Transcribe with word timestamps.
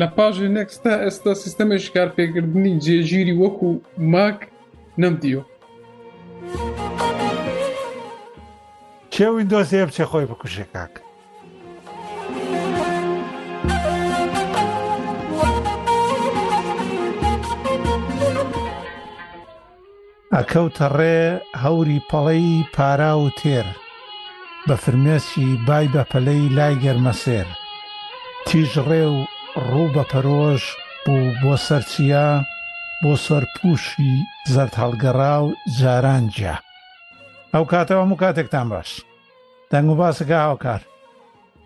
لە 0.00 0.06
پاژێ 0.16 0.48
نەکستا 0.58 0.92
ئێستا 1.04 1.32
سیستەمی 1.42 1.78
شکارپێکردنی 1.84 2.72
جێژیری 2.84 3.38
وەکو 3.42 3.68
ماک 4.12 4.38
نەمدیوە 5.02 5.42
کێوین 9.14 9.46
دۆزێ 9.52 9.80
بچێ 9.88 10.04
خۆی 10.10 10.26
بکوشێ 10.30 10.64
کاک 10.74 10.94
ئەکەوتە 20.36 20.86
ڕێ 20.98 21.20
هەوری 21.62 22.00
پەڵەی 22.10 22.50
پارا 22.74 23.12
و 23.18 23.28
تێر 23.40 23.66
بە 24.68 24.74
فرمێسی 24.82 25.48
بای 25.66 25.86
بەپەلەی 25.94 26.44
لای 26.56 26.74
گەرمەسێر 26.84 27.48
تیژ 28.46 28.72
ڕێ 28.88 29.04
و 29.14 29.16
ڕوو 29.56 29.88
بە 29.94 30.02
پەرۆژ 30.10 30.62
بوو 31.06 31.26
بۆ 31.42 31.54
سەرچیا 31.66 32.26
بۆ 33.02 33.12
سەرپوشی 33.26 34.14
زەرد 34.52 34.74
هەڵگەڕا 34.82 35.34
و 35.44 35.48
جارانجیا 35.78 36.54
ئەو 37.54 37.64
کاتەوە 37.72 38.02
هەموو 38.04 38.20
کاتێکتان 38.22 38.66
باش 38.74 38.88
دەنگ 39.70 39.88
و 39.90 39.94
باسەکە 40.00 40.38
هاوکار 40.46 40.80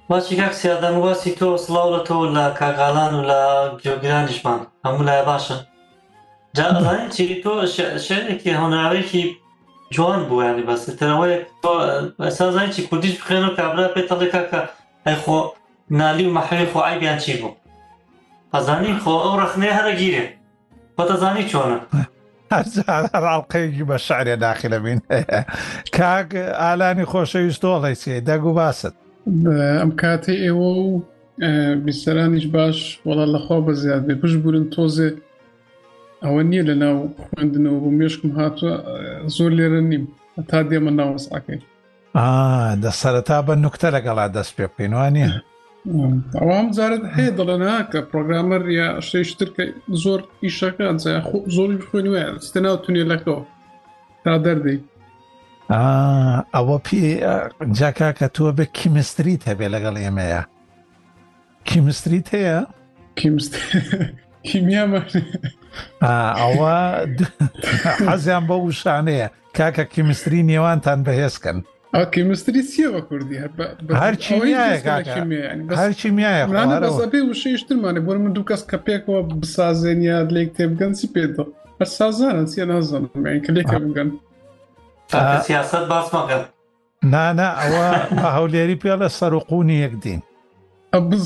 باچی 0.09 0.37
کاکسیا 0.41 0.75
دەنگواسی 0.83 1.31
تۆ 1.39 1.49
سڵاوڵەتەوە 1.65 2.27
لە 2.37 2.45
کاگالان 2.61 3.13
و 3.15 3.23
لە 3.31 3.41
گوێگرانیشمان 3.81 4.61
هەموو 4.85 5.05
لای 5.09 5.23
باشە 5.31 5.57
جاڵانی 6.57 7.09
چیری 7.15 7.43
تۆ 7.45 7.51
شوێنێکی 8.07 8.57
هەناوێکی 8.63 9.23
جوان 9.95 10.21
بوویانی 10.29 10.67
بەستەوەی 10.69 11.35
تۆ 11.63 11.73
ئەسازانی 12.27 12.73
چی 12.75 12.87
کوردیش 12.89 13.15
بخێن 13.21 13.45
و 13.45 13.57
کابرا 13.59 13.85
پێتەڵێکا 13.97 14.43
کە 14.51 14.61
ئەیخۆ 15.07 15.41
نالی 15.99 16.27
و 16.27 16.35
مەحەوی 16.39 16.71
خۆ 16.73 16.81
ئایبیان 16.87 17.19
چی 17.25 17.37
بوو 17.41 17.55
ئەزانی 18.55 18.93
خۆ 19.03 19.13
ئەو 19.25 19.35
ڕخنێ 19.43 19.71
هەرە 19.79 19.93
گیرێ 20.01 20.25
بەتەزانی 20.97 21.45
چۆنە 21.51 21.79
ڕڵقەیەکی 23.25 23.85
بە 23.91 23.97
شارێ 24.07 24.35
داخلە 24.47 24.79
بین 24.85 25.01
کاک 25.97 26.29
ئالانی 26.63 27.05
خۆشەویستۆڵی 27.13 27.95
سێ 28.03 28.15
دەگو 28.29 28.51
باست 28.59 28.95
ئەم 29.81 29.91
کاتی 30.03 30.37
ئێوە 30.45 30.71
و 30.81 30.87
بیسەرانیش 31.85 32.47
باش 32.57 32.79
وڵا 33.07 33.27
لەخوا 33.35 33.59
بە 33.67 33.73
زیاد 33.83 34.03
بێ 34.09 34.15
پشت 34.23 34.37
بورن 34.45 34.67
تۆزێ 34.75 35.11
ئەوە 36.25 36.41
نییە 36.51 36.65
لە 36.69 36.75
ناو 36.83 36.97
خوێندنەوە 37.29 37.79
بۆ 37.83 37.91
مێشکم 37.99 38.31
هاتووە 38.39 38.75
زۆر 39.37 39.51
لێرە 39.59 39.81
نیم 39.91 40.05
تا 40.51 40.59
دێمە 40.69 40.93
ناوەساکەین 41.01 41.61
دەسەرەتا 42.85 43.39
بە 43.47 43.53
نوکتە 43.63 43.89
لەگەڵا 43.97 44.27
دەست 44.37 44.53
پێ 44.57 44.67
بکەینوانە 44.71 45.29
ئەوام 45.87 46.67
زارت 46.79 47.03
هەیە 47.17 47.33
دەڵێنە 47.39 47.77
کە 47.91 48.01
پرۆگرامەر 48.11 48.63
یا 48.81 48.89
شتێشتر 49.07 49.49
کە 49.57 49.65
زۆر 50.03 50.21
ئیشەکان 50.45 50.97
زۆری 51.57 51.77
بخۆین 51.83 52.07
وایە 52.13 52.29
ستە 52.47 52.59
ناو 52.65 52.77
تونێلەکەەوە 52.85 53.43
تا 54.25 54.33
دەردەی 54.45 54.79
ئەوە 56.55 56.77
پێجاکا 56.87 58.09
کە 58.19 58.27
تۆ 58.35 58.45
بە 58.59 58.65
کیمستریت 58.79 59.43
هەبێ 59.51 59.67
لەگەڵ 59.75 59.97
ئێمەیە 60.05 60.43
کیمستریت 61.69 62.27
هەیە 62.37 62.59
کیمیا 64.49 64.85
ئەوە 66.41 66.75
حەزیان 68.11 68.45
بە 68.49 68.55
وشانەیە 68.61 69.29
کاکە 69.57 69.85
کیمستری 69.95 70.41
نێوانتان 70.51 70.99
بەهێزکەن 71.07 71.59
کیمستری 72.13 72.63
سیه 72.63 72.89
و 72.89 73.01
کردی 73.11 73.37
هر 73.37 73.49
هر 73.95 74.15
چی 74.15 74.35
میای 74.41 74.81
کاکا 74.81 75.77
هر 75.77 75.93
چی 75.93 76.11
میای 76.11 76.47
خو 76.47 76.53
نه 76.53 76.81
بس 76.81 76.93
ابي 77.01 77.21
وشي 77.31 77.51
اشتر 77.55 77.75
ماني 77.83 78.01
بور 78.01 78.17
من 78.19 78.33
دوکاس 78.33 78.67
کپي 78.71 78.99
کو 78.99 79.23
بسازن 79.23 80.03
يا 80.03 80.23
دليك 80.25 80.49
تيب 80.57 80.73
گن 80.83 80.93
سي 80.93 81.07
پيدو 81.15 81.45
بس 81.81 81.97
سازن 81.99 82.47
سي 82.47 82.65
نه 82.65 82.81
زن 82.81 83.07
مي 83.15 83.41
کلي 83.41 83.63
كم 83.65 83.85
گن 83.97 84.09
سياسات 85.47 85.89
باس 85.89 86.15
ما 86.15 86.23
گن 86.31 86.43
نه 87.15 87.33
نه 87.33 87.49
او 87.67 87.83
هولي 88.37 88.67
ري 88.67 88.75
پيال 88.75 89.09
سرقوني 89.09 89.75
يك 89.75 89.95
دين 90.01 90.23
اونی 90.95 91.17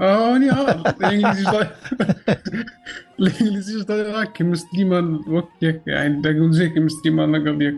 اه 0.00 0.36
اني 0.36 0.52
اه 0.52 0.70
الانجليزي 0.70 1.66
الانجليزي 3.20 3.80
جدا 3.80 4.24
كيمستري 4.24 4.84
مان 4.84 5.20
وقت 5.28 5.48
يعني 5.62 5.80
یعنی 5.86 6.22
دا 6.22 6.30
گون 6.32 6.52
زي 6.52 6.70
كيمستري 6.74 7.10
مان 7.12 7.30
لگل 7.34 7.62
يك 7.62 7.74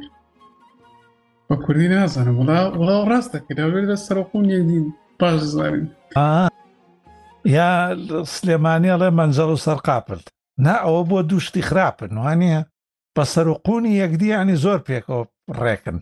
بە 1.48 1.56
کوردی 1.64 1.88
نازانم 1.94 2.36
وڵاو 2.80 3.08
ڕاستە 3.12 3.38
کە 3.46 3.52
داوێت 3.58 3.84
لە 3.90 3.96
سەرخون 4.06 4.44
یەکدین 4.54 4.84
پاش 5.20 5.40
زانین 5.54 5.86
یا 7.56 7.68
سلێمانی 8.34 8.92
ئەڵێ 8.92 9.10
منجەڵ 9.18 9.50
و 9.52 9.62
سەرقاپلت 9.66 10.26
نا 10.64 10.74
ئەوە 10.84 11.02
بۆ 11.10 11.18
دووشتی 11.28 11.62
خراپن 11.68 12.10
وانە 12.24 12.56
بە 13.16 13.24
سەرقونی 13.34 13.92
یەکدیانی 14.02 14.56
زۆر 14.64 14.78
پێکەوە 14.88 15.22
ڕێکن 15.62 15.98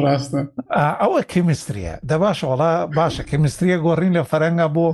ڕاستە 0.00 0.40
ئەوە 1.02 1.20
کیمیستریە 1.32 1.94
دە 2.08 2.16
باش 2.22 2.38
وڵا 2.44 2.72
باشە 2.98 3.22
کیمیستریە 3.30 3.76
گۆڕین 3.86 4.12
لە 4.18 4.22
فەرەنگە 4.30 4.66
بۆ 4.76 4.86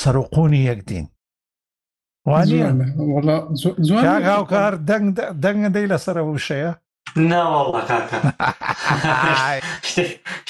سەرقونی 0.00 0.66
یەکدین 0.70 1.06
وانە 2.30 2.56
جوان 3.86 4.04
هاوکار 4.30 4.72
دەنگ 4.90 5.06
دەنگەدەی 5.44 5.90
لەسەر 5.92 6.16
وشەیە 6.26 6.72
ناوەڵە 7.30 7.82
کاکە 8.00 8.18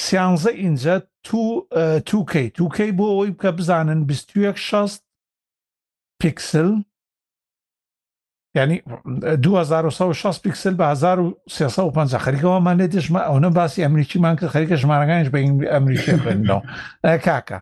سیانزە 0.00 0.50
ئینجە 0.62 0.96
توکەی 2.08 2.48
توکەی 2.56 2.90
بۆ 2.98 3.06
ئەوی 3.16 3.30
بکە 3.34 3.48
بزانن 3.58 4.04
26 4.04 4.98
پیکسل 6.22 6.72
ینی 8.56 8.82
2600 9.42 10.42
پیکسل 10.42 10.76
بە 10.76 10.80
1350 10.82 12.18
خەریکەوەمان 12.24 12.76
لێ 12.80 12.86
دشمە 12.94 13.20
ئەوە 13.26 13.50
باسی 13.58 13.82
ئەمریکیمان 13.84 14.36
کە 14.40 14.44
خەریکە 14.54 14.74
ژمارەکانش 14.82 15.28
بە 15.32 15.38
ئەمریکی 15.72 16.18
خوێندنەوە 16.22 16.60
کاکە 17.26 17.58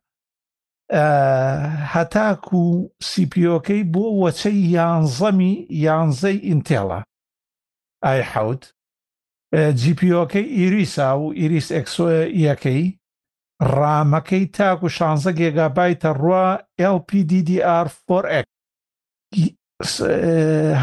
هەتاک 1.92 2.42
و 2.54 2.64
سیپیۆکەی 3.10 3.82
بۆ 3.92 4.04
وەچەی 4.22 4.60
یانزەمی 4.76 5.54
یانزەی 5.84 6.38
ئینتێڵە 6.48 7.00
ئای 8.04 8.22
حەوت 8.32 8.62
جیپیۆکەی 9.80 10.50
ئیریسا 10.56 11.10
و 11.18 11.32
ئیریس 11.40 11.68
ئەکسۆ 11.76 12.06
یەکەی 12.48 12.82
ڕامەکەی 13.78 14.44
تاک 14.56 14.78
و 14.82 14.88
شانزە 14.96 15.32
گێگابایتە 15.38 16.10
ڕوا 16.22 16.48
LPDDR4X 16.96 18.46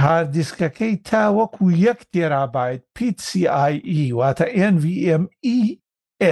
هاردیسکەکەی 0.02 0.94
تا 1.08 1.24
وەکو 1.38 1.66
یەک 1.88 2.00
تێرابایت 2.12 2.82
PCIE 2.96 4.02
واتە 4.20 4.46
NVMe 4.74 5.60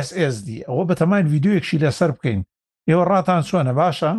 SSD 0.07 0.47
ئەوە 0.67 0.83
بەتەمان 0.89 1.23
یددیوەکشی 1.35 1.81
لەسەر 1.83 2.09
بکەین 2.15 2.41
ئێوە 2.87 3.03
ڕاتان 3.11 3.41
چۆنە 3.49 3.73
باشە 3.79 4.13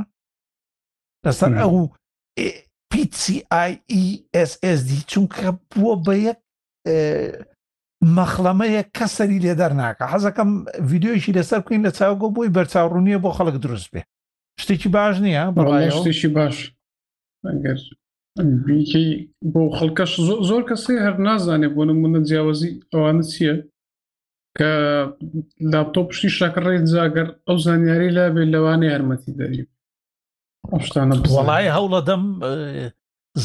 لەسەر 1.24 1.50
ئەو 1.60 1.74
PCIE 2.92 3.72
SSD 4.50 4.90
چونکە 5.10 5.48
بووە 5.70 5.94
بە 6.04 6.14
یەک 6.28 6.38
مەخلەمەیە 8.16 8.82
کەسەری 8.96 9.42
لێ 9.44 9.54
دەرناکە 9.60 10.04
حەزەکەم 10.12 10.50
یددیۆشی 10.92 11.36
لەسەر 11.38 11.60
کوین 11.66 11.80
لە 11.86 11.90
چاوگۆ 11.98 12.26
بووی 12.34 12.52
بەرچاوڕوونیە 12.56 13.18
بۆ 13.22 13.30
خەڵک 13.36 13.56
دروست 13.64 13.88
بێ 13.92 14.02
شتێکی 14.60 14.88
باش 14.94 15.16
نییە 15.26 15.44
بەشتێکی 15.56 16.28
باش 16.36 16.56
ئەگەر 17.48 17.78
بیکەی 18.66 19.08
بۆ 19.52 19.62
خەڵکەش 19.78 20.12
زۆر 20.48 20.62
کەسی 20.68 21.02
هەر 21.04 21.14
نازانێ 21.26 21.68
بۆ 21.74 21.82
نمونە 21.90 22.20
جیاوازی 22.28 22.70
ئەوانە 22.92 23.22
چییە 23.32 23.54
کە 24.58 24.70
لاپتۆ 25.72 26.00
پشتی 26.08 26.30
شاکڕێت 26.38 26.84
جاگەر 26.94 27.28
ئەو 27.46 27.56
زانیاری 27.66 28.10
لا 28.16 28.26
بێ 28.34 28.44
لەوانێ 28.52 28.86
یارمەتی 28.92 29.32
دەری 29.38 29.62
شتانە 30.86 31.14
وڵای 31.36 31.72
هەوڵە 31.76 32.00
دەم 32.08 32.22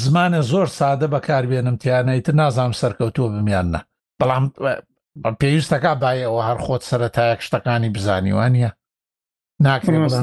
زمانە 0.01 0.41
زۆر 0.51 0.67
سادە 0.79 1.07
بەکاربێنم 1.13 1.75
تیانەیتر 1.83 2.33
نازانم 2.41 2.73
سەرکەوتووە 2.81 3.29
بمیانە 3.33 3.81
بەڵام 4.23 4.45
پێویستەکە 5.39 5.91
باەوە 6.01 6.41
هەر 6.47 6.57
خۆت 6.65 6.81
سەرەتایەک 6.89 7.39
شتەکانی 7.47 7.93
بزانیوانە 7.95 8.69
ناکرێت 9.65 10.13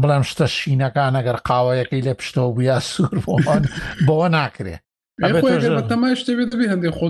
بڵێم 0.00 0.24
شتە 0.30 0.46
شینەکان 0.58 1.12
ئەگەر 1.18 1.38
قاوەیەەکەی 1.48 2.02
لە 2.08 2.12
پشتەوە 2.18 2.50
بووە 2.56 2.76
سوور 2.90 3.16
بۆمان 3.26 3.62
بەوە 4.06 4.28
ناکرێت 4.38 4.82
تەمای 5.90 6.14
شتێبێتبێ 6.20 6.66
هەندێک 6.72 6.94
خۆ 6.98 7.06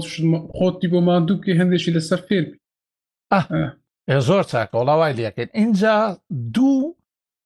خۆتی 0.56 0.88
بۆ 0.92 0.98
مادووکی 1.06 1.58
هەندێکی 1.60 1.94
لەسەر 1.96 2.20
فێر 2.26 2.44
زۆر 4.28 4.44
چاکە 4.50 4.74
وڵاوای 4.80 5.14
لەکەین 5.20 5.48
اینجا 5.60 5.96
دوو 6.54 6.96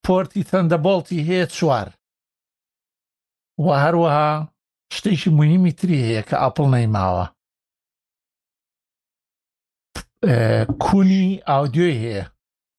پۆرتی 0.06 0.46
تەندەبڵتی 0.50 1.18
هەیە 1.28 1.46
چوار 1.56 1.88
و 3.64 3.66
هەروەها 3.84 4.30
شتێکی 4.96 5.30
مهمی 5.38 5.72
تری 5.78 5.98
هەیە 6.08 6.22
کە 6.28 6.34
ئاپل 6.42 6.66
نەیماوە 6.76 7.26
کونی 10.80 11.40
ئاودیۆی 11.48 11.96
هەیە 12.02 12.24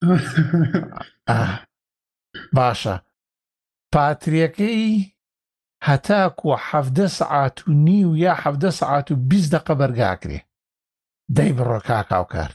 باشە 2.57 2.95
پاتریەکەی 3.93 5.15
هەتاکوە 5.87 6.55
حەفدە 6.69 7.07
سعات 7.19 7.55
و 7.67 7.71
نی 7.71 8.05
و 8.05 8.17
یا 8.23 8.33
حەفدە 8.41 8.69
سعات 8.79 9.11
و 9.11 9.15
بیست 9.29 9.55
دقە 9.55 9.73
بەرگاکرێ 9.81 10.39
دەی 11.35 11.51
بڕۆ 11.57 11.79
کاکاوکار 11.89 12.51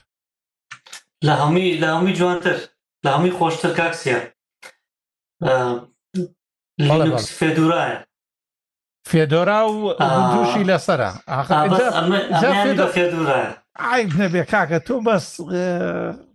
لە 1.26 1.32
هەمی 1.42 1.78
لە 1.82 1.88
هەمی 1.94 2.12
جوانتر 2.18 2.56
لە 3.04 3.10
هەمی 3.14 3.30
خۆشتر 3.38 3.70
کاکسیە 3.78 4.18
فێدورایە 7.40 7.98
فێدۆرا 9.10 9.60
و 9.70 9.80
دووشی 10.08 10.64
لەسرە 10.70 11.10
فێدورایە 12.94 13.61
عیب 13.78 14.10
نەبێ 14.20 14.42
کاکە 14.52 14.78
تۆ 14.86 14.94
بەس 15.06 15.26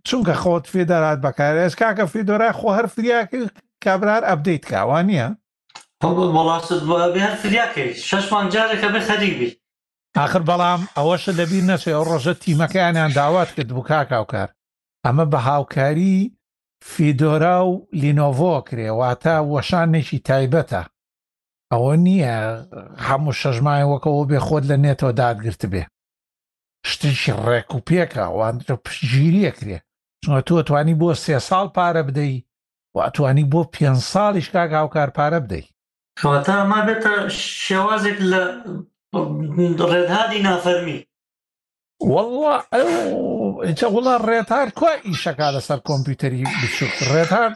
چونکە 0.08 0.34
خۆت 0.42 0.64
فێدەرات 0.72 1.18
بەکارێش 1.24 1.72
کاکە 1.80 2.04
فێدۆرای 2.12 2.56
خۆ 2.58 2.68
هەر 2.78 2.86
فریاکرد 2.94 3.50
کابرار 3.84 4.22
ئەبدەیت 4.28 4.64
کاوانە 4.70 5.26
بەڵاست 6.36 6.70
هەر 7.26 7.34
فریاکەی 7.42 7.90
شەشمان 8.08 8.46
جارێکە 8.54 8.88
بە 8.94 9.00
خەریبی 9.08 9.50
آخر 10.24 10.42
بەڵام 10.50 10.80
ئەوەشە 10.96 11.32
لەبیر 11.40 11.64
نەچێ 11.70 11.90
ئەو 11.94 12.04
ڕۆژە 12.10 12.34
تیمەکەیانیان 12.42 13.10
داوات 13.18 13.50
کرد 13.56 13.70
بوو 13.74 13.86
کاکاوکار 13.92 14.48
ئەمە 15.06 15.24
بە 15.32 15.38
هاوکاری 15.48 16.16
فیدۆرا 16.90 17.58
و 17.70 17.72
لینۆڤۆ 18.02 18.52
کرێ 18.68 18.88
واتە 19.00 19.34
وەشانێکی 19.52 20.18
تایبەتە 20.28 20.82
ئەوە 21.72 21.94
نییە 22.06 22.36
هەموو 23.06 23.36
شەژمای 23.40 23.84
وەکەەوە 23.92 24.24
بێ 24.30 24.38
خۆت 24.46 24.64
لە 24.70 24.76
نێتەوە 24.84 25.12
دادگرت 25.20 25.62
بێ 25.72 25.84
شتێکی 26.92 27.32
ڕێک 27.46 27.68
و 27.74 27.78
پێکەوان 27.88 28.56
پشگیریەکرێ 28.84 29.78
چونە 30.24 30.40
تو 30.46 30.52
ئەتوانی 30.58 30.98
بۆ 31.00 31.08
سێ 31.24 31.36
ساڵ 31.48 31.66
پارە 31.76 32.02
بدەی 32.08 32.36
و 32.94 32.96
ئەتوانی 33.06 33.48
بۆ 33.52 33.60
پێ 33.74 33.86
ساڵیش 34.12 34.46
کا 34.54 34.62
گاوکار 34.72 35.08
پارە 35.18 35.38
بدەی 35.44 35.66
کەواتە 36.18 36.54
ئەما 36.60 36.80
بێتە 36.86 37.14
شێوازێک 37.64 38.18
لە 38.30 38.42
ڕێدهادی 39.92 40.40
نافەرمی 40.46 40.98
وڵە 42.12 44.16
ڕێتار 44.30 44.68
کو 44.78 44.86
ئیشەکە 45.08 45.48
لەسەر 45.56 45.80
کۆمپیوتەری 45.88 46.44
بچوک 46.60 46.92
ڕێتار 47.12 47.50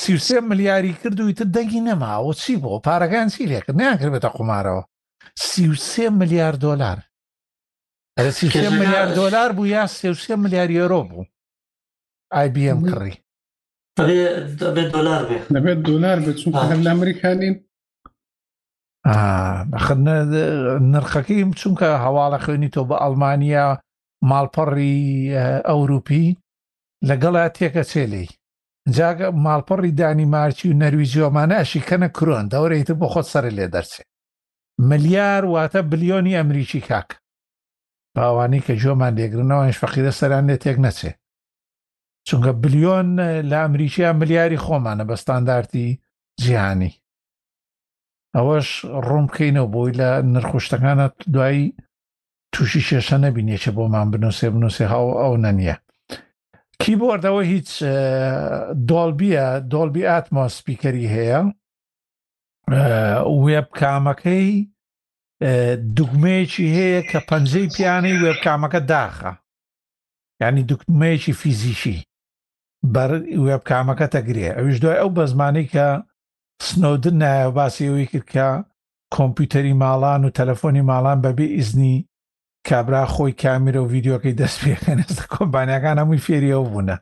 سیوسێ 0.00 0.38
ملیاری 0.50 0.94
کرد 1.02 1.18
و 1.20 1.32
تر 1.38 1.46
دەنگی 1.56 1.84
نەماوە 1.88 2.34
چی 2.42 2.54
بۆ 2.62 2.72
پارەکان 2.86 3.26
چی 3.34 3.46
لێکرد 3.50 3.76
نیان 3.80 3.96
کرد 3.98 4.12
بێتە 4.14 4.30
قمارەوە 4.38 4.82
سیوسێ 5.46 6.06
ملیار 6.20 6.54
دۆلار 6.64 6.98
میلیار 8.18 9.14
دلار 9.14 9.52
بوو 9.52 9.66
یا 9.66 9.86
سێ 9.86 10.36
میلیار 10.36 10.70
یۆرۆ 10.78 11.02
بوو 11.10 11.24
آیBM 12.40 12.78
کڕی 12.90 13.14
دەبێت 14.60 14.88
دلار 14.94 16.18
بێت 16.20 16.36
چون 16.44 16.52
لە 16.84 16.90
ئەمریکانین 16.92 17.54
نرخەکەی 20.92 21.58
چونکە 21.60 21.90
هەواڵە 22.04 22.38
خوێنی 22.44 22.72
تۆ 22.74 22.82
بە 22.88 22.96
ئەڵمانیا 23.02 23.68
ماڵپەڕی 24.30 25.00
ئەوروپی 25.68 26.36
لەگەڵا 27.08 27.44
تێکە 27.56 27.82
چێلەی 27.92 28.28
جاگە 28.96 29.28
ماڵپەڕی 29.44 29.90
دانی 30.00 30.24
مارچی 30.34 30.68
و 30.70 30.78
نەرویزیۆمانەشی 30.82 31.84
کەنە 31.88 32.08
کرۆن 32.16 32.44
دەورەیتە 32.52 32.94
بۆ 33.00 33.06
خۆت 33.12 33.26
سەر 33.32 33.44
لێ 33.56 33.66
دەرچێت 33.74 34.08
ملیار 34.88 35.42
واتە 35.44 35.80
بلیۆنی 35.90 36.36
ئەمریکی 36.38 36.80
کاک 36.88 37.08
باوانی 38.18 38.60
کە 38.66 38.74
جۆمان 38.82 39.12
لێگرنەوەش 39.18 39.76
فەقیرە 39.82 40.12
سەران 40.20 40.44
لێ 40.50 40.56
تێک 40.64 40.78
نەچێ 40.86 41.12
چونکە 42.28 42.50
بلیۆن 42.62 43.08
لە 43.50 43.56
ئەمریکیا 43.62 44.10
ملیاری 44.20 44.62
خۆمانە 44.64 45.04
بە 45.10 45.14
ستانداردی 45.22 45.88
جیهانی 46.42 46.92
ئەوەش 48.36 48.68
ڕوم 49.08 49.24
بکەینەوە 49.30 49.72
بۆی 49.74 49.92
لە 50.00 50.08
نرخشتەکانە 50.32 51.06
دوایی 51.34 51.74
تووشی 52.52 52.82
شێشە 52.88 53.16
نەبینێکە 53.24 53.70
بۆمان 53.76 54.06
بنووسێ 54.12 54.48
بنووسێ 54.54 54.84
هاو 54.92 55.06
ئەو 55.22 55.34
نەنیە 55.44 55.76
کیبۆردەوە 56.82 57.42
هیچ 57.52 57.70
دۆڵبیە 58.88 59.46
دۆڵبی 59.72 60.06
ئاتمۆسپیکەری 60.08 61.12
هەیە 61.14 61.40
وێب 63.42 63.68
کامەکەی 63.80 64.50
دوگمەیەکی 65.96 66.66
هەیە 66.78 67.02
کە 67.10 67.18
پەنجەی 67.28 67.68
پیانەی 67.74 68.20
وێبکامەکە 68.22 68.80
داخە 68.92 69.32
ینی 70.42 70.62
دوکمەیەکی 70.70 71.38
فیزیشی 71.40 71.98
بەر 72.94 73.10
وێبکامەکە 73.46 74.06
تەگرێ 74.14 74.48
ئەوش 74.56 74.76
دوای 74.82 74.98
ئەو 75.00 75.10
بە 75.16 75.24
زمانی 75.32 75.66
کە 75.74 75.86
سنودن 76.66 77.16
نایە 77.22 77.48
باسی 77.56 77.88
ئەوی 77.88 78.06
کرد 78.12 78.26
کە 78.32 78.48
کۆمپیوتەری 79.16 79.78
ماڵان 79.82 80.22
و 80.24 80.34
تەلەفۆنی 80.38 80.86
ماڵان 80.90 81.18
بەبێ 81.24 81.46
ئیزنی 81.56 81.96
کابرا 82.68 83.04
خۆی 83.14 83.32
کامیرە 83.42 83.80
و 83.82 83.94
یددیوەکەی 83.94 84.38
دەست 84.40 84.58
پێکەنێستا 84.64 85.24
کۆمپانیەکان 85.34 85.96
هەمووی 86.00 86.24
فێریەوە 86.26 86.68
بوونە 86.72 86.96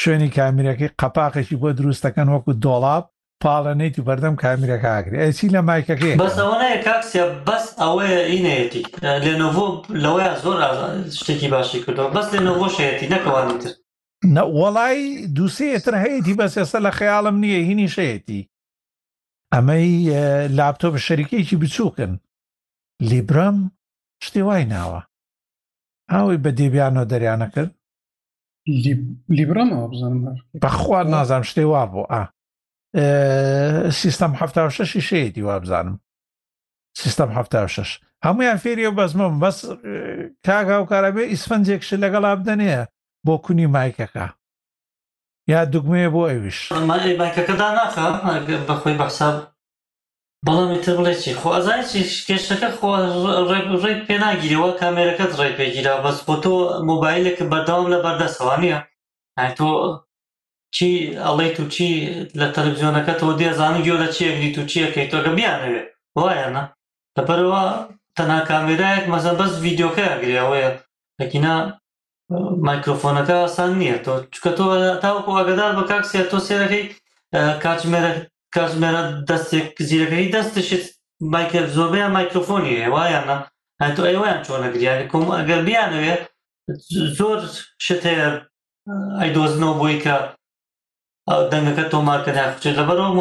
شوێنی 0.00 0.30
کامیرەکەی 0.36 0.94
قەپاقێکی 1.00 1.56
بۆ 1.60 1.68
دروستەکەن 1.78 2.28
وەکو 2.34 2.52
دۆڵاب 2.64 3.04
پاڵەنێتی 3.44 4.04
بەردەم 4.06 4.34
کامیرەکەگرێ 4.42 5.16
ئەچی 5.24 5.52
لە 5.54 5.60
مایکەکەی 5.68 6.18
بەسەوەنەیە 6.22 6.78
کاکسە 6.86 7.24
بەس 7.46 7.64
ئەوەیە 7.80 8.20
ئینەتی 8.32 8.82
لێنۆڤۆ 9.24 9.66
لەوەیە 10.04 10.32
زۆر 10.44 10.58
شتێکی 11.18 11.48
باشی 11.54 11.78
کردەوە 11.84 12.10
بەس 12.16 12.26
لێنۆڤۆ 12.34 12.66
شەتی 12.76 13.10
نەکەوانیتر 13.14 13.72
وەڵای 14.60 15.00
دووسێتر 15.36 15.94
هەیەی 16.04 16.36
بەس 16.40 16.52
ئێستا 16.58 16.78
لە 16.86 16.90
خەیاڵم 16.98 17.36
نییە 17.42 17.60
هینی 17.68 17.88
شەیەتی 17.96 18.48
ئەمەی 19.54 19.90
لاپتۆپ 20.56 20.94
شەریکێکی 21.06 21.56
بچووکن 21.62 22.12
لیبرم 23.10 23.56
شتی 24.24 24.42
وای 24.48 24.64
ناوە 24.74 25.00
ئاوی 26.12 26.36
بە 26.44 26.50
دێبیانەوە 26.58 27.06
دەریانە 27.12 27.48
کرد 27.54 27.72
لیبرەمەوە 29.38 29.86
بزانم 29.90 30.20
بەخوا 30.62 31.00
نازانم 31.12 31.44
شتێ 31.50 31.64
وا 31.72 31.84
بۆ 31.92 32.02
ئا 32.12 32.22
سیستم 34.00 34.32
ه 34.38 34.68
ششی 34.76 35.00
شەیەی 35.08 35.38
وا 35.46 35.56
بزانم 35.62 35.96
سیستم 37.00 37.30
ه 37.34 37.40
شش 37.74 37.90
هەمویان 38.24 38.58
فێریە 38.64 38.90
بەزمم 38.98 39.34
بەس 39.42 39.58
کاگا 40.46 40.76
و 40.82 40.88
کارەبێ 40.90 41.24
ئیسفەنجێکش 41.32 41.90
لەگەڵا 42.02 42.32
بدەنەیە 42.40 42.82
بۆ 43.26 43.34
کونی 43.44 43.66
مایکەکە 43.76 44.26
یا 45.52 45.60
دوگمەیە 45.72 46.10
بۆ 46.14 46.22
ئەویش 46.30 46.58
مایکەکەدا 47.20 47.68
ناخە 47.78 48.06
بەخۆی 48.68 48.98
بەحساب 49.02 49.36
بەڵامی 50.46 50.80
تر 50.84 50.94
بڵێ 50.98 51.14
چی 51.22 51.32
خۆ 51.40 51.48
ئازای 51.56 51.82
کێشەکە 52.26 52.68
ڕێک 53.82 53.98
پێ 54.06 54.16
ناگیرەوە 54.24 54.70
کامێرەکەت 54.80 55.32
ڕێک 55.40 55.54
پێگیرا 55.60 55.94
بەس 56.04 56.18
خۆ 56.24 56.34
تۆ 56.42 56.54
مۆبایلێک 56.90 57.38
بەرداوام 57.50 57.86
لە 57.92 57.98
بەردەسەوانە 58.04 58.74
تۆ 59.58 59.68
چی 60.76 60.88
ئەڵێ 61.24 61.48
تو 61.56 61.62
چی 61.74 61.86
لە 62.40 62.46
تەلویزیۆنەکەتەوە 62.56 63.32
دێزانانی 63.40 63.84
گوێ 63.86 63.96
لە 64.02 64.08
چیەکری 64.16 64.54
تو 64.54 64.62
چیەکەی 64.72 65.10
تۆگە 65.12 65.32
بیانەوێت 65.38 65.88
وایەنە 66.18 66.62
لەپەرەوە 67.16 67.62
تەنها 68.16 68.40
کامێرایەک 68.50 69.04
مەزە 69.12 69.32
بەس 69.38 69.52
ڤیددیوکە 69.62 70.06
گرێەوەە 70.22 70.68
لەکینا 71.20 71.54
مایکرۆفۆنەکە 72.68 73.34
ئاسان 73.42 73.70
نییە 73.80 73.98
تۆ 74.04 74.12
چکە 74.34 74.50
تۆ 74.58 74.66
تاوکو 75.02 75.32
ئەگەدار 75.40 75.72
بە 75.78 75.84
کاکسە 75.90 76.20
تۆ 76.30 76.38
سێرەکەی 76.46 76.84
کاتژمێرە 77.62 78.12
کاتژمێرە 78.54 79.02
دەستێک 79.28 79.68
زیرەکەی 79.88 80.32
دەستشت 80.36 80.84
مایکر 81.32 81.64
زۆربەیە 81.76 82.08
مایکرۆفۆنی 82.16 82.74
وایەنە 82.94 83.36
تۆ 83.96 84.02
ئەیوەیان 84.08 84.40
چۆنە 84.46 84.68
گریانی 84.74 85.08
کۆم 85.12 85.24
ئەگەر 85.38 85.60
بیانەوێت 85.68 86.22
زۆر 87.18 87.38
شتەیە 87.86 88.28
ئەیدۆزنەوە 89.20 89.74
بۆی 89.80 89.98
کە 90.04 90.16
ئەو 91.30 91.42
دەنگەکە 91.52 91.84
تۆمارکەدا 91.94 92.44
بچێت 92.52 92.74
لەبەرەوە 92.78 93.12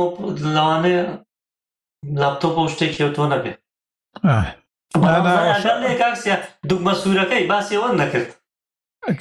لەوانەیە 0.56 1.04
لاپتۆپ 2.22 2.54
بۆ 2.58 2.64
شتێکی 2.74 3.02
ئەو 3.04 3.12
تۆ 3.18 3.24
نەبێ 3.34 3.54
دوگمە 6.70 6.94
سوورەکەی 7.02 7.48
باسیەوە 7.52 7.90
نەکرد 8.02 8.30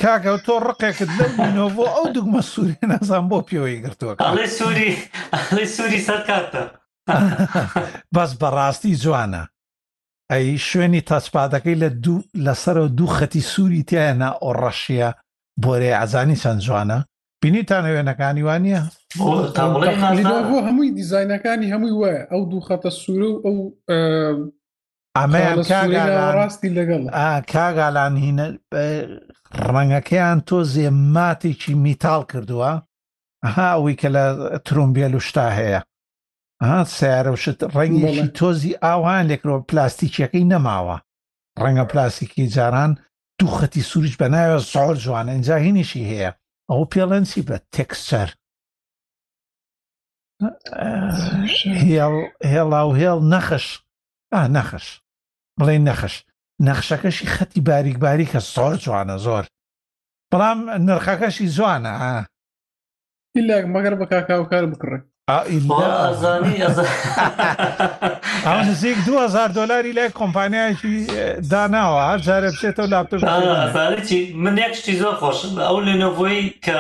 کاکە 0.02 0.33
تۆ 0.47 0.55
ڕقێکت 0.66 1.11
لەینەوە 1.19 1.69
بۆ 1.76 1.85
ئەو 1.97 2.05
دوگمە 2.16 2.43
سووری 2.50 2.78
نازان 2.93 3.25
بۆ 3.31 3.38
پێوەی 3.49 3.83
گرتووە 3.85 4.12
سووری 4.59 4.90
سووری 5.75 6.00
سەرکاتە 6.09 6.62
بەس 8.14 8.31
بەڕاستی 8.40 8.99
جوانە 9.02 9.43
ئەی 10.33 10.59
شوێنی 10.69 11.02
تەسپادەکەی 11.11 11.81
لە 11.83 11.88
لەسەرەوە 12.47 12.90
دوو 12.99 13.14
خەتی 13.16 13.43
سووری 13.52 13.87
تایەنا 13.88 14.31
ئۆڕەشیە 14.45 15.11
بۆرێ 15.62 15.90
ئازانی 15.99 16.40
چەند 16.43 16.61
جوانە 16.66 16.99
بینیتان 17.47 17.85
وێنەکانی 17.95 18.43
وانە 18.49 18.79
هەمووی 20.67 20.91
دیزینەکانی 20.99 21.73
هەمووی 21.75 21.95
وایە 22.03 22.23
ئەو 22.33 22.43
دوو 22.50 22.67
خەتە 22.69 22.91
سوورە 23.00 23.29
و 23.33 23.41
ئەو 23.47 23.59
ئەمەڕاستی 25.19 26.71
لەگەڵ 26.79 27.03
کاگالان 27.53 28.15
هینە 28.25 28.47
ڕەنگەکەیان 29.75 30.38
تۆ 30.49 30.59
زێماتێکی 30.75 31.75
میتال 31.85 32.23
کردووە 32.31 32.73
هاوی 33.57 33.95
کە 34.00 34.09
لە 34.17 34.25
ترومبیل 34.67 35.12
وشتا 35.15 35.47
هەیە 35.59 35.81
سیارەشت 36.97 37.61
ڕەنگیشی 37.76 38.29
تۆزی 38.38 38.79
ئاوان 38.85 39.25
لێکەوە 39.31 39.59
پلاستیکیەکەی 39.69 40.49
نەماوە 40.53 40.97
ڕەنگە 41.62 41.85
پلاستیکی 41.93 42.47
جاران 42.55 42.93
دوو 43.38 43.50
خەتی 43.59 43.83
سوورج 43.91 44.12
بەناوە 44.21 44.59
ساڵ 44.73 44.91
جوانە 45.05 45.33
اینجا 45.37 45.57
هینیشی 45.65 46.05
هەیە 46.12 46.33
ئەو 46.70 46.82
پێڵەنسی 46.92 47.42
بە 47.49 47.56
تێکسەر 47.75 48.30
هێڵا 52.54 52.82
و 52.87 52.90
هێڵ 53.00 53.20
نەخش 53.35 53.66
نەخش 54.56 54.87
بڵێ 55.58 55.76
نەخش 55.88 56.14
نەخشەکەشی 56.68 57.30
خەتی 57.35 57.61
باریک 57.68 57.96
باریکە 58.04 58.40
زۆر 58.54 58.75
جوانە 58.85 59.16
زۆر 59.26 59.44
بەڵام 60.30 60.58
نرخەکەشی 60.88 61.52
جوانە 61.56 61.92
ئیلا 63.35 63.58
مەگەر 63.75 63.94
بە 64.00 64.06
کاکاوکار 64.12 64.64
بکڕێت 64.70 65.04
نزیک 68.47 68.97
2000 69.06 69.49
دلاری 69.49 69.92
لای 69.92 70.11
کۆمپانیایکی 70.11 71.06
داناوە 71.50 72.00
هەر 72.11 72.18
جارە 72.26 72.49
بچێتەوە 72.54 72.87
لاپتۆپ 72.92 73.26
من 74.38 74.54
یەکشتی 74.64 74.95
زۆر 75.02 75.14
خۆشم 75.21 75.54
ئەو 75.66 75.78
لێنەوەی 75.87 76.45
کە 76.64 76.76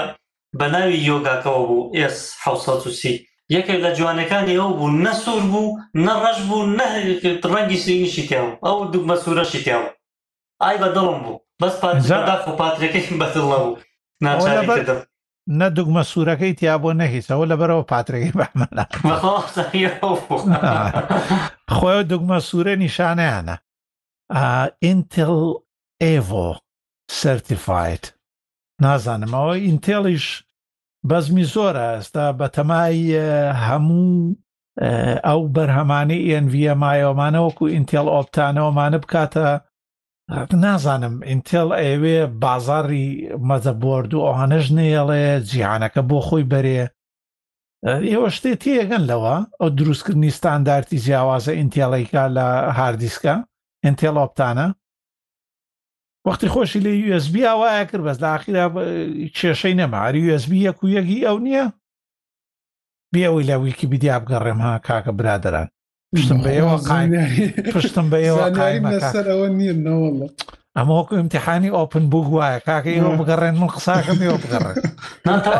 بەناوی 0.60 1.02
یۆگاکەەوە 1.10 1.62
بوو 1.68 1.90
S1930 2.14 3.16
یەکێک 3.56 3.78
لە 3.84 3.90
جوانەکانی 3.98 4.58
ئەو 4.60 4.70
بوو 4.78 4.90
نەسوور 5.04 5.42
بوو 5.52 5.76
نەڕەش 6.06 6.38
بوو 6.48 6.66
نەڕەنگی 6.78 7.78
سرینیشی 7.84 8.28
تیاوە 8.28 8.52
ئەو 8.66 8.76
دوو 8.92 9.06
مەسوورەشی 9.10 9.60
تیاوە 9.66 9.90
ئای 10.62 10.78
بە 10.82 10.88
دڵم 10.96 11.18
بوو 11.24 11.38
بەس 11.62 11.74
پا 11.80 11.88
خۆ 12.44 12.50
پاترەکەی 12.60 13.18
بەتڵە 13.20 13.44
بوو 13.62 13.78
ناچار 14.22 15.06
نە 15.48 15.68
دوگمە 15.76 16.02
سوورەکەی 16.10 16.54
تیا 16.58 16.74
بۆ 16.82 16.90
نەهیسەوە 17.00 17.44
لە 17.50 17.56
بەرەوە 17.60 17.84
پاترێکی 17.90 18.36
بەمەلا 18.38 18.84
خۆی 21.74 22.02
دوگمە 22.10 22.38
سوورە 22.48 22.74
نیشانیانە 22.84 23.56
ئینتل 24.84 25.36
ئێڤۆ 26.02 26.48
سرتیفایت 27.18 28.04
نازانمەوە 28.82 29.54
ئینتێڵیش 29.66 30.26
بەزمی 31.08 31.44
زۆرە 31.54 31.84
ئێستا 31.94 32.24
بەتەمای 32.40 32.98
هەموو 33.66 34.36
ئەو 35.26 35.40
بەرهەمانی 35.54 36.26
ئNVMایەوەمانە 36.30 37.40
وەکو 37.46 37.64
ئینتێل 37.74 38.06
ئۆپتانەوەمانە 38.14 38.98
بکاتە 39.04 39.48
نازانم 40.60 41.14
ئینتل 41.30 41.68
ئێوێ 41.82 42.18
بازاری 42.42 43.06
مەزەبرد 43.48 44.10
و 44.14 44.24
ئەوانەش 44.26 44.66
نێڵێ 44.78 45.24
جیهانەکە 45.50 46.02
بۆ 46.08 46.18
خۆی 46.26 46.48
بەرێ 46.52 46.82
ئێوە 48.10 48.28
شتێ 48.36 48.52
تێگەن 48.62 49.02
لەوە 49.10 49.36
ئەو 49.60 49.68
دروستکردنی 49.78 50.30
ستاندارتی 50.38 50.98
جیاوازە 51.04 51.52
ئینتیڵیکا 51.58 52.22
لە 52.36 52.46
هاردیسکە 52.78 53.34
ئینتێڵ 53.84 54.14
ئۆپتانە 54.20 54.66
وەختی 56.26 56.52
خۆشی 56.54 56.80
لە 56.86 56.92
USB 57.08 57.34
وایە 57.60 57.82
کرد 57.88 58.02
بەس 58.06 58.18
داخیرا 58.26 58.64
کێشەی 59.36 59.74
نەماری 59.80 60.22
USB 60.30 60.50
یەک 60.66 60.78
و 60.82 60.86
یەکی 60.96 61.20
ئەو 61.28 61.38
نییە 61.46 61.66
بێ 63.12 63.20
ئەوی 63.26 63.46
لە 63.50 63.56
ویکی 63.62 63.86
بیدیا 63.92 64.16
بگەڕێم 64.22 64.58
ها 64.66 64.72
کاکە 64.86 65.12
برادران 65.18 65.68
پشتم 66.14 66.40
بەەوە 66.42 66.74
پشتم 67.74 68.06
بەەوە 68.12 68.38
ئەوە 69.30 69.48
نییە 69.58 69.74
نەوەڵە 69.86 70.28
ئەمە 70.76 70.92
وەکو 70.98 71.14
امتحانی 71.22 71.70
ئۆپن 71.76 72.04
بوو 72.12 72.28
وایە 72.38 72.60
کاکە 72.66 72.90
ئەوە 72.96 73.12
بگەڕێن 73.20 73.54
من 73.60 73.70
قساکەمیەوە 73.76 74.38
بگەڕێن 74.42 74.76
نانتەڵ 75.26 75.56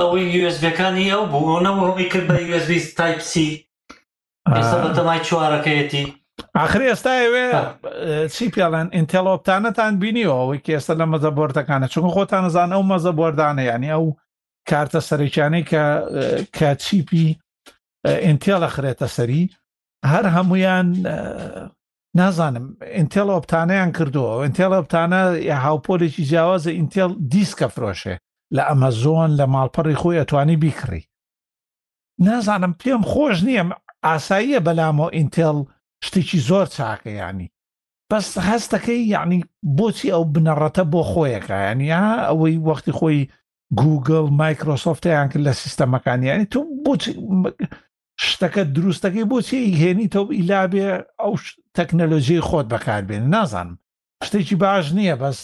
ئەوەی 0.00 0.26
یUSBەکانی 0.44 1.06
ئەو 1.14 1.22
بوو 1.32 1.60
نەوەی 1.66 2.08
کرد 2.12 2.26
بە 2.32 2.36
USB 2.52 2.70
تایپسی 2.98 3.48
ئێستا 4.56 4.76
بەتەمای 4.84 5.20
چوارەکەیەتی 5.28 6.04
آخری 6.64 6.90
ئێستا 6.90 7.12
ئەوێ 7.22 7.46
چی 8.34 8.44
پیاڵەن 8.54 8.86
ئینتەلۆپتانەتان 8.96 9.92
بینیەوە 10.02 10.34
ئەوەی 10.40 10.60
ئێستا 10.76 10.94
لە 11.00 11.06
مەزە 11.12 11.30
بردەکانە 11.38 11.86
چون 11.92 12.04
خۆتان 12.14 12.44
نزان 12.48 12.70
ئەو 12.74 12.82
مەزە 12.92 13.12
بردانە 13.18 13.62
ینی 13.72 13.90
ئەو 13.94 14.06
کارتە 14.70 15.00
سەرکیانەی 15.08 15.64
کە 15.70 15.84
کە 16.56 16.70
چیپی 16.84 17.26
ئینتێڵە 18.22 18.68
خرێتە 18.74 19.06
سەری 19.16 19.42
هەر 20.12 20.24
هەمویان 20.36 20.86
نازانم 22.18 22.66
ئینتێڵ 22.96 23.28
ئۆپتانیان 23.34 23.90
کردووە 23.96 24.32
ئینتێڵ 24.44 24.70
ئۆپتانە 24.76 25.22
یا 25.50 25.56
هاوپۆلێکی 25.64 26.24
جیاوازە 26.30 26.70
ئینتێڵ 26.78 27.10
دیسکە 27.32 27.68
فرۆشێ 27.74 28.16
لە 28.56 28.62
ئەمەزۆن 28.68 29.30
لە 29.38 29.44
ماڵپەڕی 29.54 30.00
خۆی 30.00 30.18
ئەتوانی 30.20 30.56
بیکڕی 30.62 31.02
نازانم 32.26 32.72
پێم 32.80 33.02
خۆش 33.10 33.36
نییە 33.46 33.62
ئاساییە 34.06 34.60
بەلامەوە 34.66 35.08
ئینتێڵ 35.16 35.56
شتێکی 36.06 36.38
زۆر 36.48 36.66
چاکەیانی 36.76 37.48
بەس 38.10 38.28
هەستەکەی 38.48 39.00
یعنی 39.14 39.38
بۆچی 39.78 40.12
ئەو 40.14 40.22
بنەڕەتە 40.34 40.82
بۆ 40.92 41.00
خۆیەکە 41.10 41.56
یانیا 41.66 42.02
ئەوەی 42.28 42.56
وەختی 42.68 42.92
خۆی 42.98 43.18
گوگل 43.80 44.26
مایکرۆسۆفتیان 44.40 45.26
کرد 45.30 45.42
لە 45.48 45.52
سیستەمەکانیانی 45.62 46.46
تو 46.52 46.58
بۆ 46.84 46.92
شتەکە 48.28 48.62
دروستەکەی 48.76 49.28
بۆچی 49.30 49.74
هێنیتەوە 49.80 50.28
ئیلابێ 50.38 50.88
ئەو 51.20 51.34
تەکنەلۆژی 51.76 52.44
خۆت 52.48 52.66
بەکاربێن 52.72 53.24
نازانم 53.34 53.74
شتێکی 54.26 54.56
باش 54.62 54.86
نییە 54.98 55.16
بەس 55.22 55.38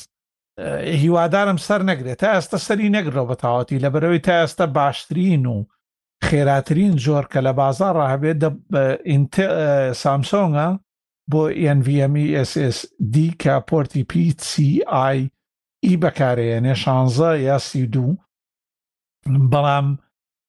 هیوادارم 1.03 1.59
سەر 1.67 1.81
نەگرێت 1.91 2.19
تا 2.23 2.29
ئێستا 2.35 2.59
سەری 2.67 2.93
نەگرەوە 2.97 3.29
بە 3.31 3.37
تاوەتی 3.43 3.83
لە 3.85 3.89
بەرەوەی 3.95 4.25
تا 4.27 4.35
ئێستا 4.43 4.67
باشترین 4.79 5.45
و 5.47 5.57
خێراترین 6.29 6.95
جۆر 7.05 7.25
کە 7.33 7.41
لە 7.47 7.53
بازار 7.61 7.95
ڕاهبێت 8.00 8.43
سامسۆنگە 10.03 10.69
بۆ 11.31 11.43
NVMESSD 11.79 13.15
کە 13.43 13.55
پۆرتی 13.69 14.03
PCI 14.11 15.19
ئی 15.85 15.95
بەکارێنێ 16.03 16.75
شانزە 16.83 17.33
یا 17.49 17.59
سی 17.67 17.87
دوو 17.95 18.12
بەڵام 19.53 19.87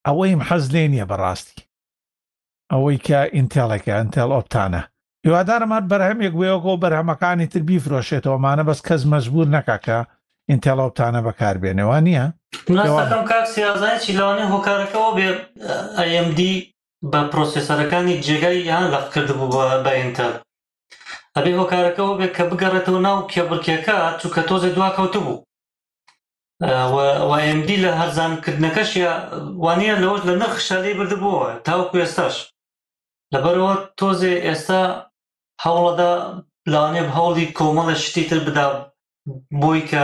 ئەوەیم 0.07 0.41
حەز 0.47 0.65
لێ 0.73 0.83
نییە 0.91 1.05
بەڕاستی 1.11 1.61
ئەوەی 2.71 2.97
کە 3.07 3.19
ئینتێڵێکە 3.35 3.93
ئەتێڵ 3.99 4.29
ئۆپتانە 4.35 4.81
هیوادارمات 5.25 5.85
بەرهەمێک 5.91 6.33
گوێوەکۆ 6.37 6.73
بەرهەمەکانی 6.83 7.47
تر 7.51 7.61
بیفرۆشێتەوەمانە 7.67 8.63
بەس 8.69 8.79
کەس 8.87 9.01
مەجبور 9.13 9.47
نەکاکە 9.55 9.99
ئینتێڵۆپتانە 10.49 11.21
بەکاربێنەوە 11.27 11.97
نییە 12.07 12.25
چیلانی 14.05 14.45
هۆکارەکەەوە 14.53 15.09
بێ 15.17 15.27
ئەMD 16.11 16.39
بە 17.11 17.21
پرۆسیسەرەکانی 17.31 18.19
جێگای 18.25 18.59
یان 18.71 18.85
لەخ 18.93 19.05
کردبوو 19.13 19.63
بە 19.85 19.91
ئینتەر 19.99 20.33
ئەبێ 21.35 21.51
هۆکارەکەەوە 21.59 22.13
بێ 22.19 22.27
کە 22.35 22.43
بگەڕێتەوە 22.51 22.99
ناو 23.07 23.17
کێبرکێکە 23.31 23.95
چووکە 24.19 24.41
تۆزێ 24.49 24.69
دواکەوتو 24.77 25.21
بوو 25.25 25.43
ئەMD 27.39 27.69
لە 27.85 27.91
هەرزانکردنەکەشیە 27.99 29.13
وانە 29.63 29.87
لەەوەش 30.01 30.21
لە 30.29 30.33
نەخشەلی 30.41 30.97
بردبووە 30.97 31.47
تاو 31.65 31.81
کوێستاش 31.91 32.35
لەبەرەوە 33.35 33.73
تۆزێ 33.99 34.33
ئێستا 34.47 34.81
هەوڵەدا 35.63 36.11
پلانێ 36.63 37.03
هەوڵی 37.15 37.45
کۆمەڵە 37.57 37.95
شتی 38.05 38.23
تر 38.29 38.39
بدا 38.47 38.65
بۆی 39.61 39.81
کە 39.89 40.03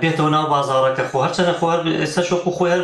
بێتەوە 0.00 0.30
ناو 0.34 0.46
بازارەکە 0.54 1.04
خۆ 1.10 1.16
هەرچەنە 1.26 1.52
خوار 1.60 1.78
ئێستا 2.02 2.22
شۆق 2.28 2.42
خۆیان 2.56 2.82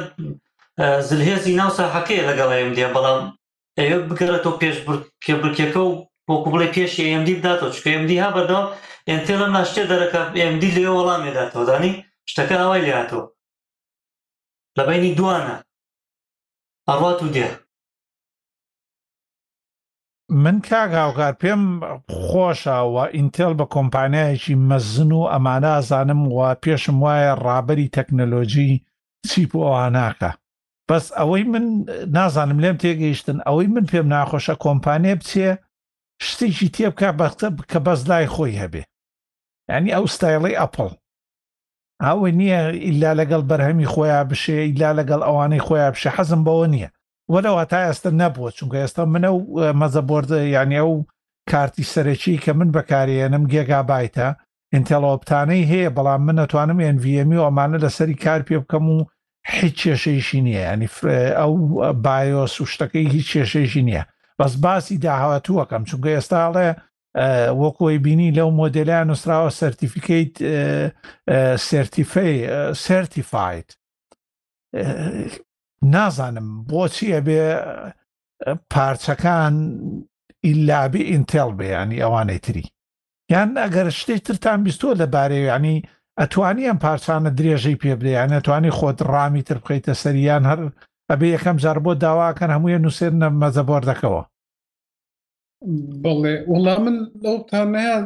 زلهێزی 1.09 1.59
ناو 1.61 1.71
ساحەکەی 1.79 2.27
لەگەڵایم 2.29 2.71
دیە 2.77 2.89
بەڵام 2.97 3.21
ئەوێ 3.79 3.97
بگەڕێتەوە 4.09 4.55
پێش 4.61 4.77
پێبرکەکە 5.25 5.81
و 5.87 5.91
وەکو 6.31 6.49
بڵێ 6.55 6.69
پێشی 6.75 7.07
ئەMD 7.11 7.29
بداتەوە 7.39 7.71
چکە 7.77 7.91
MD 8.03 8.11
ها 8.23 8.29
بەدا 8.37 8.61
ئەتێ 9.11 9.35
لەم 9.41 9.51
ناشتێ 9.57 9.83
دەرەکە 9.91 10.21
MD 10.53 10.63
لێ 10.77 10.89
وەڵامێداتەوە 10.97 11.65
دانی 11.71 11.93
شتەکە 12.31 12.55
ئاوای 12.61 12.83
لاتەوە 12.89 13.25
لەبینی 14.79 15.17
دوانە 15.19 15.57
ئەڕات 16.89 17.19
و 17.25 17.29
دێ 17.35 17.49
من 20.31 20.61
کاگااوکار 20.69 21.33
پێم 21.41 21.63
خۆشەوە 22.25 23.05
ئینتل 23.15 23.53
بە 23.59 23.67
کۆمپانیایەکی 23.75 24.55
مەزن 24.69 25.11
و 25.23 25.29
ئەمانە 25.33 25.71
ئازانم 25.75 26.21
وە 26.37 26.49
پێشم 26.63 26.97
وایە 27.05 27.33
ڕابری 27.47 27.91
تەکنەلۆژی 27.97 28.81
چیپ 29.29 29.53
ئەواناکە 29.63 30.31
بەس 30.89 31.07
ئەوەی 31.19 31.45
من 31.53 31.65
نازانم 32.17 32.59
لێم 32.65 32.77
تێگەیشتن 32.83 33.39
ئەوەی 33.47 33.69
من 33.75 33.85
پێم 33.91 34.07
ناخۆشە 34.15 34.55
کۆمپانیە 34.65 35.15
بچێ 35.21 35.51
شتێکی 36.27 36.69
تێ 36.75 36.87
بکە 36.93 37.11
بەختە 37.19 37.49
کە 37.71 37.79
بەس 37.87 38.01
لای 38.11 38.27
خۆی 38.35 38.59
هەبێ 38.63 38.83
ینی 39.71 39.91
ئەو 39.97 40.05
ستایڵی 40.15 40.59
ئەپل 40.61 40.91
ئەوە 42.05 42.29
نییە 42.39 42.61
ئللا 42.89 43.11
لەگەڵ 43.21 43.43
بەرهەمی 43.51 43.91
خۆیان 43.93 44.27
بشێ 44.31 44.59
ئللا 44.71 44.91
لەگەڵ 44.99 45.21
ئەوانەی 45.27 45.65
خۆیان 45.67 45.93
بشە 45.95 46.11
حەزم 46.17 46.41
بەوە 46.49 46.67
نییە 46.75 46.89
وەرەوە 47.33 47.65
تا 47.73 47.79
ئێستا 47.87 48.11
نەبووە 48.23 48.51
چونکە 48.59 48.77
ئێستا 48.83 49.05
منە 49.15 49.31
و 49.33 49.41
مەزە 49.81 50.03
بردە 50.11 50.39
یانە 50.57 50.81
و 50.93 51.07
کارتی 51.53 51.85
سەرەکی 51.95 52.37
کە 52.45 52.53
من 52.59 52.69
بەکارێنم 52.77 53.45
گێگابایتە 53.53 54.29
ئینتەلۆپتانەی 54.75 55.69
هەیە 55.73 55.91
بەڵام 55.97 56.21
من 56.27 56.37
نەتوانم 56.43 56.79
NVMمی 56.97 57.43
ئەمانە 57.45 57.79
لەسەری 57.85 58.17
کار 58.25 58.41
پێ 58.49 58.57
بکەم 58.63 58.85
و 58.95 58.99
هیچ 59.57 59.77
کێشەیشی 59.85 60.41
نییە 60.47 60.63
ینی 60.73 60.89
ئەو 61.41 61.53
بایۆس 62.05 62.55
و 62.61 62.65
شتەکەی 62.73 63.09
هیچ 63.15 63.29
کێشەیشی 63.37 63.83
نییە 63.89 64.05
بەس 64.41 64.53
باسی 64.65 64.95
داهاتووەکەم 65.05 65.83
چونکە 65.89 66.11
ئێستاڵێ 66.17 66.69
وەکۆی 67.63 67.99
بینی 68.05 68.35
لەو 68.39 68.51
مۆدلیان 68.61 69.07
نووسراوە 69.11 69.51
سرتیفیکیت 69.61 70.35
سرتیفی 71.69 72.31
سرتیفیت 72.87 73.69
نازانم 75.83 76.65
بۆچیە 76.69 77.21
بێ 77.27 77.45
پارچەکان 78.73 79.55
ئیلابی 80.47 81.03
ئینتێل 81.11 81.51
بێ 81.59 81.67
ینی 81.81 82.03
ئەوانەی 82.03 82.39
تری 82.45 82.65
یان 83.33 83.49
ئەگەر 83.63 83.87
شتێک 84.01 84.21
ترتان 84.27 84.59
بیستۆ 84.67 84.89
لەبارەی 85.01 85.47
ینی 85.55 85.77
ئەتوانی 86.21 86.69
ئەم 86.69 86.79
پارچانە 86.85 87.31
درێژەی 87.39 87.81
پێ 87.83 87.93
بدە 87.99 88.09
یان 88.13 88.31
ئەتوانی 88.37 88.75
خۆت 88.79 88.99
ڕامی 89.13 89.43
تر 89.49 89.59
بخیتە 89.63 89.93
سەریان 90.03 90.43
هەر 90.51 90.61
ئەبێ 91.11 91.27
یەکەم 91.37 91.57
جار 91.63 91.79
بۆ 91.85 91.93
داواکەن 92.05 92.51
هەموویە 92.55 92.79
نووسێر 92.85 93.13
نە 93.23 93.29
مەزە 93.41 93.63
بۆردەکەەوە 93.69 94.23
بەڵێ 96.03 96.35
وەڵا 96.53 96.77
من 96.85 96.97
لەوتانەیە 97.25 97.97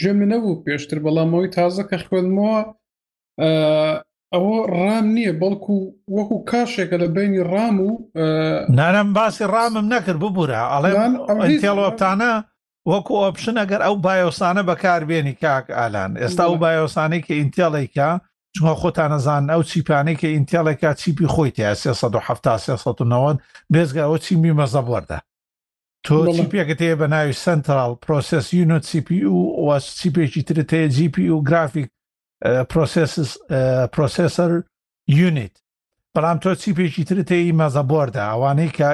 جێ 0.00 0.12
منە 0.18 0.38
بوو 0.42 0.62
پێشتر 0.64 0.98
بەڵامەوەی 1.04 1.52
تازە 1.56 1.82
کە 1.90 1.98
خوێنمەوە 2.06 2.60
ئەوە 4.36 4.58
ڕام 4.78 5.06
نییە 5.16 5.32
بەڵکو 5.40 5.74
وەکو 6.16 6.38
کاشێکە 6.50 6.96
لە 7.02 7.08
بینی 7.16 7.42
ڕام 7.52 7.76
و 7.88 7.90
نانم 8.78 9.08
باسی 9.16 9.44
ڕامم 9.54 9.86
نەکرد 9.94 10.18
ببوورە 10.22 10.60
ئەڵێتیڵۆپتانە 10.72 12.32
وەکو 12.92 13.12
ئۆپشن 13.22 13.56
ئەگەر 13.60 13.80
ئەو 13.86 13.94
بایۆسانە 14.04 14.62
بەکاربیێنی 14.70 15.34
کاک 15.42 15.66
ئالان 15.78 16.12
ئێستا 16.22 16.44
ئەو 16.48 16.54
بایۆسانی 16.62 17.20
کە 17.26 17.32
ئینتیڵێکە 17.38 18.08
چونکە 18.56 18.74
خۆتانەزان 18.82 19.44
ئەو 19.52 19.62
چیپانەی 19.70 20.18
کە 20.20 20.26
ئینتیڵێکا 20.34 20.90
چیپی 21.00 21.26
خۆی 21.32 21.50
تا 21.56 21.62
1970 21.62 23.40
بێزگە 23.72 24.02
ئەوە 24.04 24.18
چیمی 24.24 24.52
مەزە 24.60 24.82
بوەەردە 24.86 25.18
تۆ 26.06 26.14
چیپێکە 26.36 26.74
تەیە 26.80 26.96
بە 27.00 27.06
ناوی 27.14 27.32
سنترال 27.44 27.92
پرۆسس 28.04 28.46
یونۆ 28.58 28.78
چیپی 28.88 29.20
و 29.24 29.36
وە 29.66 29.76
چیپێکی 29.98 30.42
ترتەیە 30.48 30.88
جیپی 30.96 31.28
و 31.30 31.42
گرافیک 31.48 31.88
پرۆسسەر 32.42 34.58
یونیت 35.08 35.56
بەڵام 36.14 36.38
تۆ 36.44 36.52
چی 36.62 36.70
پێشی 36.78 37.04
ترتەی 37.08 37.52
مەزەبۆردا 37.60 38.22
ئەوانەی 38.30 38.74
کە 38.76 38.88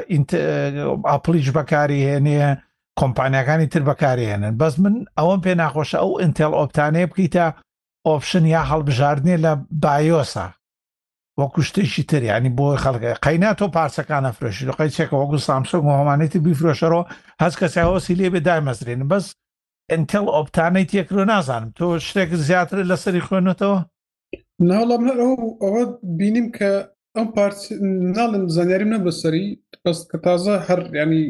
ئاپلیش 1.10 1.48
بەکاری 1.56 2.04
هێنێ 2.10 2.40
کۆمپانیەکانی 3.00 3.66
تر 3.72 3.82
بەکارهێنن 3.88 4.54
بەس 4.60 4.74
من 4.82 4.94
ئەوەم 5.18 5.40
پێ 5.44 5.52
ناخۆشە 5.62 5.98
ئەو 6.02 6.18
ئینتێل 6.22 6.52
ئۆپتانەیە 6.58 7.08
بکەیتە 7.10 7.46
ئۆپشن 8.06 8.44
یا 8.54 8.62
هەڵبژاردنێ 8.70 9.36
لە 9.44 9.52
بایۆسە 9.82 10.46
وەکو 11.38 11.60
شتێکی 11.68 12.02
تر 12.10 12.22
ینی 12.30 12.50
بۆی 12.58 12.80
خەڵک 12.84 13.02
قەینا 13.24 13.50
تۆ 13.58 13.66
پارسەکانە 13.76 14.30
فرۆشی 14.36 14.66
لە 14.68 14.72
قەیچێکەوە 14.78 15.18
وەکو 15.22 15.38
سامسۆنگ 15.48 15.86
هەمانێتی 16.00 16.42
بیفرۆشەرەوە 16.46 17.04
هەست 17.42 17.56
کەسیەوە 17.60 17.98
سیلێ 18.06 18.26
بێ 18.34 18.40
دامەزرێن 18.46 19.02
بەس 19.10 19.24
ئەتل 19.92 20.26
ئۆپتانەی 20.36 20.88
تێکرۆ 20.90 21.22
نازانم 21.32 21.70
تۆ 21.78 21.86
شتێک 22.06 22.30
زیاتر 22.48 22.78
لەسری 22.90 23.24
خوێنێتەوە 23.26 23.78
ناڵام 24.70 25.04
ئەوە 25.62 25.82
بینیم 26.18 26.48
کە 26.56 26.70
ئەم 27.16 27.28
پارت 27.34 27.60
ناڵم 28.16 28.44
زانیاریم 28.56 28.90
نە 28.94 28.98
بەسەری 29.06 29.46
بەس 29.84 29.98
کە 30.10 30.16
تازە 30.26 30.54
هەر 30.66 30.80
ینی 30.98 31.24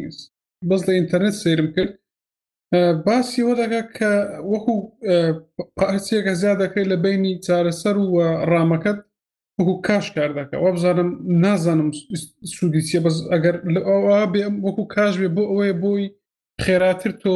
بەس 0.68 0.81
لە 0.87 0.92
ئینتەرنێت 0.96 1.37
سێرم 1.42 1.68
کرد 1.75 1.92
باسی 3.07 3.40
وەدەگە 3.48 3.83
کە 3.96 4.11
وەکو 4.53 4.75
پارچێکە 5.79 6.33
زیاد 6.40 6.59
دەکەی 6.64 6.88
لە 6.92 6.96
بینی 7.05 7.33
چارەسەر 7.46 7.96
و 8.01 8.09
ڕامەکەت 8.51 8.98
وەکو 9.59 9.75
کاش 9.87 10.07
کار 10.16 10.31
دەکە 10.38 10.57
وا 10.64 10.70
بزانم 10.77 11.09
نازانم 11.44 11.88
سوودیچە 12.55 12.98
بەس 13.07 13.16
ئەگەر 13.33 13.57
ئەوە 13.88 14.18
بێ 14.33 14.44
وەکو 14.66 14.85
کاش 14.94 15.12
بێ 15.20 15.29
بۆ 15.37 15.42
ئەوەیە 15.51 15.75
بۆی 15.85 16.05
خێراتر 16.64 17.12
تۆ 17.22 17.35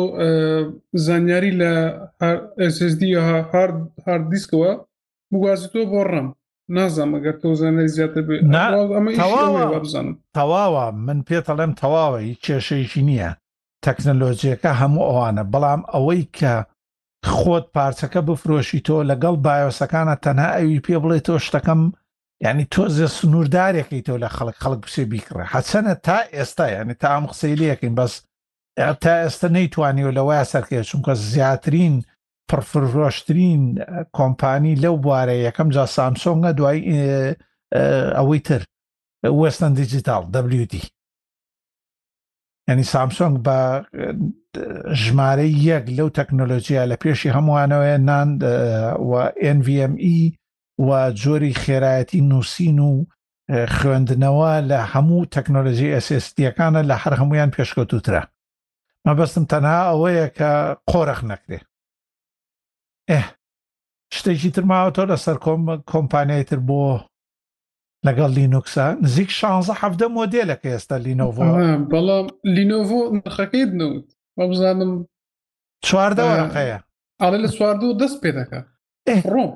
زانیاری 1.06 1.52
لە 1.60 1.72
SSD 2.76 3.02
هارد 3.52 3.78
دیسکەوە 4.32 4.70
بگوازیتۆ 5.32 5.80
بۆ 5.92 6.00
ڕم 6.12 6.28
نازانم 6.76 7.12
ئەگەر 7.16 7.34
تۆ 7.42 7.48
زانەری 7.60 7.90
زیاتر 7.96 8.22
بزانم 9.82 10.12
تەواوە 10.38 10.84
من 11.06 11.18
پێتەڵێم 11.28 11.72
تەواوە 11.82 12.20
هیچ 12.28 12.38
کێشەیەکی 12.46 13.02
نییە 13.08 13.30
تەکنەلۆژیەکە 13.86 14.72
هەموو 14.80 15.06
ئەوانە 15.08 15.44
بەڵام 15.52 15.80
ئەوەی 15.92 16.22
کە 16.38 16.52
خۆت 17.36 17.66
پارچەکە 17.74 18.20
بفرۆشی 18.28 18.80
تۆ 18.86 18.96
لەگەڵ 19.10 19.34
بایۆسەکانە 19.46 20.14
تەنها 20.24 20.50
ئەوی 20.56 20.82
پێ 20.86 20.96
بڵێ 21.02 21.18
تۆ 21.26 21.32
شتەکەم 21.46 21.80
ینی 22.44 22.66
تۆزە 22.74 23.06
سنووردارێکی 23.16 24.04
تۆ 24.06 24.14
لە 24.22 24.28
خەڵک 24.36 24.56
خەڵک 24.62 24.80
بسێ 24.86 25.04
بیکڕێ 25.12 25.44
حەچەنە 25.52 25.94
تا 26.06 26.18
ئێستا 26.36 26.66
یعنی 26.76 26.94
تا 27.00 27.08
ئەم 27.14 27.24
قسەی 27.30 27.54
لەکەین 27.62 27.94
بەس 27.98 28.14
تا 29.00 29.10
ئێستا 29.28 29.48
نەیتوانیوە 29.56 30.16
لەوەی 30.18 30.46
سەرکێ 30.52 30.80
چونکە 30.90 31.12
زیاترین 31.32 31.96
پرفرۆشترین 32.50 33.62
کۆمپانی 34.16 34.74
لەو 34.84 34.94
بوارەیە 35.04 35.44
یەکەم 35.48 35.68
جا 35.74 35.84
سامسۆنگە 35.96 36.50
دوای 36.58 36.80
ئەوەی 38.18 38.40
تر 38.46 38.60
وستن 39.40 39.72
دیجیتال 39.78 40.22
WD 40.60 40.74
ینی 42.68 42.84
سامسۆنگ 42.92 43.36
بە 43.46 43.58
ژمارە 45.02 45.46
یەک 45.70 45.84
لەو 45.98 46.08
تەکنۆلۆژیە 46.18 46.82
لە 46.90 46.96
پێشی 47.02 47.34
هەمووانەوەی 47.36 47.98
نان 48.08 48.30
و 49.08 49.12
NVME 49.56 50.16
و 50.86 50.88
جۆری 51.22 51.58
خێرایەتی 51.62 52.20
نووسین 52.30 52.78
و 52.88 52.94
خوێندنەوە 53.76 54.52
لە 54.70 54.78
هەموو 54.92 55.28
تەکنۆلژی 55.36 55.92
ئەسستیەکانە 55.94 56.82
لە 56.90 56.94
هەر 57.02 57.12
هەمویان 57.20 57.50
پێشکەوتوترە 57.56 58.22
مەبەستم 59.06 59.44
تەنها 59.52 59.78
ئەوەیە 59.90 60.26
کە 60.38 60.50
قۆرەخ 60.90 61.20
نەکرێ 61.30 61.58
ئێ 63.10 63.22
شتێکی 64.16 64.50
ترماوە 64.54 64.90
تۆ 64.96 65.02
لەسەر 65.10 65.36
کۆم 65.44 65.62
کۆمپانیای 65.92 66.44
تر 66.50 66.60
بۆ 66.68 66.82
لەگەڵ 68.06 68.30
لینوکسە 68.38 68.86
نزیک 69.04 69.30
شانزە 69.38 69.74
هەفتە 69.80 70.06
مۆدلەکە 70.16 70.68
ئێستا 70.72 70.96
لینۆڤۆ 71.06 71.52
بەڵام 71.92 72.26
لینۆڤۆ 72.54 73.00
نرخەکەی 73.16 73.64
نوت 73.80 74.06
بە 74.38 74.44
بزانم 74.50 74.90
چواردەوەقەیە 75.86 76.78
ئاڵە 77.20 77.38
لە 77.44 77.48
چواردە 77.56 77.84
و 77.88 77.98
دەست 78.02 78.16
پێ 78.22 78.30
دەکە 78.38 78.60
ڕۆم 79.34 79.52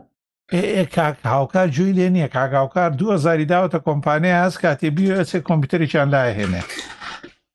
هاوکار 1.32 1.68
جوی 1.76 1.92
لێ 1.98 2.06
نییە 2.14 2.28
کاگااوکار 2.36 2.90
2000 2.90 3.38
داوەتە 3.52 3.78
کۆمپانیای 3.86 4.40
هەست 4.42 4.58
کاتێ 4.64 4.88
بیوەچێ 4.96 5.38
کۆمپیوتەرێکیان 5.48 6.08
لای 6.14 6.34
هێنێ 6.38 6.62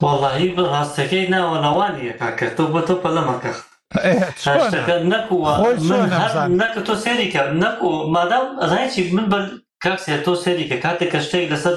وەڵی 0.04 0.48
ڕاستەکەی 0.74 1.26
ناوەناوانیە 1.34 2.14
کاکە 2.20 2.48
تۆ 2.58 2.64
بە 2.74 2.82
تۆ 2.88 2.96
پەلەمەکە 3.04 3.52
نەکە 6.60 6.82
تۆ 6.88 6.94
سێریکە 7.04 7.42
نەکو 7.62 7.90
مادام 8.16 8.48
ڕایکی 8.72 9.04
من 9.16 9.26
بە 9.32 9.40
کاکسێ 9.84 10.16
تۆ 10.26 10.34
سێریکە 10.44 10.78
کاتێک 10.86 11.10
کە 11.14 11.20
شتێک 11.26 11.46
لەسەر 11.54 11.74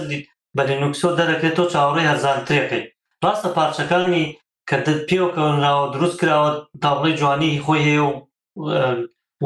بە 0.56 0.62
لینوکسۆ 0.68 1.08
دەرەکرێت 1.18 1.54
تۆ 1.58 1.64
چاوەڕێ 1.72 2.04
هەزانترێەکەی 2.12 2.84
ڕاستە 3.24 3.48
پارچەکانی 3.56 4.24
کە 4.68 4.76
دەت 4.86 5.00
پێوەکەراوە 5.08 5.84
دروست 5.94 6.16
کراوە 6.20 6.50
تاڵی 6.82 7.16
جوانی 7.20 7.60
خۆی 7.64 7.82
هەیە 7.88 8.04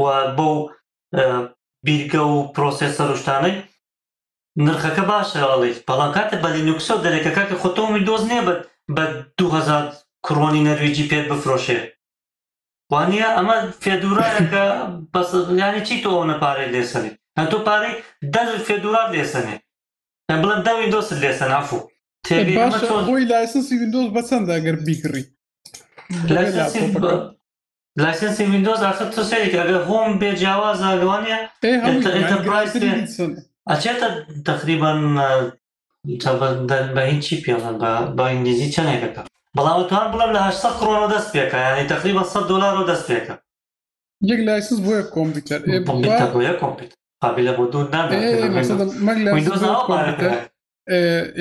و 0.01 0.03
بۆ 0.37 0.51
بیرگە 1.87 2.21
و 2.33 2.37
پرۆسێسەر 2.55 3.09
شتانەی 3.21 3.55
نرخەکە 4.67 5.03
باشەڵێ 5.11 5.71
بەڵام 5.89 6.11
کاتە 6.17 6.37
بە 6.43 6.49
لینوکسۆ 6.57 6.95
دەرێکەکە 7.05 7.43
کە 7.49 7.55
خۆتۆمی 7.63 8.05
دۆز 8.09 8.23
نییە 8.31 8.43
بە 8.49 8.55
بە 8.97 9.05
2000 9.39 9.85
کرۆنی 10.27 10.65
نەرویجی 10.69 11.09
پێت 11.11 11.27
بفرۆشێ 11.33 11.79
وانە 12.93 13.29
ئەمە 13.37 13.57
فێدورایەکە 13.83 14.65
بەسیانی 15.13 15.83
چی 15.87 15.97
تۆ 16.05 16.13
نەپارەی 16.31 16.73
لێسەنێ 16.75 17.11
ئە 17.39 17.45
تۆ 17.51 17.59
پارەی 17.67 17.95
دەر 18.35 18.49
فێدورات 18.67 19.09
لێسەنێ 19.17 19.57
ئە 20.31 20.35
بڵند 20.43 20.63
داوی 20.67 20.91
دۆست 20.95 21.13
لێسە 21.23 21.47
نافوو 21.53 21.89
تێبیۆی 22.27 23.29
لایسنسی 23.33 23.75
وینندۆز 23.81 24.07
بەچەندە 24.15 24.55
گەر 24.65 24.77
بیگری 24.87 25.25
لایسنسی 28.03 28.43
وینندۆز 28.51 28.81
ئاخر 28.87 29.09
تۆسێک 29.15 29.53
ئەگە 29.59 29.79
هۆم 29.89 30.11
بێ 30.21 30.31
جیاواز 30.41 30.79
ناگەوانە 30.87 31.37
ئەتەپرایز 32.17 32.73
ئەچێتە 33.71 34.09
تقریبان 34.47 35.01
بە 36.97 37.03
هیچی 37.11 37.43
پێڵن 37.45 37.75
بە 38.17 38.25
ئینگلیزی 38.31 38.73
چنێکەکە 38.75 39.23
بەڵامتوان 39.57 40.07
بڵم 40.13 40.31
لە 40.37 40.41
هەشتا 40.47 40.71
کڕۆنە 40.79 41.09
دەست 41.15 41.29
پێکە 41.35 41.59
ینی 41.69 41.87
تقریبا 41.95 42.23
100 42.33 42.49
دلار 42.51 42.75
و 42.81 42.89
دەست 42.95 43.05
پێکە 43.11 43.35
یەک 44.31 44.41
لایسنس 44.49 44.79
بۆە 44.87 45.01
کۆمپیوتەر 45.15 45.61
کۆمپیوتەر 45.89 46.95
قابلە 47.23 47.53
بۆ 47.59 47.65
دوور 47.73 47.87
نامەگ 47.95 48.19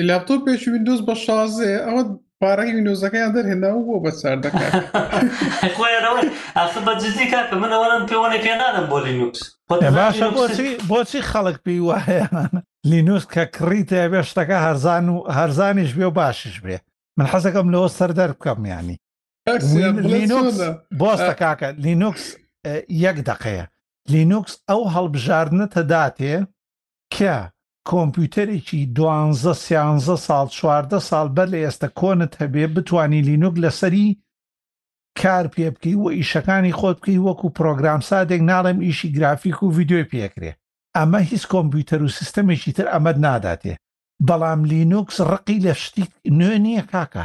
لاپتۆ 0.08 0.32
پێش 0.46 0.60
وینندۆز 0.68 1.00
بە 1.06 1.14
شازێ 1.24 1.72
ئەوە 1.86 2.02
پارەی 2.42 2.72
وینۆزەکەیان 2.76 3.32
دەرهێناو 3.36 3.80
بۆ 3.88 3.96
بە 4.04 4.10
چاردەکەخ 4.20 4.72
بە 6.86 6.92
جدی 7.02 7.26
کاکە 7.32 7.54
منەوەرم 7.62 8.02
پێوانە 8.10 8.38
پێێنانم 8.44 8.86
بۆ 8.90 8.98
لینوکس 9.06 9.42
باشە 9.70 10.28
بۆچی 10.36 10.68
بۆچی 10.90 11.20
خەڵک 11.30 11.56
پێی 11.64 11.80
وایەیانانە 11.86 12.60
لینوس 12.92 13.24
کە 13.34 13.44
کڕیتە 13.56 14.00
بێ 14.12 14.20
شتەکە 14.30 14.58
هەرزان 14.66 15.04
و 15.14 15.18
هەرزانیش 15.38 15.90
بێ 15.98 16.06
و 16.08 16.16
باشش 16.20 16.56
بێ 16.64 16.76
من 17.18 17.26
حەزەکەم 17.32 17.66
لەوە 17.74 17.88
سەردەر 17.98 18.30
بکەم 18.38 18.60
ینی 18.74 18.96
بۆستە 21.00 21.34
کاکە 21.42 21.68
لینوکس 21.84 22.24
یەک 23.06 23.18
دەقەیە 23.28 23.64
لینوکس 24.12 24.54
ئەو 24.70 24.82
هەڵبژاردنە 24.94 25.66
تەداتێ 25.74 26.34
کە 27.14 27.36
کۆمپیوتەرێکی 27.90 28.80
دوانزە 28.96 29.52
سیانزە 29.64 30.16
ساڵ 30.26 30.46
چواردە 30.56 30.98
ساڵ 31.08 31.26
بەر 31.36 31.48
لە 31.52 31.58
ئێستا 31.64 31.88
کۆنت 32.00 32.32
هەبێ 32.42 32.64
بتانی 32.76 33.20
لینوک 33.28 33.54
لەسەری 33.64 34.06
کار 35.20 35.44
پێ 35.54 35.68
بکەی 35.74 35.96
و 35.98 36.04
ئیشەکانی 36.18 36.76
خۆت 36.78 36.96
بکەی 37.00 37.22
وەکو 37.26 37.46
پرۆگرام 37.58 38.00
سادێک 38.08 38.42
ناڵێم 38.50 38.78
ئیشی 38.86 39.08
گرافیک 39.16 39.56
و 39.62 39.66
یددیۆی 39.80 40.08
پێکرێ 40.12 40.52
ئەمە 40.96 41.20
هیچ 41.30 41.42
کۆمپیوتەر 41.52 42.00
و 42.04 42.08
سیستەمێکی 42.18 42.72
تر 42.76 42.86
ئەمەد 42.94 43.18
ناداتێ 43.26 43.74
بەڵام 44.26 44.60
لینوکس 44.70 45.16
ڕقی 45.30 45.58
لە 45.66 45.74
شتی 45.82 46.04
نوێ 46.38 46.56
نییە 46.66 46.84
کاکە 46.92 47.24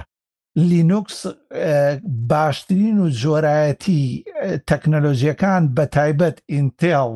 لینوکس 0.70 1.18
باشترین 2.32 2.98
و 3.04 3.10
جۆرایەتی 3.22 4.04
تەکنەلۆژیەکان 4.70 5.64
بە 5.76 5.84
تایبەت 5.96 6.38
ئینتێڵ 6.54 7.12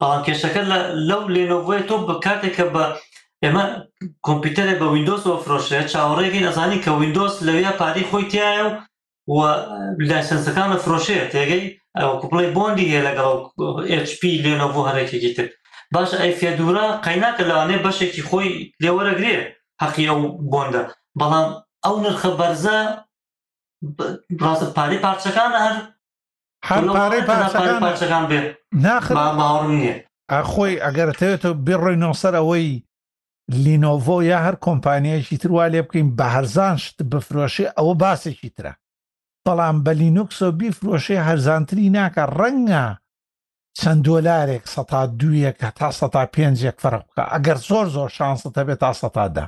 بەڵام 0.01 0.21
کێشەکە 0.27 0.63
لەو 1.09 1.23
لێنەوەی 1.35 1.83
تۆ 1.89 1.95
بە 2.09 2.15
کاتێککە 2.25 2.65
بە 2.75 2.85
ئێمە 3.43 3.63
کۆمپیوتەرێک 4.27 4.79
بە 4.83 4.87
وینندۆس 4.95 5.23
و 5.27 5.41
فرۆشێت 5.45 5.87
چاوەڕێکی 5.93 6.45
نەزانی 6.47 6.83
کە 6.85 6.91
وینندۆس 7.01 7.35
لەوێ 7.47 7.71
پاری 7.81 8.09
خۆی 8.11 8.25
تایە 8.33 8.65
و 8.67 8.71
و 9.35 9.41
لایسەنسەکان 10.11 10.69
لە 10.73 10.79
فرۆشەیە 10.85 11.27
تێگەی 11.33 11.63
کوپڵی 12.21 12.53
بۆندی 12.57 12.91
هەیە 12.93 13.07
لەگەڵ 13.09 13.35
HP 14.09 14.23
لێنەوە 14.45 14.81
هەرێکێکی 14.89 15.33
تر 15.37 15.47
باش 15.95 16.11
ئەیفە 16.21 16.51
دوورە 16.59 16.87
قەیناکە 17.05 17.45
لەوانێ 17.51 17.77
بەشێکی 17.85 18.23
خۆی 18.29 18.51
لێوەرەگرێ 18.83 19.37
حەقیە 19.83 20.13
و 20.19 20.23
بۆندە 20.53 20.83
بەڵام 21.21 21.47
ئەو 21.85 21.95
نرخە 22.05 22.31
بەرزە 22.41 22.79
ڕاستە 24.43 24.67
پارەی 24.77 25.03
پارچەکانە 25.05 25.59
هەر 25.67 25.77
هەر 26.67 26.85
پارەی 26.97 27.23
پارچەکان 27.83 28.25
بێ 28.31 28.41
ناخ 28.85 29.05
ماوەڕم 29.39 29.73
نییە 29.81 29.97
ئاخۆی 30.33 30.81
ئەگەرتەوێتەوە 30.85 31.55
بڕۆی 31.67 32.01
نۆسەر 32.03 32.35
ئەوەی 32.39 32.83
لینۆڤۆ 33.65 34.17
یا 34.31 34.39
هەر 34.47 34.57
کۆمپانیایکی 34.67 35.37
تروا 35.43 35.67
لێ 35.73 35.81
بکەین 35.87 36.09
بە 36.19 36.27
هەرزان 36.35 36.77
شت 36.85 36.99
بفرۆشێ 37.11 37.67
ئەوە 37.79 37.95
باسێکی 38.03 38.51
ترە 38.57 38.73
بەڵام 39.45 39.77
بە 39.85 39.93
لینوکسۆ 40.01 40.47
بیفرۆشێ 40.59 41.19
هەرزانتری 41.29 41.91
ناکە 41.97 42.25
ڕەنگە 42.39 42.87
چەند 43.79 44.01
دۆلارێک 44.07 44.65
سەتا 44.75 45.03
دویەکە 45.21 45.71
تا 45.79 45.91
سەتا 45.99 46.23
پێنجێک 46.35 46.77
فەرق 46.83 47.05
بکە 47.09 47.25
ئەگەر 47.33 47.59
زۆر 47.69 47.87
زۆر 47.97 48.09
شانسەتە 48.19 48.63
بێت 48.69 48.81
تا 48.85 48.93
سەتادا 49.01 49.47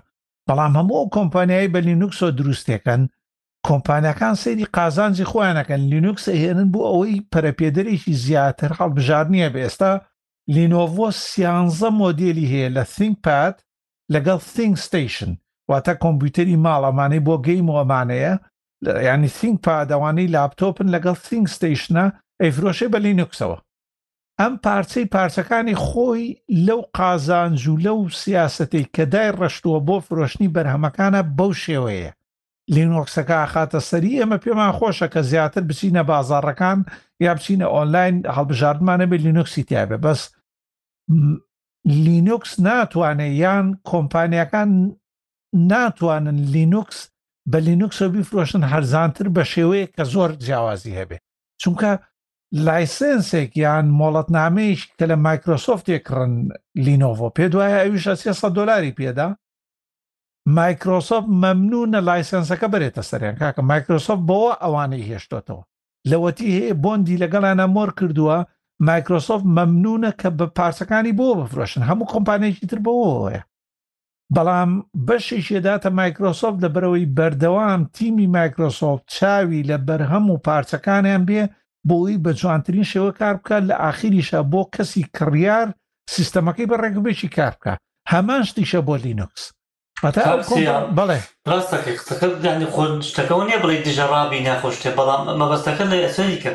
بەڵام 0.49 0.73
هەموو 0.79 1.11
کۆمپانیایی 1.15 1.73
بە 1.73 1.79
لینوکسۆ 1.87 2.27
دروستێکن 2.39 3.03
کۆمپانیەکان 3.69 4.35
سەیری 4.43 4.67
قازانجی 4.77 5.29
خۆیانەکەن 5.31 5.83
لینوکس 5.93 6.25
هێنن 6.43 6.69
بۆ 6.73 6.81
ئەوەی 6.91 7.25
پەرەپێدرێکی 7.33 8.19
زیاتر 8.25 8.71
هەڵبژار 8.79 9.27
نییە 9.35 9.49
بە 9.55 9.61
ئێستا 9.65 9.93
لینۆڤۆ 10.55 11.09
سیانزە 11.27 11.91
مۆدیلی 12.01 12.51
هەیە 12.53 12.69
لە 12.77 12.85
think 12.97 13.17
پات 13.27 13.57
لەگەڵ 14.15 14.41
think 14.55 14.75
station 14.87 15.31
واتە 15.71 15.95
کۆمپیوتەری 16.05 16.61
ماڵەمانەی 16.67 17.25
بۆ 17.27 17.35
گەیم 17.47 17.67
وەمانەیە 17.77 18.35
ینی 19.09 19.31
think 19.39 19.57
پادەوانەی 19.67 20.33
لاپتۆپن 20.35 20.89
لەگەڵ 20.95 21.17
think 21.29 21.47
stationە 21.57 22.05
ئەیفرۆشێ 22.43 22.87
بە 22.93 22.99
لینوکسەوە 23.07 23.59
ئەم 24.41 24.55
پارچەی 24.65 25.11
پارچەکانی 25.15 25.77
خۆی 25.87 26.27
لەو 26.67 26.81
قازانج 26.99 27.61
و 27.71 27.81
لەو 27.85 27.99
سیاسەتی 28.23 28.85
کە 28.95 29.05
دای 29.13 29.31
ڕشتووە 29.41 29.81
بۆ 29.87 29.97
فرۆشتنی 30.07 30.53
بەرهەمەکانە 30.55 31.21
بەو 31.37 31.53
شێوەیە 31.65 32.11
لینۆکسەکە 32.75 33.37
ئاخاتە 33.45 33.81
سەری 33.91 34.13
ئەمە 34.21 34.39
پێمان 34.45 34.73
خۆشە 34.79 35.09
کە 35.15 35.21
زیاتر 35.31 35.63
بچینە 35.71 36.03
بازارەکان 36.13 36.79
یا 37.25 37.33
بچینە 37.37 37.67
ئۆنلاین 37.75 38.17
هەڵبژاردمانە 38.37 39.07
بێ 39.11 39.17
لینوکسی 39.27 39.63
تیاابێ 39.69 39.99
بەس 40.05 40.21
لینوکس 42.07 42.53
ناتوانێت 42.69 43.35
یان 43.45 43.67
کۆمپانیەکان 43.91 44.71
ناتوانن 45.71 46.39
لینوکس 46.55 46.99
بە 47.51 47.59
لینوکسە 47.67 48.07
بیفرۆشن 48.15 48.63
هەرزانتر 48.73 49.27
بە 49.37 49.43
شێوەیە 49.53 49.87
کە 49.95 50.05
زۆر 50.15 50.31
جیاوازی 50.45 50.97
هەبێ 51.01 51.19
چونکە 51.63 51.91
لایسنسێک 52.67 53.51
یان 53.65 53.87
مۆڵەتنامەیش 53.99 54.81
کە 54.99 55.05
لە 55.11 55.17
مایکرۆسۆفتێکڕن 55.27 56.35
لینۆڤۆ 56.87 57.29
پێ 57.37 57.47
دوایە 57.53 57.79
ئەویشە 57.83 58.15
300 58.23 58.51
دلاری 58.59 58.97
پێدا 58.99 59.29
مایکرۆسۆف 60.59 61.25
مەمنونە 61.43 62.01
لایسەنسەکە 62.09 62.67
بێتە 62.75 63.03
سەریان 63.11 63.37
کاکە 63.41 63.63
مایکرۆسۆف 63.71 64.19
بەوە 64.29 64.53
ئەوانەی 64.63 65.07
هێشتۆتەوە 65.11 65.63
لەوەتی 66.11 66.49
هەیە 66.57 66.75
بۆندی 66.85 67.21
لەگەڵانە 67.23 67.67
مۆر 67.77 67.91
کردووە 67.99 68.37
مایکرۆسۆف 68.89 69.41
مەمنونە 69.57 70.11
کە 70.21 70.29
بە 70.39 70.47
پارسەکانی 70.59 71.17
بۆ 71.19 71.27
بفرۆشن 71.41 71.83
هەموو 71.91 72.11
کۆمپانێکی 72.15 72.67
تر 72.71 72.79
بەوەیە 72.87 73.43
بەڵام 74.35 74.71
بەشیشێداتە 75.07 75.89
مایکرۆسۆف 75.99 76.55
لە 76.63 76.69
بەرەوەی 76.75 77.11
بەردەوام 77.17 77.81
تیمی 77.97 78.27
مایکرۆسۆف 78.37 78.99
چاوی 79.15 79.67
لە 79.71 79.77
بەرهەم 79.89 80.25
و 80.31 80.41
پارچەکانیان 80.47 81.23
بێ 81.29 81.43
بۆی 81.89 82.17
بە 82.25 82.31
جوانترین 82.41 82.87
شێوە 82.93 83.13
کار 83.19 83.35
بکە 83.41 83.57
لە 83.69 83.75
ئاخریشە 83.85 84.41
بۆ 84.53 84.61
کەسی 84.75 85.03
کڕیار 85.17 85.67
سیستەمەکەی 86.15 86.67
بە 86.71 86.77
ڕێگوبێکی 86.83 87.29
کار 87.37 87.53
بکە 87.59 87.73
هەمان 88.13 88.43
شتیشە 88.49 88.81
بۆ 88.89 88.95
لینوکس 89.05 89.45
بڵێ 90.97 91.19
ڕاستەکەی 91.51 91.99
قسەکەنی 92.01 92.71
خۆن 92.75 92.93
شتەکە 93.09 93.35
نییە 93.47 93.59
بڵێ 93.65 93.77
دژەڕابی 93.87 94.45
ناخۆشتێ 94.49 94.91
بەڵام 94.99 95.23
مەبەستەکە 95.41 95.85
لە 95.93 95.97
ئەسەریکە 96.05 96.53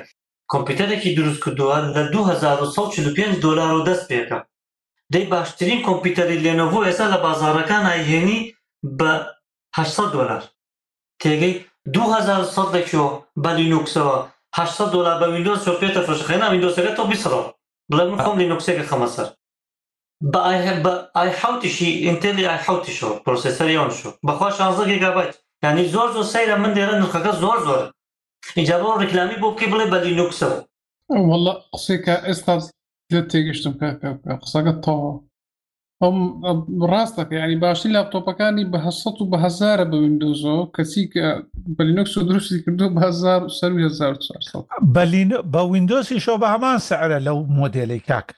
کۆمپیوتەرێکی 0.52 1.16
دروست 1.18 1.40
کردووە 1.44 1.78
لە 1.96 2.04
2005 2.14 3.40
دلار 3.46 3.72
و 3.76 3.86
دەست 3.88 4.04
پێەکە 4.10 4.38
دەی 5.14 5.26
باشترین 5.34 5.82
کۆمپیوتەری 5.88 6.42
لێنەوە 6.44 6.80
ئێستا 6.88 7.06
لە 7.14 7.18
بازارەکان 7.26 7.84
ئاهێنی 7.92 8.40
بە800 9.00 10.08
دلار 10.16 10.44
تێگەی 11.22 11.54
2100 11.94 12.74
دەکەوە 12.76 13.10
بە 13.44 13.52
لینوکسەوە 13.60 14.18
800 14.58 14.92
دلار 14.96 15.16
بە 15.22 15.26
وینندۆز 15.34 15.62
پێێتە 15.80 16.02
فشخێنا 16.08 16.48
وینندۆسەکە 16.50 16.92
تۆ 16.98 17.04
بیسەوە 17.12 17.42
بڵێ 17.92 18.04
من 18.12 18.20
خۆم 18.24 18.38
لینوکسێکە 18.42 18.86
خەمەسەر 18.90 19.28
ئای 20.24 21.30
حوتشی 21.30 22.08
ئینتلی 22.08 22.48
ئای 22.48 22.60
حوتشەوە 22.68 23.22
پرۆسسەریان 23.26 23.92
شو 24.00 24.12
بەخوا 24.28 24.50
شانزە 24.58 24.84
گگابیت 24.92 25.34
ینی 25.64 25.86
زۆر 25.96 26.10
زۆر 26.16 26.26
سەیرە 26.34 26.56
من 26.64 26.72
دێرە 26.74 26.96
نرخەکە 26.96 27.32
زۆر 27.44 27.58
زۆر 27.68 27.92
اینجا 28.56 28.76
بۆ 28.84 28.90
ڕکلامی 29.02 29.36
بۆ 29.42 29.48
بکەی 29.56 29.72
بڵێ 29.72 29.86
بەلی 29.94 30.16
نوکسەوە 30.20 30.60
وله 31.30 31.54
قسێکە 31.74 32.16
ئێستا 32.28 32.54
تێگەشتم 33.32 33.74
قسەکە 34.42 34.74
تەوە 34.86 35.12
ئەم 36.04 36.18
ڕاستەکە 36.92 37.36
ینی 37.44 37.56
باشی 37.64 37.90
لاپتۆپەکانی 37.96 38.66
بە 38.72 38.80
هەسەت 38.86 39.16
و 39.22 39.30
بە 39.32 39.38
هزارە 39.46 39.86
بە 39.92 39.96
وینندۆزۆ 40.04 40.58
کەسی 40.76 41.04
کە 41.14 41.26
بەلینۆکس 41.78 42.14
و 42.18 42.22
درستی 42.30 42.64
کردو 42.64 42.88
بە 45.54 45.62
وینندۆسی 45.72 46.20
شۆ 46.26 46.34
بە 46.42 46.48
هەمان 46.54 46.78
سەعرە 46.90 47.20
لەو 47.28 47.38
مۆدلەی 47.60 48.04
کاکە 48.10 48.36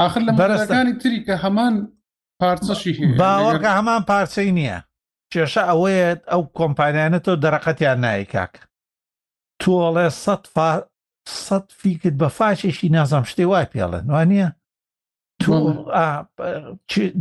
آخر 0.00 0.20
لە 0.20 0.32
بەرەستەکانی 0.38 0.94
تری 1.02 1.24
کە 1.26 1.34
هەمان 1.44 1.74
پارچەشی 2.42 3.18
باوەکە 3.20 3.70
هەمان 3.78 4.02
پارچەی 4.10 4.52
نییە 4.58 4.78
کێشە 5.34 5.62
ئەوەیە 5.70 6.08
ئەو 6.32 6.42
کۆمپانیانە 6.58 7.18
تۆ 7.24 7.32
دەرەقەتیان 7.44 7.98
نایکاک 8.04 8.52
تۆڵێ 9.62 10.06
سەد 11.44 11.66
فیکت 11.80 12.14
بە 12.22 12.28
فاشێکی 12.38 12.88
نازام 12.96 13.24
شتێ 13.30 13.44
وای 13.46 13.66
پێڵێن 13.74 14.04
وانە 14.14 14.46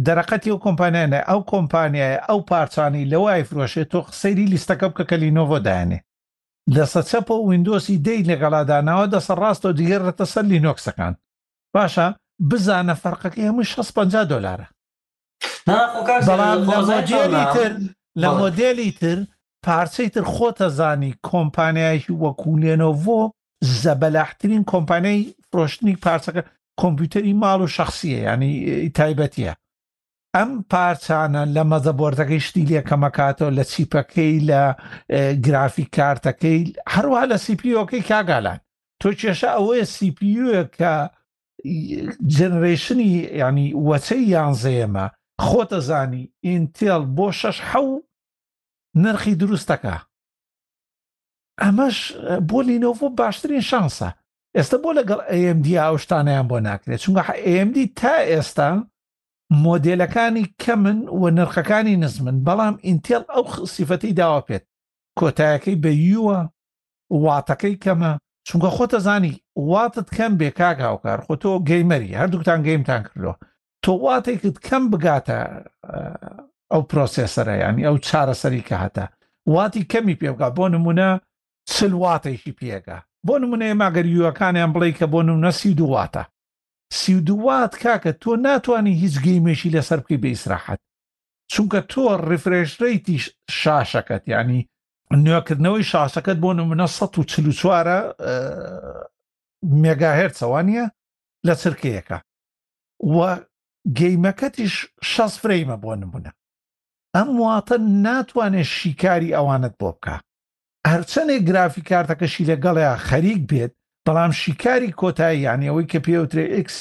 دەرەقەتی 0.08 0.50
ئەو 0.52 0.60
کۆمپانیانە 0.66 1.20
ئەو 1.30 1.42
کۆمپانیایە 1.54 2.20
ئەو 2.30 2.40
پارچانی 2.52 3.10
لەوای 3.12 3.48
فرۆشێت 3.50 3.88
تۆ 3.92 4.00
قسەیری 4.08 4.52
لیستەکە 4.54 4.86
بکە 4.92 5.04
کەلینۆڤۆ 5.12 5.60
دانێ 5.68 6.00
دەسە 6.76 7.02
چەپۆ 7.10 7.36
وینندۆسی 7.50 8.02
دەی 8.08 8.22
لەگەڵاداناوە 8.32 9.06
دەسەر 9.14 9.38
ڕاستەوە 9.44 9.74
دیگەڕێتە 9.80 10.26
سەر 10.34 10.46
لینۆکسەکان 10.52 11.14
باشە 11.76 12.08
بزانە 12.46 12.94
فەرقەکە 13.04 13.40
هەموو 13.48 13.64
650 13.64 14.26
دلارە 14.32 14.68
تر 17.56 17.78
لە 18.22 18.30
مۆدلی 18.42 18.92
تر 19.02 19.18
پارچەی 19.66 20.10
تر 20.14 20.24
خۆتە 20.36 20.68
زانی 20.78 21.16
کۆمپانیایکی 21.28 22.14
وەکوولێنۆڤۆ 22.24 23.20
زەبەلاحترین 23.84 24.64
کۆمپانیای 24.72 25.34
فرۆشتنی 25.50 25.96
پارچەکە 26.06 26.42
کۆمپیوتەری 26.82 27.34
ماڵ 27.44 27.60
و 27.62 27.68
شخصیە 27.78 28.20
ینی 28.26 28.52
تایبەتیە 28.98 29.54
ئەم 30.36 30.50
پارچانە 30.72 31.42
لە 31.56 31.64
مەزەبۆردەکەی 31.72 32.44
شتی 32.48 32.66
لێکەمەکاتەوە 32.70 33.52
لە 33.58 33.64
چیپەکەی 33.72 34.36
لە 34.50 34.62
گرافی 35.46 35.86
کارتەکەی 35.96 36.60
هەروە 36.94 37.22
لە 37.32 37.38
سیپیۆکەی 37.46 38.08
کاگالان 38.10 38.60
تۆ 39.02 39.10
کێشە 39.20 39.50
ئەوەیە 39.58 39.86
سیپیوە 39.96 40.62
کە 40.78 40.94
جنرێشنی 42.28 43.30
ینی 43.42 43.70
وەچەی 43.90 44.30
یانزەیەمە 44.34 45.06
خۆتەزانی 45.48 46.24
ئینتێل 46.46 47.04
بۆ 47.18 47.28
شەش 47.40 47.58
حەو 47.70 47.88
نرخی 49.04 49.36
دروستەکە 49.42 49.96
ئەمەش 51.62 51.98
بۆ 52.50 52.60
لینۆڤۆ 52.68 53.08
باشترین 53.20 53.64
شانسە 53.72 54.08
ئێستا 54.56 54.78
بۆ 54.84 54.90
لەگەڵ 54.98 55.20
AMD 55.38 55.66
ئەوشتانیان 55.84 56.46
بۆ 56.52 56.58
ناکرێت 56.68 57.00
چونکە 57.06 57.34
AMD 57.52 57.76
تا 58.00 58.14
ئێستا 58.30 58.70
مۆدلەکانی 59.66 60.46
کەمن 60.64 60.98
و 61.20 61.24
نرخەکانی 61.38 61.96
نزمن 62.04 62.38
بەڵام 62.48 62.76
ئینتێل 62.88 63.24
ئەو 63.34 63.44
سیفەتی 63.74 64.12
داوا 64.20 64.40
پێێت 64.48 64.64
کۆتایەکەی 65.20 65.76
بە 65.84 65.92
یوە 66.14 66.40
واتەکەی 67.24 67.76
کەمە 67.84 68.12
چونکە 68.48 68.70
خۆتە 68.78 69.00
زانی 69.06 69.36
واتت 69.66 70.10
کەم 70.18 70.34
بێ 70.40 70.50
کاک 70.60 70.78
هاوکار 70.88 71.20
خۆ 71.26 71.34
تۆ 71.42 71.50
گەیمەری 71.70 72.18
هەردووکتان 72.20 72.60
گەیمتان 72.68 73.02
کردەوە 73.08 73.34
تۆ 73.84 73.92
واتێکت 74.06 74.58
کەم 74.68 74.84
بگاتە 74.92 75.38
ئەو 76.72 76.82
پرۆسێسەرە 76.90 77.56
ینی 77.64 77.84
ئەو 77.88 77.96
چارەسەری 78.08 78.68
کە 78.68 78.76
هەتا 78.84 79.06
واتی 79.56 79.88
کەمی 79.92 80.16
پێبگات 80.22 80.54
بۆ 80.58 80.66
نمونە 80.76 81.10
چل 81.74 81.94
واتێکی 82.06 82.58
پێگا 82.60 83.00
بۆ 83.28 83.34
نمونە 83.42 83.66
ماگەریوەکانیان 83.82 84.72
بڵێ 84.76 84.92
کە 85.00 85.06
بۆ 85.14 85.20
نمونە 85.28 85.52
سی 85.60 85.70
دوواتە 85.80 86.24
سی 87.00 87.14
دووات 87.28 87.74
کاکە 87.84 88.12
تۆ 88.22 88.30
ناتوانانی 88.46 88.94
هیچ 89.02 89.16
گەیمێکی 89.26 89.74
لەسەر 89.76 90.00
بکەی 90.04 90.22
بە 90.24 90.28
ئیسراحەت 90.34 90.80
چونکە 91.54 91.80
تۆ 91.92 92.02
ڕفرێشرەیتی 92.32 93.18
شاشەکەت 93.60 94.24
ینی 94.34 94.60
نوێکردنەوەی 95.26 95.86
شاسەکەت 95.92 96.38
بۆ 96.44 96.50
نمونە 96.60 96.86
١ 96.96 97.26
چوارە 97.60 97.98
مێگاهێرچەوە 99.82 100.62
نیە 100.70 100.86
لە 101.48 101.54
چرکەیەەکە 101.62 102.18
وە 103.18 103.32
گەیمەکەتیش 104.00 104.76
شەس 105.12 105.34
فرەیمە 105.42 105.78
بۆ 105.84 105.92
نمونە 106.02 106.32
ئەم 107.16 107.30
واتە 107.44 107.76
ناتوانێت 108.06 108.68
شیکاری 108.78 109.36
ئەوانت 109.38 109.74
بۆ 109.82 109.90
بکە 109.96 110.16
هەرچەندێک 110.92 111.42
گرافی 111.50 111.88
کارتەکەشی 111.90 112.48
لەگەڵیا 112.52 112.94
خەریک 113.08 113.42
بێت 113.50 113.74
بەڵام 114.06 114.32
شیکاری 114.42 114.96
کۆتایی 115.02 115.44
یانەوەی 115.48 115.90
کە 115.92 116.00
پێوترێ 116.06 116.46
ئکس 116.60 116.76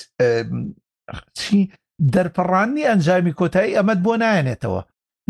چی 1.39 1.59
دەرپەڕانی 2.15 2.89
ئەنجامی 2.89 3.37
کۆتایی 3.41 3.77
ئەمەد 3.77 4.01
بۆ 4.07 4.13
نایەنێتەوە 4.23 4.81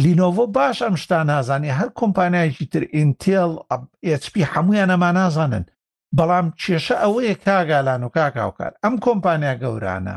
لینۆڤۆ 0.02 0.44
باش 0.56 0.78
ئەم 0.84 0.94
شتا 1.02 1.18
نازانێ 1.30 1.70
هەر 1.80 1.88
کۆمپانایکی 2.00 2.66
تر 2.72 2.82
ئینتێل 2.96 3.50
HP 4.22 4.34
هەمویان 4.52 4.90
ئەمان 4.94 5.14
نازانن 5.20 5.64
بەڵام 6.16 6.46
کێشە 6.60 6.96
ئەوەیە 7.02 7.34
کاگالان 7.46 8.02
و 8.04 8.08
کاکاوکار 8.16 8.72
ئەم 8.82 8.94
کۆمپانیا 9.06 9.54
گەورانە 9.62 10.16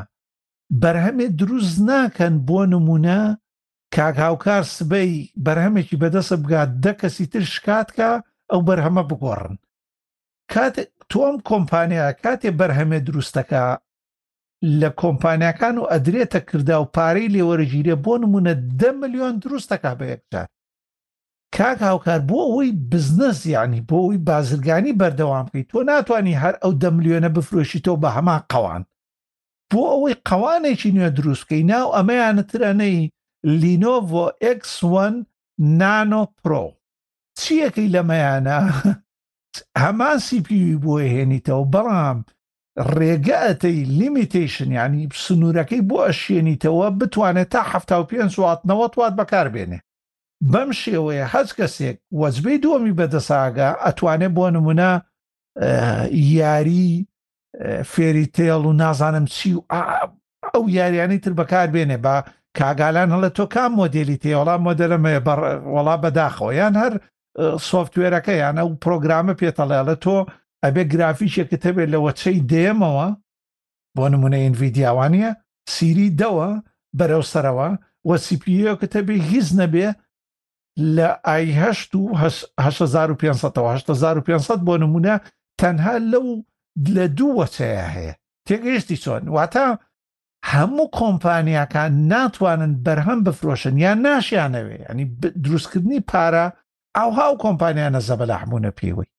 بەرهەمێ 0.81 1.27
دروست 1.39 1.77
ناکەن 1.89 2.33
بۆ 2.47 2.59
نمونە 2.71 3.19
کاکاوکار 3.95 4.63
سبەی 4.75 5.11
بەرهەمێکی 5.45 5.99
بەدەسە 6.01 6.35
بگات 6.43 6.69
دە 6.83 6.91
کەسی 7.01 7.25
تر 7.31 7.43
شکاتکە 7.53 8.09
ئەو 8.51 8.59
بەرهەمە 8.67 9.03
بگۆڕن 9.09 9.55
تۆم 11.13 11.35
کۆمپانیا 11.49 12.07
کاتێ 12.23 12.49
بەرهەمێ 12.59 12.99
دروستەکە 13.07 13.65
لە 14.79 14.89
کۆمپانیەکان 15.01 15.75
و 15.79 15.89
ئەدرێتە 15.91 16.39
کردا 16.49 16.77
و 16.81 16.85
پارەی 16.95 17.31
لێوەرەگیرێ 17.35 17.95
بۆ 18.05 18.13
نمونە 18.23 18.53
ده 18.79 18.89
ملیۆن 19.01 19.35
دروستەکە 19.43 19.91
بە 19.99 20.05
یەکجار 20.13 20.47
کاک 21.57 21.81
هاوکار 21.81 22.19
بۆ 22.29 22.39
ئەوی 22.51 22.69
بزنس 22.91 23.45
یعنی 23.45 23.81
بۆ 23.89 23.97
ئەوی 24.03 24.17
بازرگانی 24.27 24.93
بەردەوام 24.99 25.45
بکەیت 25.51 25.67
تۆ 25.71 25.79
ناتانی 25.87 26.39
هەر 26.43 26.55
ئەو 26.63 26.73
دەملیێنە 26.81 27.29
بفرۆشیتەوە 27.35 27.97
بە 28.01 28.09
هەما 28.17 28.37
قەوان 28.51 28.83
بۆ 29.71 29.83
ئەوەی 29.91 30.15
قەوانێکی 30.27 30.91
نوێ 30.95 31.09
دروستکەی 31.17 31.63
ناو 31.71 31.87
ئەمەیانترەنەی 31.97 32.97
لینۆڤۆ 33.61 34.25
X1 34.59 34.85
نانۆ 35.79 36.23
پرۆ 36.39 36.65
چیەکەی 37.39 37.91
لەمەیانە 37.95 38.59
هەمان 39.83 40.17
سیپی 40.27 40.61
بۆ 40.83 40.93
هێنیتەوە 41.13 41.65
بەڵام 41.73 42.17
ڕێگەتەی 42.95 43.79
لیمیتیشن 43.99 44.69
ینی 44.79 45.03
سنوورەکەی 45.23 45.81
بۆ 45.89 45.97
ئەشێنیتەوە 46.05 46.87
بتوانێت 46.99 47.49
تا 47.89 48.03
5 48.03 48.31
سوات 48.35 48.59
90 48.65 48.97
وات 49.01 49.13
بەکاربێنێ 49.19 49.79
بەم 50.53 50.69
شێوەیە 50.81 51.25
حەز 51.33 51.49
کەسێک 51.59 51.97
وەزبەی 52.21 52.57
دۆمی 52.65 52.95
بەدەساگا 52.99 53.69
ئەتوانێت 53.85 54.31
بۆ 54.37 54.45
نمونە 54.55 54.91
یاری 56.37 57.07
فێری 57.91 58.25
تێڵ 58.35 58.61
و 58.67 58.73
نازانم 58.81 59.25
چی 59.35 59.51
و 59.53 59.59
ئەو 60.53 60.63
یاریانی 60.77 61.19
تر 61.23 61.33
بەکار 61.39 61.67
بێنێ 61.73 61.97
با 62.05 62.15
کاگالان 62.57 63.09
هەڵە 63.13 63.29
تۆ 63.37 63.43
کام 63.53 63.71
مۆدیلی 63.79 64.19
تێوەڵا 64.23 64.55
مۆدەرمێ 64.67 65.15
وڵا 65.75 65.95
بەداخۆ 66.03 66.47
یان 66.59 66.73
هەر 66.81 66.93
سوفتوێرەکە 67.69 68.33
یانە 68.43 68.61
و 68.65 68.69
پرۆگرامە 68.83 69.33
پێتەڵێڵە 69.41 69.95
تۆ 70.03 70.17
ئەبێ 70.63 70.83
گرافیشێکت 70.93 71.61
هەبێت 71.67 71.89
لەوە 71.93 72.11
چەی 72.21 72.37
دێمەوە 72.51 73.07
بۆ 73.95 74.05
نمونە 74.13 74.37
ئینڤیددیاوانە 74.41 75.29
سیری 75.73 76.09
دەوە 76.21 76.49
بەرەو 76.97 77.23
سەرەوە 77.31 77.69
وە 78.07 78.15
سیپیەکە 78.25 78.87
تەبێ 78.93 79.15
هیچ 79.31 79.47
نەبێ 79.61 79.87
لە 80.79 81.19
ئایهشت 81.27 81.95
و 81.95 82.17
1500 82.59 84.63
بۆ 84.63 84.77
نمونە 84.77 85.15
تەنها 85.61 85.97
لەو 86.11 86.27
لە 86.95 87.05
دوو 87.17 87.35
وەچەیە 87.45 87.87
هەیە 87.95 88.13
تێگەیشتی 88.49 88.97
چۆن 89.03 89.23
واتە 89.35 89.65
هەموو 90.51 90.87
کۆمپانیەکان 90.99 91.91
ناتوانن 92.11 92.73
بەرهەم 92.85 93.19
بفرۆشن 93.25 93.75
یان 93.77 93.97
ناشیانەوێ 94.07 94.77
ینی 94.91 95.05
دروستکردنی 95.43 96.03
پارە 96.11 96.45
ئەو 96.97 97.09
هاو 97.19 97.33
کۆمپانیانە 97.43 97.99
زەبەلا 98.09 98.35
هەمونە 98.43 98.71
پێوەی 98.79 99.11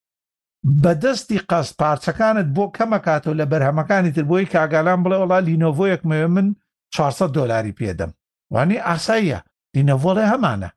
بەدەستی 0.85 1.40
قەست 1.51 1.75
پارچەکانت 1.81 2.46
بۆ 2.57 2.64
کەمەکاتەوە 2.77 3.38
لە 3.40 3.44
بەرهەمەکانی 3.53 4.11
تر 4.14 4.25
بۆی 4.31 4.46
کاگالان 4.55 5.01
بڵێ 5.03 5.16
وڵا 5.23 5.38
لینۆڤۆیەک 5.46 6.03
مێ 6.09 6.18
من 6.37 6.49
400 6.94 7.29
دلاری 7.35 7.77
پێدەم 7.79 8.11
وانی 8.53 8.79
ئاساییە 8.87 9.38
لینەڤۆڵێ 9.77 10.25
هەمانە 10.33 10.70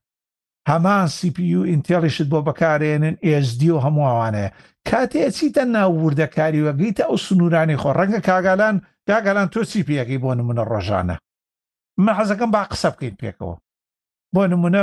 هەمان 0.71 1.06
سیPU 1.17 1.60
ئینتێڵیشت 1.71 2.28
بۆ 2.32 2.39
بەکارێنن 2.47 3.15
ئSD 3.30 3.62
و 3.76 3.82
هەمووانەیە 3.86 4.54
کاتێ 4.89 5.26
چیتە 5.38 5.63
ناووردەکاری 5.76 6.65
وەگەیتە 6.67 7.04
ئەو 7.08 7.17
سنوورانی 7.26 7.80
خۆ 7.82 7.89
ڕەنگە 7.97 8.21
کاگالان 8.28 8.76
کاگالان 9.10 9.47
تۆ 9.54 9.60
چی 9.71 9.82
پێەکەی 9.88 10.21
بۆ 10.23 10.32
نمونە 10.39 10.63
ڕۆژانە 10.71 11.15
مە 12.04 12.12
حەزەکەم 12.17 12.49
با 12.56 12.63
قسە 12.71 12.89
بکەین 12.93 13.15
پێکەوە 13.21 13.56
بۆ 14.34 14.41
نمونە 14.52 14.82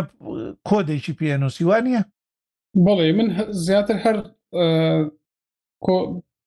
کۆدێکی 0.68 1.12
پێنووسیوانە 1.18 2.00
بەڵێ 2.84 3.06
من 3.18 3.28
زیاتر 3.66 3.96
هەر 4.04 4.16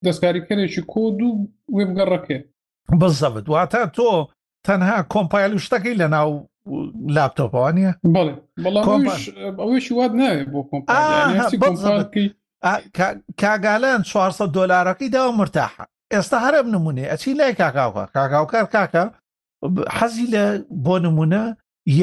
دەستکاریکەرێکی 0.06 0.82
کۆد 0.94 1.18
و 1.26 1.30
وێبگەڕەکێ 1.76 2.38
بەزەبت 3.00 3.46
واتە 3.54 3.82
تۆ 3.98 4.10
تەنها 4.68 4.98
کۆمپایل 5.14 5.52
و 5.56 5.64
شتەکەی 5.66 6.00
لە 6.02 6.08
ناو 6.16 6.32
لاپتۆپەوانە 7.16 7.92
بڵێ 8.16 8.34
بەڵام 8.64 9.04
ئەوەشی 9.62 9.94
واد 9.98 10.12
ناوێت 10.20 10.48
بۆ 10.54 10.62
کۆمپانی 10.72 11.56
کاگالان 13.42 14.02
400 14.12 14.48
دلارەکەی 14.58 15.10
داوە 15.16 15.32
مرتاحە 15.40 15.84
ئێستا 16.14 16.38
هەرم 16.46 16.68
نمونێ 16.76 17.06
ئەچی 17.12 17.36
لای 17.40 17.54
کاکاوکە 17.62 18.04
کاکاوکار 18.16 18.66
کاکە 18.76 19.04
حەزی 19.98 20.28
لە 20.34 20.44
بۆ 20.86 20.96
نمونە 21.06 21.44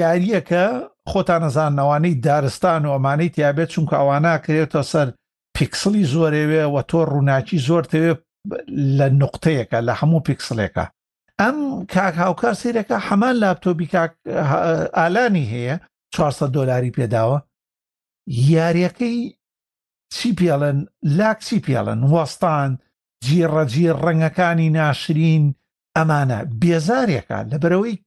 یاریەکە 0.01 0.65
خۆتان 1.11 1.41
نەزانەوانەی 1.45 2.19
دارستان 2.27 2.83
و 2.87 2.93
ئەمانەی 2.95 3.31
تیابێت 3.37 3.69
چونکە 3.75 3.95
ئەوانە 4.01 4.35
کرێتەوە 4.45 4.85
سەر 4.93 5.09
پیکسلی 5.57 6.05
زۆرێوێ 6.13 6.63
و 6.73 6.77
تۆ 6.91 7.01
ڕووناکی 7.13 7.59
زۆرتەوێ 7.69 8.11
لە 8.99 9.07
نقطەیەەکە 9.23 9.79
لە 9.89 9.93
هەموو 10.01 10.25
پیکسلێکە 10.29 10.85
ئەم 11.41 11.59
کاک 11.93 12.15
هاوکار 12.23 12.55
سیرەکە 12.61 12.97
حەمان 13.07 13.35
لاپتۆبی 13.43 13.89
ئالانی 14.99 15.47
هەیە 15.53 15.75
400 16.15 16.49
دلاری 16.55 16.93
پێداوە 16.97 17.39
یاریەکەی 18.53 19.19
چی 20.15 20.31
پێڵن 20.39 20.79
لاکسی 21.19 21.59
پێڵن 21.67 22.01
وەستان 22.13 22.71
جیڕەجیر 23.27 23.97
ڕنگەکانی 24.07 24.69
ناشرین 24.77 25.45
ئەمانە 25.97 26.41
بێزارێکە 26.61 27.39
لەبەرەوەی 27.51 28.03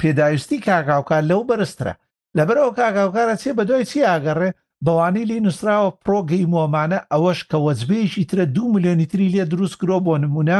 پێداویستی 0.00 0.62
کاگاوکار 0.66 1.22
لەو 1.30 1.40
بەرزترە 1.48 1.94
لەبەرەوە 2.36 2.72
کاگاوکارە 2.80 3.34
چێ 3.42 3.50
بە 3.58 3.62
دوای 3.68 3.84
چی 3.90 4.00
ئاگەڕێ 4.08 4.50
بەوانی 4.84 5.24
لی 5.30 5.42
نووسراوە 5.44 5.90
پرۆگەی 6.04 6.50
مۆمانە 6.52 6.98
ئەوەش 7.12 7.40
کە 7.50 7.56
وەزبێژی 7.66 8.28
ترە 8.30 8.44
دو 8.54 8.62
ملیۆنی 8.74 9.06
تری 9.10 9.32
لێ 9.34 9.42
دروستکرۆ 9.52 9.96
بۆ 10.06 10.14
نمونە 10.24 10.58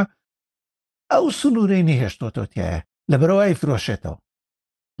ئەو 1.13 1.25
سنوورینی 1.41 1.99
هێشتۆتۆتیایە 2.03 2.79
لە 3.11 3.15
بەرەوەی 3.21 3.59
فرۆشێتەوە 3.61 4.17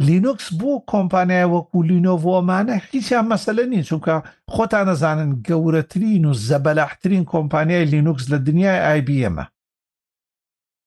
لینوکس 0.07 0.47
بۆ 0.59 0.71
کۆمپانیای 0.91 1.51
وەکو 1.55 1.77
لینۆڤۆمانە 1.89 2.75
هیچیان 2.89 3.25
مەسەلە 3.31 3.63
نین 3.71 3.83
چونکە 3.89 4.15
خۆتان 4.53 4.85
نەزانن 4.89 5.29
گەورەترین 5.47 6.23
و 6.31 6.37
زەبەلاحترین 6.49 7.23
کۆمپانیای 7.33 7.89
لینوکس 7.93 8.25
لە 8.31 8.37
دنیای 8.47 8.79
آیBMە 8.91 9.45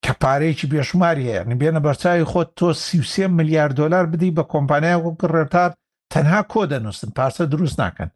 کە 0.04 0.12
پارێکی 0.22 0.66
بێشماری 0.72 1.28
هەیە 1.30 1.42
بێنە 1.60 1.80
بەرچوی 1.84 2.28
خۆت 2.30 2.50
تۆ 2.58 2.66
سی 3.12 3.26
میلیارد 3.38 3.74
دلار 3.80 4.04
بدی 4.12 4.30
بە 4.36 4.44
کۆمپانیای 4.52 5.02
وەکو 5.04 5.26
ڕێتار 5.34 5.70
تەنها 6.12 6.40
کۆ 6.52 6.60
دەنووسن 6.72 7.10
پارچە 7.16 7.44
دروست 7.52 7.76
ناکەن 7.80 8.10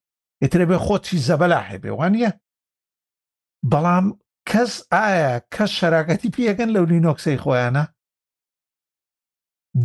ئترێ 0.45 0.65
بێ 0.71 0.79
خۆتی 0.87 1.19
زەبەلا 1.29 1.61
هەبێ 1.71 1.91
وانە 1.99 2.31
بەڵام 3.71 4.07
کەس 4.53 4.73
ئایا 4.97 5.31
کەس 5.55 5.71
شەراکەتی 5.81 6.33
پێەکەن 6.37 6.71
لەو 6.77 6.85
لینۆکسی 6.93 7.41
خۆیانە 7.43 7.85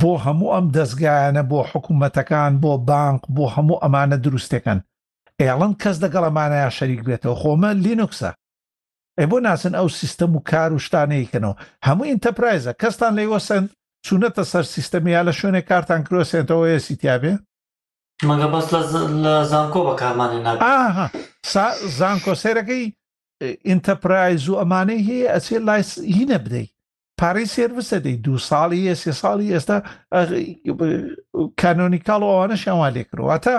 بۆ 0.02 0.12
هەموو 0.26 0.54
ئەم 0.56 0.66
دەستگایانە 0.76 1.44
بۆ 1.52 1.60
حکوومەتەکان 1.72 2.52
بۆ 2.64 2.72
بانک 2.90 3.22
بۆ 3.36 3.46
هەموو 3.56 3.82
ئەمانە 3.84 4.18
دروستەکەن 4.26 4.80
ئێڵەن 5.42 5.74
کەس 5.82 5.98
دەگەڵ 6.04 6.24
ئەمانەیە 6.28 6.70
شەریک 6.78 7.02
بێتەوە 7.08 7.36
خۆمە 7.42 7.72
لینوکسە 7.84 8.32
ئە 9.20 9.24
بۆ 9.32 9.38
ناسن 9.48 9.74
ئەو 9.80 9.88
سیستەم 10.00 10.32
و 10.38 10.44
کار 10.50 10.70
و 10.74 10.80
شتانەیەکەنەوە 10.86 11.60
هەموو 11.88 12.08
ئینتەپرایزە 12.12 12.72
کەستان 12.82 13.14
لێ 13.18 13.26
وەسند 13.34 13.68
چونەتە 14.06 14.44
سەر 14.52 14.66
سیستەمیا 14.76 15.22
لە 15.28 15.34
شوێنێ 15.40 15.62
کارتان 15.70 16.02
کرۆسێتەوە 16.08 16.68
سیتیابێ 16.88 17.34
مەگە 18.28 18.48
بەس 18.54 18.68
لە 18.74 18.82
زانکۆ 19.52 19.80
بەکارمانێ 19.88 20.38
زانکۆ 21.98 22.34
سێرەکەی 22.44 22.86
ئینتەپرایز 23.42 24.44
و 24.50 24.60
ئەمانەی 24.62 25.02
هەیە 25.10 25.28
ئەسێ 25.34 25.58
لای 25.68 25.84
هینە 26.18 26.38
بدەیت 26.46 26.72
پارەی 27.20 27.52
سێربسە 27.56 27.98
دەی 28.06 28.18
دوو 28.26 28.38
ساڵی 28.50 28.80
یە 28.90 28.96
سێ 29.02 29.12
ساڵی 29.22 29.54
ئێستا 29.56 29.78
کانۆنیکاڵ 31.62 32.22
ئەوانە 32.30 32.58
شەوان 32.64 32.92
لێکرواتە 32.98 33.56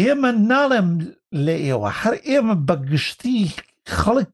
ئێمە 0.00 0.30
ناڵێم 0.50 0.88
لە 1.46 1.54
ئێوە 1.66 1.90
هەر 2.00 2.14
ئێمە 2.28 2.54
بەگشتی 2.68 3.40
خەڵک 3.98 4.30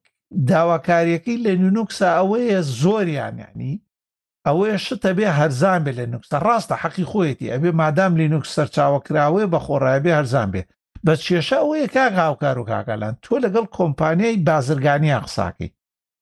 داواکاریەکەی 0.51 1.43
لە 1.47 1.53
نوکسە 1.77 2.09
ئەوەیە 2.19 2.61
زۆریانیانی 2.81 3.73
ئەوەیە 4.47 4.77
شتە 4.87 5.11
بێ 5.17 5.27
هەرزان 5.39 5.81
بێ 5.87 5.93
لە 6.01 6.05
نوکسە 6.13 6.37
ڕاستە 6.47 6.75
حەقی 6.83 7.07
خۆیەتی 7.11 7.51
ئەبێ 7.53 7.71
مادام 7.81 8.13
لینوکس 8.21 8.51
سەرچاوە 8.57 8.99
کراوەیە 9.07 9.47
بە 9.53 9.59
خۆڕایبێ 9.65 10.13
هەرزان 10.19 10.49
بێ 10.55 10.63
بە 11.07 11.15
کێشە 11.27 11.57
ئەوەیە 11.63 11.89
کاگااوکار 11.95 12.57
و 12.61 12.65
کاکەلان 12.73 13.15
تۆ 13.25 13.35
لەگەڵ 13.45 13.65
کۆمپانیای 13.79 14.43
بازرگانی 14.49 15.15
ئاقساکەی 15.15 15.75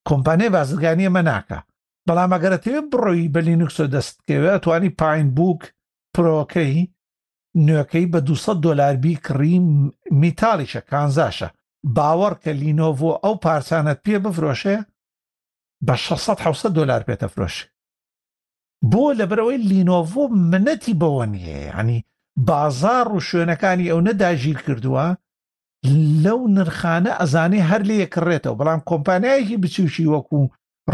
کۆمپانیای 0.09 0.51
بازرگانیە 0.57 1.11
مەناکە 1.16 1.59
بەڵام 2.07 2.31
ئەگەرەتەوێت 2.35 2.87
بڕۆی 2.93 3.31
بە 3.35 3.41
لینوکسۆ 3.49 3.85
دەستکەوێت 3.95 4.53
ئەتوانی 4.55 4.93
پایین 5.01 5.29
بووک 5.37 5.62
پرۆکەی 6.14 6.76
نوێەکەی 7.66 8.07
بە 8.12 8.18
200 8.26 8.62
دلاربی 8.64 9.20
کڕیم 9.26 9.66
میتالیشە 10.22 10.81
کانزاشە 10.91 11.49
باوەڕ 11.97 12.35
کە 12.43 12.51
لینۆڤۆ 12.62 13.11
ئەو 13.24 13.35
پارچانت 13.45 13.99
پێ 14.05 14.16
بفرۆشێ 14.24 14.76
بە 15.87 15.95
600 15.95 16.72
دلار 16.79 17.03
پێتە 17.09 17.26
فرۆش 17.35 17.57
بۆ 18.91 19.05
لەبەرەوەی 19.18 19.59
لینۆڤۆ 19.70 20.22
منەتی 20.51 20.95
بەوە 21.01 21.24
نیە 21.35 21.51
ینی 21.70 21.99
بازار 22.47 23.09
و 23.12 23.18
شوێنەکانی 23.28 23.91
ئەو 23.91 24.01
نەداژیر 24.09 24.59
کردووە 24.66 25.07
لەو 26.24 26.41
نرخانە 26.57 27.11
ئەزانێ 27.20 27.61
هەر 27.70 27.82
لێ 27.89 28.07
کڕێتەوە 28.14 28.59
بەڵام 28.59 28.80
کۆمپانایەکی 28.91 29.61
بچوشی 29.62 30.11
وەکو 30.14 30.41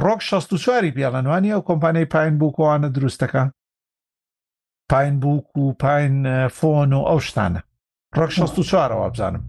ڕۆک 0.03 0.21
شەست 0.29 0.51
و 0.53 0.57
سواری 0.65 0.93
پیاڵەنوانی 0.97 1.55
ئەو 1.55 1.63
کۆمپانای 1.71 2.07
پایین 2.15 2.35
بوو 2.39 2.55
کۆوانە 2.57 2.89
دروستەکە 2.97 3.45
پایین 4.91 5.17
بووک 5.21 5.47
و 5.57 5.65
پایین 5.83 6.17
فۆن 6.57 6.91
و 6.93 7.03
ئەو 7.11 7.21
شتانە 7.29 7.61
ڕۆک 8.19 8.31
شەست 8.31 8.59
و 8.59 8.63
چوارەوە 8.71 9.09
بزانم 9.15 9.43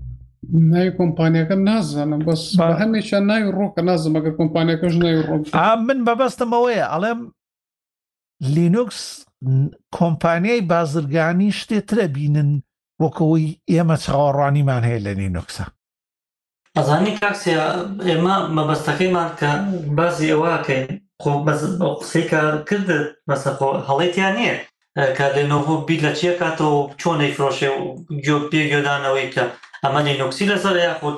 نای 0.54 0.92
کۆمپانیەکە 0.98 1.52
نازانم 1.68 2.20
بەس 2.26 2.42
هەمێکیان 2.80 3.24
ناوی 3.30 3.52
ڕۆکە 3.58 3.82
نازم 3.90 4.14
ئەگەر 4.18 4.34
کۆمپانیەکەش 4.40 4.94
نای 5.04 5.22
ڕۆک 5.28 5.44
من 5.88 6.00
بەبەستم 6.08 6.50
ئەوەیە 6.56 6.86
ئەڵێم 6.94 7.20
لینوکس 8.54 9.26
کۆمپانیای 9.98 10.62
بازرگانی 10.72 11.50
شتێترە 11.60 12.08
بینن 12.16 12.52
وەکەوەی 13.04 13.48
ئێمە 13.72 13.98
چاوەڕانیمان 14.04 14.84
هەیە 14.88 15.00
لە 15.08 15.12
نینۆکسە 15.20 15.66
ئەزانی 16.78 17.18
کاکسیا 17.20 17.68
ئێمە 18.08 18.36
مەبەستەکەیمان 18.56 19.30
کە 19.40 19.52
بازی 19.98 20.32
ئەوەکەین 20.34 20.86
قسەی 22.00 22.24
کار 22.32 22.54
کرد 22.68 22.90
مەسە 23.30 23.50
هەڵێتیان 23.90 24.34
نییە 24.40 24.58
کە 25.18 25.26
لێنۆڤۆ 25.36 25.76
بی 25.88 25.98
لە 26.04 26.12
چیە 26.20 26.34
کاتەوە 26.42 26.82
چۆنەی 27.02 27.36
فرۆشێ 27.36 27.70
و 27.78 27.82
گۆ 28.26 28.38
پێگەدانەوەی 28.52 29.30
کە 29.36 29.44
ئەمە 29.84 30.02
لینۆکسی 30.08 30.50
لەسەر 30.52 30.76
یاخود 30.88 31.18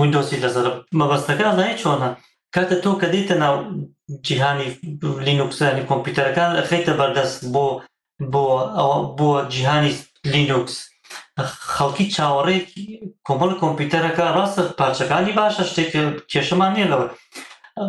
وینندۆسی 0.00 0.42
لەسەر 0.44 0.66
مەبەستەکە 1.00 1.44
ئەزانانی 1.48 1.78
چۆنە 1.82 2.10
کاتە 2.54 2.76
تۆ 2.84 2.92
کە 3.00 3.06
دیتە 3.14 3.34
ناو 3.42 3.54
جیهانی 4.26 4.68
لینوکسانی 5.26 5.86
کۆمپیوتەرەکان 5.90 6.50
خیتە 6.68 6.92
بەردەست 7.00 7.38
بۆ 7.54 7.66
بۆ 8.32 8.44
بۆ 9.18 9.30
جیهانی 9.54 9.92
لینوکس 10.32 10.76
خەڵکی 11.76 12.10
چاوەڕێکی 12.16 12.84
کۆمەڵ 13.26 13.52
کۆمپیوتەرەکە 13.62 14.24
ڕاستە 14.36 14.62
پارچەکانی 14.80 15.32
باشە 15.38 15.64
شتێک 15.70 15.90
کێشەمان 16.32 16.70
نیە 16.76 16.88
لەوە 16.92 17.06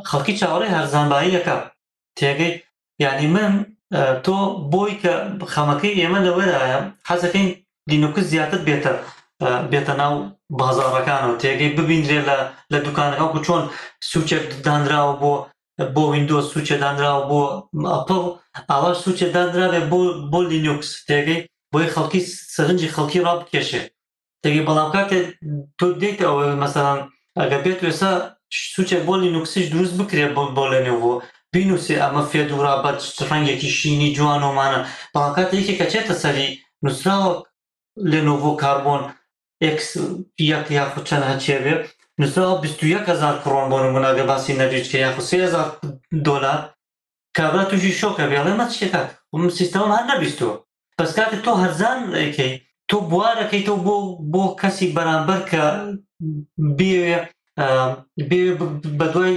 خەڵکی 0.09 0.37
چاوەڕێ 0.39 0.67
هەرزانباییەکە 0.75 1.57
تێگەی 2.17 2.53
یعنی 3.03 3.27
من 3.35 3.53
تۆ 4.25 4.35
بۆی 4.71 4.93
کە 5.01 5.13
خەمەکەی 5.53 5.97
ئێمە 5.99 6.19
لەوەدایە 6.25 6.79
حەزەکەین 7.09 7.47
لینوکس 7.89 8.25
زیاتر 8.31 8.59
بێتە 8.67 8.93
بێتە 9.71 9.93
ناو 10.01 10.13
بازارەکانەوە 10.59 11.39
تێگەی 11.41 11.75
ببیندرێت 11.77 12.25
لە 12.29 12.37
لە 12.73 12.79
دوکانەکە 12.85 13.23
و 13.27 13.43
چۆن 13.45 13.63
سوچێک 14.11 14.45
دانراوە 14.65 15.13
بۆ 15.21 15.31
بۆ 15.95 16.03
وینندۆ 16.11 16.37
سوچە 16.53 16.75
دانراوە 16.83 17.21
بۆ 17.29 17.41
ئەپڵ 17.93 18.19
ئاوا 18.69 18.91
سوچە 19.03 19.27
دانراێت 19.35 19.85
بۆ 19.91 19.99
بۆ 20.31 20.39
لینوکس 20.51 20.89
تێگەی 21.07 21.39
بۆی 21.71 21.91
خەڵکی 21.93 22.21
سەرنجی 22.55 22.93
خەڵکی 22.95 23.23
ڕاب 23.25 23.39
بکێشێ 23.43 23.81
تێگەی 24.41 24.65
بەڵام 24.67 24.89
کاتێ 24.95 25.19
تۆ 25.79 25.85
دیت 26.01 26.17
ئەوە 26.25 26.43
مەسەڵان 26.61 26.99
ئەگە 27.39 27.57
بێت 27.65 27.79
وێسا 27.85 28.11
سوچێک 28.73 29.01
بۆ 29.07 29.13
لینوکسیش 29.23 29.65
دروست 29.73 29.93
بکرێت 29.99 30.31
بۆ 30.37 30.43
بۆ 30.57 30.63
لەنێوە 30.73 31.13
بینوسێ 31.53 31.95
ئەمە 32.01 32.23
فێ 32.29 32.41
دوورابەت 32.49 32.97
ڕەنگێکی 33.29 33.69
شینی 33.77 34.09
جوانۆمانە 34.17 34.79
بەڵام 35.13 35.33
کات 35.37 35.49
یەکێکە 35.59 35.85
چێتە 35.93 36.13
سەری 36.21 36.47
نووسراوە 36.83 37.31
لێنۆڤۆ 38.11 38.53
کاربۆن 38.63 39.03
یەک 40.45 40.65
یاخود 40.77 41.03
چەند 41.09 41.25
هەچێبێ 41.31 41.73
هزار 43.11 43.35
کڕۆن 43.43 43.65
بۆ 43.71 43.77
مناگە 43.95 44.23
باسی 44.31 44.53
نەریچکە 44.61 44.97
یاخ 44.99 45.15
هزار 45.45 45.67
دلار 46.27 46.59
کابرا 47.37 47.63
توشی 47.69 47.93
شۆکە 48.01 48.25
بێڵێ 48.31 48.53
مە 48.59 48.65
شتێکات 48.75 49.07
وم 49.33 49.43
سیستەم 49.59 49.87
هەر 49.95 50.03
نەبیستەوە 50.11 50.55
بەس 50.97 51.11
کاتێک 51.17 51.41
تۆ 51.45 51.51
هەرزانکەی 51.63 52.53
تۆ 52.89 52.97
بوارەکەی 53.11 53.65
تۆ 53.67 53.73
بۆ 53.85 53.95
بۆ 54.33 54.43
کەسی 54.61 54.93
بەرامبەر 54.95 55.41
کە 55.51 55.63
بێوێ 56.77 57.17
بە 58.99 59.05
دوای 59.13 59.35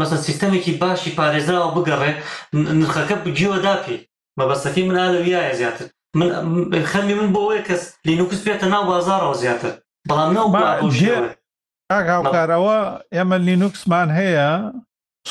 مەسە 0.00 0.16
سیستەمێکی 0.26 0.72
باشی 0.82 1.14
پارێزراوە 1.18 1.70
بگەڕێ 1.76 2.12
نرخەکە 2.80 3.16
بگیوە 3.24 3.58
داپی 3.66 3.98
مەبەستەکەی 4.38 4.86
منالەویایە 4.88 5.54
زیاتر 5.60 5.88
من 6.16 6.30
خەمی 6.84 7.14
من 7.14 7.32
بۆەوەی 7.34 7.62
کەس 7.68 7.82
لینوکس 8.04 8.42
بێتە 8.48 8.64
ناو 8.72 8.84
بازارەوە 8.92 9.36
زیاتر 9.42 9.72
بەڵام 10.08 10.30
ناوکارەوە 10.34 12.78
ئێمە 13.14 13.36
لینوکسمان 13.48 14.08
هەیە 14.18 14.48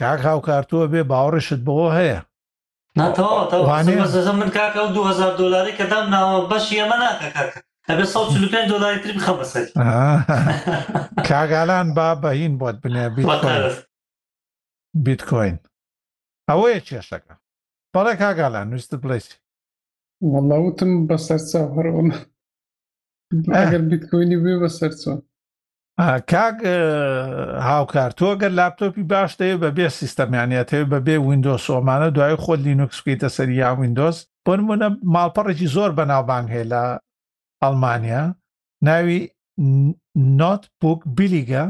کاک 0.00 0.20
هاوکارتووە 0.28 0.86
بێ 0.92 1.02
باوەڕشت 1.10 1.60
بەوە 1.66 1.88
هەیە 1.98 2.18
ناتەوە 2.98 4.32
من 4.40 4.50
کاکە 4.56 4.82
2000 4.96 5.36
دلاری 5.40 5.72
کەدام 5.78 6.04
ناوە 6.14 6.38
بەشی 6.50 6.76
ئەمە 6.82 6.96
ناکە 7.04 7.28
کاکە 7.36 7.58
ئەبێ 7.88 8.04
1 8.54 8.68
دلاری 8.72 8.98
تری 9.02 9.12
بخە 9.18 9.32
بەسەر 9.38 9.64
کاگالان 11.28 11.88
با 11.96 12.08
بەهین 12.22 12.52
بۆت 12.60 12.76
بنێ 12.84 13.04
بیت 15.04 15.22
کۆین 15.30 15.56
ئەوەیە 16.50 16.80
کێشەکە 16.88 17.34
بەڵێ 17.94 18.14
کاگالان 18.22 18.66
نووسست 18.70 18.92
بڵێیت 19.02 19.28
وڵاوتم 20.32 20.90
بە 21.08 21.16
سەرچاو 21.26 21.66
هەروەم 21.76 22.08
ئەگەر 23.56 23.82
بیتکۆینی 23.90 24.38
بێ 24.44 24.54
بە 24.62 24.68
سەرچۆن 24.78 25.18
کاک 26.32 26.56
هاوکار 27.68 28.10
تۆگەر 28.18 28.52
لاپتۆپی 28.58 29.02
باش 29.12 29.30
دەیە 29.40 29.56
بە 29.62 29.68
بێ 29.76 29.86
سیستەمیانیەتەوە 30.00 30.86
بە 30.92 30.98
بێ 31.06 31.16
وینندۆس 31.26 31.64
ئۆمانە 31.74 32.08
دوای 32.16 32.34
خۆ 32.42 32.54
لینوکس 32.66 32.98
بکەیتە 33.04 33.28
سەری 33.36 33.54
یا 33.62 33.70
وینندۆس 33.80 34.16
بۆنمونە 34.44 34.88
ماڵپەڕێکی 35.14 35.68
زۆر 35.76 35.90
بەناوبانگ 35.98 36.46
هەیە 36.54 36.66
لە 36.72 36.82
ئەڵمانیا 37.62 38.22
ناوی 38.86 39.18
نۆت 40.40 40.62
بوک 40.80 41.00
بیلیگە 41.16 41.64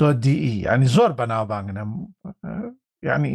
دۆ 0.00 0.08
دیئی 0.22 0.52
ینی 0.70 0.88
زۆر 0.96 1.10
بەناوبانگنە 1.18 1.82
ینی 3.08 3.32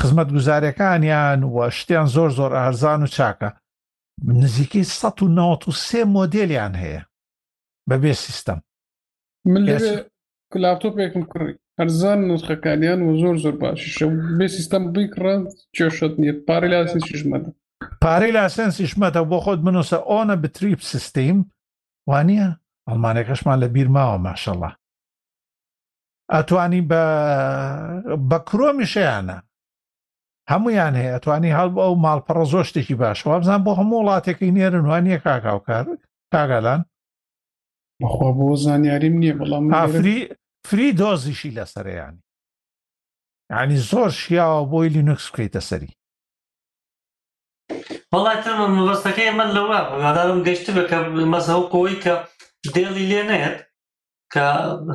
خزمەت 0.00 0.28
گوزارەکانیان 0.36 1.40
وە 1.56 1.66
شتیان 1.78 2.06
زۆر 2.14 2.30
زۆر 2.38 2.52
ئارزان 2.58 3.00
و 3.02 3.06
چاکە 3.16 3.48
نزیکی 4.26 4.80
1993 4.82 6.04
مۆدلیان 6.14 6.72
هەیە 6.82 7.02
بەبێ 7.90 8.12
سیستەم 8.24 8.58
من 9.46 10.04
کلاپتۆپێکم 10.52 11.24
کڕی 11.32 11.54
هەرزان 11.80 12.18
نسخەکانیان 12.30 13.00
و 13.02 13.16
زۆر 13.22 13.36
زۆر 13.44 13.54
باشیشە 13.62 14.04
بێ 14.38 14.46
سیستەم 14.56 14.82
بیکڕان 14.94 15.40
کێشت 15.76 16.14
نیە 16.20 16.32
پارەی 16.46 16.70
لاسیشمەدە 16.74 17.50
پارەی 18.02 18.34
لاسەنسیشمەتە 18.36 19.20
بۆ 19.30 19.38
خۆت 19.44 19.60
بنووسە 19.66 19.98
ئۆنە 20.10 20.36
بتریب 20.42 20.80
سیستیم 20.92 21.38
وانە 22.10 22.44
ئەڵمانێکەشمان 22.88 23.56
لە 23.62 23.68
بیرماوە 23.74 24.18
ماشەڵە 24.26 24.70
ئەتوانی 26.34 26.82
بە 26.90 27.02
بە 28.28 28.38
کرۆمیشەیانە 28.48 29.38
هەمویان 30.50 30.94
هەیە 31.00 31.12
ئەتوانی 31.14 31.56
هەڵ 31.58 31.70
ئەو 31.82 31.92
ماڵپەڕە 32.04 32.44
زۆر 32.52 32.64
شتێکی 32.70 32.98
باشەوە 33.00 33.40
بزان 33.42 33.60
بۆ 33.64 33.72
هەموو 33.78 33.98
وڵاتێکی 34.02 34.54
نێرن 34.56 34.84
وانە 34.90 35.16
کاکاوکار 35.26 35.86
کاگالان 36.34 36.80
بەخوا 38.00 38.30
بۆ 38.38 38.48
زانیاریم 38.64 39.14
نییە 39.20 39.34
بەڵام 39.40 39.62
ئافری 39.74 40.18
فری 40.68 40.88
دۆزیشی 41.00 41.54
لەسەریانی 41.56 42.22
ینی 43.54 43.78
زۆر 43.90 44.10
شیاوە 44.20 44.62
بۆی 44.70 44.92
لینوکس 44.94 45.26
بکەیتە 45.30 45.60
سەری 45.68 45.90
وڵاتتر 48.14 48.54
مەبەستەکەی 48.76 49.30
من 49.38 49.48
لەوە 49.56 49.78
ئەدارم 50.04 50.40
گەشت 50.46 50.66
بە 50.76 50.82
کە 50.90 50.98
مەسە 51.32 51.54
کۆی 51.74 51.94
کە 52.02 52.14
دێڵی 52.74 53.04
لێ 53.10 53.22
نێت 53.30 53.56
کە 54.32 54.46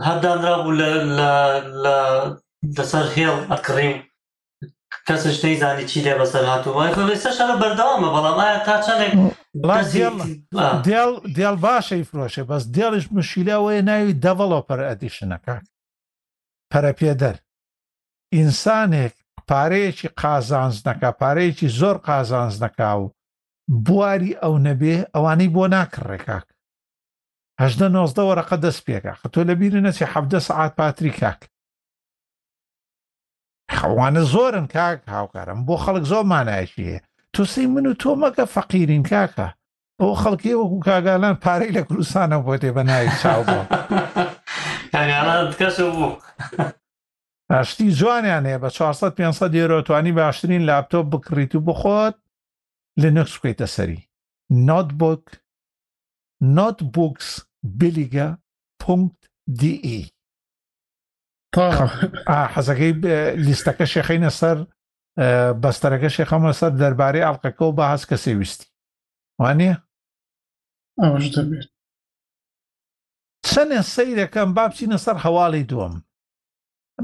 هەردانرا 0.05 0.55
بوو 0.63 0.77
لە 0.79 0.89
لەسەر 2.75 3.05
هێڵ 3.17 3.37
ئەکڕیم 3.51 3.97
کەسش 5.07 5.37
نەیزانی 5.45 5.85
چی 5.91 5.99
لێ 6.05 6.13
بەسەر 6.19 6.43
هاتووەێسەشە 6.51 7.45
بەردەوامە 7.61 8.09
بەڵام 8.15 8.37
ئایا 8.43 8.59
تا 8.67 8.75
چەندێک 8.85 9.13
دێڵ 10.87 11.11
دێڵ 11.37 11.55
باشەی 11.65 12.03
فرۆشێ 12.09 12.43
بەس 12.49 12.63
دێڵش 12.75 13.05
مشیلەوەی 13.17 13.85
ناوی 13.89 14.13
دەڤڵۆپەر 14.23 14.79
ئەدیشنەکە 14.87 15.55
پەرەپێدەر 16.71 17.35
ئینسانێک 18.35 19.15
پارەیەکی 19.49 20.09
قازانزنەکە 20.21 21.09
پارەیەکی 21.21 21.67
زۆر 21.79 21.95
قازانزنەکە 22.07 22.89
و 23.01 23.05
بواری 23.85 24.33
ئەو 24.41 24.55
نەبێ 24.67 24.95
ئەوانەی 25.13 25.53
بۆ 25.55 25.63
ناکڕێکاک 25.75 26.47
هەدە 27.61 27.87
نۆزدە 27.95 28.23
وەرەقە 28.27 28.57
دەست 28.65 28.81
پێکە 28.87 29.13
خ 29.19 29.21
تۆ 29.33 29.39
لە 29.49 29.53
بیرە 29.59 29.79
نەچی 29.85 30.09
حەفدە 30.13 30.39
سعات 30.47 30.71
پاتری 30.79 31.13
کاک 31.21 31.41
خەوانە 33.75 34.23
زۆرن 34.33 34.65
کاک 34.75 34.99
هاوکارم 35.15 35.59
بۆ 35.67 35.75
خەڵک 35.83 36.03
زۆر 36.11 36.23
مانایشیە 36.31 36.95
تووسی 37.33 37.63
من 37.73 37.85
و 37.87 37.93
تۆ 38.01 38.09
مەکە 38.21 38.45
فەقیرین 38.55 39.03
کاکە 39.11 39.47
بۆ 39.97 40.07
خەڵکی 40.21 40.53
وەکو 40.59 40.79
کاگالان 40.87 41.35
پارەی 41.43 41.75
لە 41.77 41.81
کوردستانە 41.87 42.37
بۆ 42.45 42.53
تێ 42.61 42.69
بەناوی 42.75 43.11
چاو 43.21 43.43
کەس 45.59 45.77
بوو. 45.93 46.09
ئاشتی 47.51 47.91
جوانیان 47.97 48.43
هەیە 48.47 48.59
بە 48.63 48.69
400 48.69 49.09
500 49.15 49.51
دیێرۆتوانی 49.51 50.11
باشترین 50.15 50.61
لاپتۆپ 50.67 51.05
بکڕیت 51.11 51.55
و 51.55 51.59
بخۆت 51.67 52.15
لە 53.01 53.09
نەخ 53.15 53.27
بکەیتە 53.35 53.65
سەری 53.75 54.01
نۆتبک 54.67 55.23
نۆتبوکس 56.55 57.29
بلیگە 57.79 58.27
پونکت 58.81 59.19
دیئی 59.59 60.03
حەزەکەی 62.53 62.91
لیستەکە 63.45 63.85
شێخینە 63.93 64.31
سەر 64.39 64.57
بەستەرەکە 65.61 66.09
شێخەمە 66.17 66.51
سەر 66.59 66.71
دەربارەی 66.81 67.25
ئاڵلقەکە 67.25 67.63
و 67.65 67.75
بەهاز 67.79 68.01
کەسی 68.09 68.33
ویستی 68.39 68.67
وانە 69.41 69.73
ئەوش 71.01 71.25
دەبێت 71.35 71.67
چەندێ 73.51 73.79
سیرەکەم 73.93 74.49
بابچینە 74.57 74.97
سەر 75.05 75.17
هەواڵی 75.25 75.67
دووەم 75.69 75.95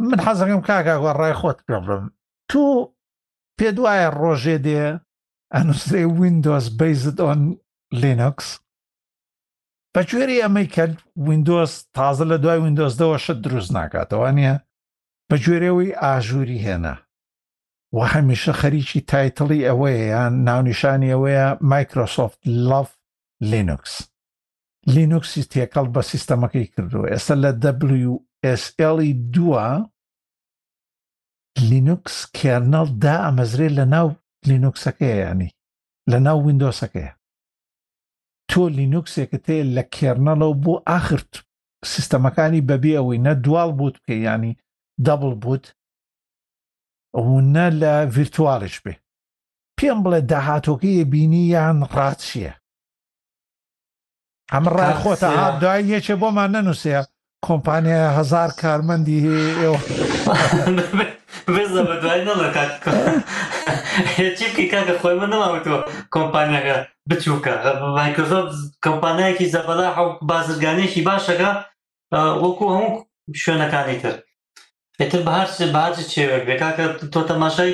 من 0.10 0.20
حەزەکەم 0.26 0.62
کاکگوە 0.70 1.12
ڕای 1.20 1.34
خۆت 1.40 1.60
پێڵم 1.68 2.04
تو 2.50 2.62
پێ 3.58 3.70
دوایە 3.78 4.08
ڕۆژێ 4.22 4.58
دێ 4.66 4.84
ئەنووسێ 5.56 6.02
وینندۆز 6.20 6.66
بیزت 6.80 7.18
ئۆن 7.26 7.42
لینەکس 8.02 8.50
بەگوێری 9.96 10.42
ئەمەی 10.44 10.68
کرد 10.76 10.96
وینندۆز 11.28 11.74
تازە 11.96 12.26
لە 12.32 12.38
دوای 12.44 12.60
وینندۆزدەوە 12.64 13.18
شت 13.26 13.40
دروست 13.46 13.72
ناکاتەوە 13.80 14.30
نیە 14.38 14.56
بەگوێرەوەی 15.30 15.96
ئاژووری 16.02 16.64
هێنا 16.66 16.96
و 17.98 18.00
هەمیشە 18.14 18.54
خەریکی 18.62 19.00
تایتڵی 19.10 19.66
ئەوەیە 19.68 20.06
یان 20.14 20.34
ناونیشانی 20.48 21.12
ئەوەیە 21.14 21.48
مایکرۆسۆفت 21.72 22.42
لاف 22.70 22.90
لینوکس 23.52 23.94
لینوکسی 24.96 25.44
تێکەڵ 25.52 25.88
بە 25.96 26.02
سیستەمەکەی 26.12 26.68
کردووە 26.74 27.08
ئێستا 27.12 27.36
لە 27.44 27.52
WSLی 28.02 29.12
دووە 29.36 29.66
لینوکس 31.70 32.16
کێرنەڵ 32.38 32.88
دا 33.04 33.16
ئەمەزرێت 33.26 33.74
لە 33.80 33.86
ناو 33.96 34.08
لینوکسەکەیە 34.50 35.18
ینی 35.30 35.50
لە 36.12 36.18
ناو 36.28 36.38
وینندۆسەکەیە 36.46 37.12
تۆ 38.52 38.60
لینوکسێکت 38.78 39.44
هەیە 39.52 39.66
لە 39.76 39.84
کێرنەڵەوە 39.96 40.58
بۆ 40.64 40.74
ئاخرت 40.90 41.32
سیستەمەکانی 41.92 42.66
بەبێ 42.70 42.92
ئەوەی 42.98 43.24
نە 43.26 43.34
دوال 43.46 43.72
بوت 43.80 43.96
بکە 44.02 44.16
ینی 44.26 44.54
دەبڵ 45.06 45.34
بوت 45.44 45.66
نە 47.54 47.66
لە 47.82 47.94
ڤرتوالش 48.14 48.76
بێ 48.84 48.94
پێم 49.78 50.00
بڵێ 50.04 50.20
داهاتۆکەیە 50.32 51.06
بینی 51.12 51.44
یان 51.54 51.78
ڕاتچیە 51.96 52.54
ئەم 54.54 54.66
ڕای 54.78 54.94
خۆتە 55.02 55.30
ئادای 55.40 55.88
یەکێ 55.94 56.16
بۆمان 56.22 56.50
نەنووسەیە 56.56 57.02
کۆمپانیا 57.48 58.02
هزار 58.18 58.50
کارمەندی 58.62 59.18
هەیە 59.26 59.52
ئێوە 59.62 59.80
بێزە 61.56 61.82
بەدوای 61.90 62.22
نەڵە 62.30 62.48
کات 62.56 62.74
چی 64.38 64.46
بکەی 64.50 64.72
کاکە 64.74 64.96
خۆی 65.02 65.16
من 65.22 65.30
نەماوەەوە 65.34 65.80
کۆمپانیەکە 66.16 66.76
بچووکە 67.10 67.52
مایکرۆزۆف 68.00 68.48
کۆمپانایەکی 68.86 69.52
زەبەلا 69.56 69.88
حو 69.98 70.06
بازرگانیشی 70.32 71.02
باشەکە 71.10 71.50
وەکو 72.44 72.66
هەموو 72.76 73.00
شوێنەکانی 73.44 74.00
تر 74.04 74.16
ئتر 75.02 75.20
بەهار 75.28 75.48
باج 75.78 75.96
چێوە 76.12 76.38
بێکاکە 76.48 76.86
تۆ 77.14 77.20
تەماشای 77.30 77.72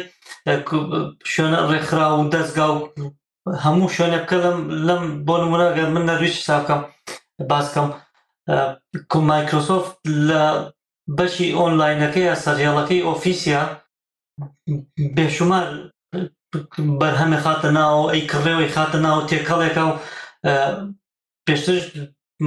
شوێنە 1.33 1.59
ڕێکخرا 1.71 2.07
و 2.15 2.29
دەستگا 2.33 2.67
و 2.73 2.79
هەموو 3.65 3.93
شوێنە 3.95 4.19
بکە 4.23 4.37
لەم 4.45 4.57
لەم 4.87 5.03
بۆ 5.27 5.35
نموناگە 5.41 5.83
من 5.93 6.03
نەرویش 6.09 6.35
ساکەم 6.47 6.81
باسکەم 7.51 7.87
مایکرۆسۆفت 9.29 9.93
لە 10.29 10.41
بەشی 11.17 11.49
ئۆنلاینەکەی 11.59 12.27
یا 12.29 12.35
سەریالەکەی 12.45 13.05
ئۆفیسیا 13.07 13.63
بێشمار 15.15 15.65
بەرهەمێ 17.01 17.39
خاتە 17.45 17.69
ناو 17.77 17.97
ئەی 18.11 18.21
کڕێەوەی 18.31 18.73
خاتە 18.75 18.99
ناو 19.05 19.17
تێکەڵێکە 19.29 19.83
و 19.89 19.93
پێشتر 21.45 21.75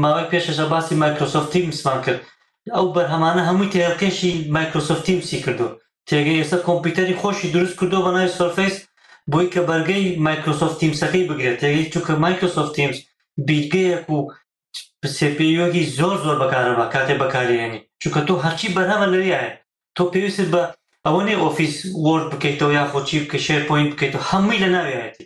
ماوەی 0.03 0.29
پێشەشە 0.33 0.65
باسی 0.73 0.99
مایکرۆسۆفتی 1.03 1.67
مسمان 1.71 1.99
کرد 2.05 2.21
ئەو 2.77 2.87
بەرهەمانە 2.97 3.43
هەمووی 3.49 3.73
تێڵکێشی 3.75 4.33
مایکرۆسۆفتی 4.57 5.13
مسی 5.21 5.39
کردو 5.45 5.69
تێگەی 6.09 6.39
ئێستا 6.41 6.59
کۆمپیوتەری 6.67 7.19
خۆشی 7.21 7.53
دروست 7.55 7.75
کردو 7.81 7.99
بە 8.05 8.11
ناوی 8.15 8.35
سۆرفیس 8.39 8.75
بۆی 9.33 9.51
کە 9.53 9.61
بەرگەی 9.69 10.05
مایکرۆسۆفتیم 10.27 10.93
سەکەی 11.01 11.25
بگرێت 11.29 11.59
تێگەی 11.63 11.91
چووکە 11.93 12.15
مایکرۆسۆفتیمز 12.25 12.99
بیتگەیەک 13.47 14.05
و 14.17 14.19
سێپیۆگی 15.17 15.85
زۆر 15.99 16.17
زۆر 16.25 16.37
بەکارەوە 16.43 16.87
کاتێ 16.95 17.15
بەکارێنی 17.23 17.81
چونکە 18.01 18.21
تۆ 18.27 18.35
هەرچی 18.45 18.69
بەرهەمە 18.77 19.07
لەویایە 19.13 19.53
تۆ 19.97 20.03
پێویست 20.13 20.49
بە 20.55 20.63
ئەوە 21.07 21.21
نێ 21.29 21.35
ئۆفیس 21.43 21.75
وەرد 22.07 22.27
بکەیتەوە 22.33 22.73
یا 22.79 22.85
خۆچی 22.91 23.19
بکە 23.23 23.39
شێر 23.47 23.63
پوین 23.69 23.87
بکەیتەوە 23.93 24.25
هەمووی 24.31 24.63
لە 24.65 24.69
ناویەتی 24.77 25.25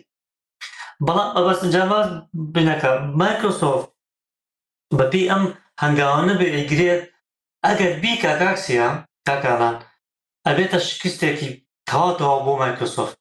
بەڵام 1.05 1.29
ئەبەستنجاواز 1.37 2.07
بنەکە 2.53 2.91
مایکرۆسۆفت 3.21 3.87
بەپی 4.99 5.27
ئەم 5.31 5.43
هەنگاوانە 5.81 6.33
بێگرێت 6.39 7.01
ئەگەر 7.65 7.91
بی 8.01 8.13
کاکاکسیە 8.23 8.87
تاکانان 9.27 9.75
ئەبێتە 10.47 10.79
شکستێکی 10.89 11.49
تەواتەوە 11.89 12.37
بۆ 12.45 12.53
مایکرۆسۆفت 12.61 13.15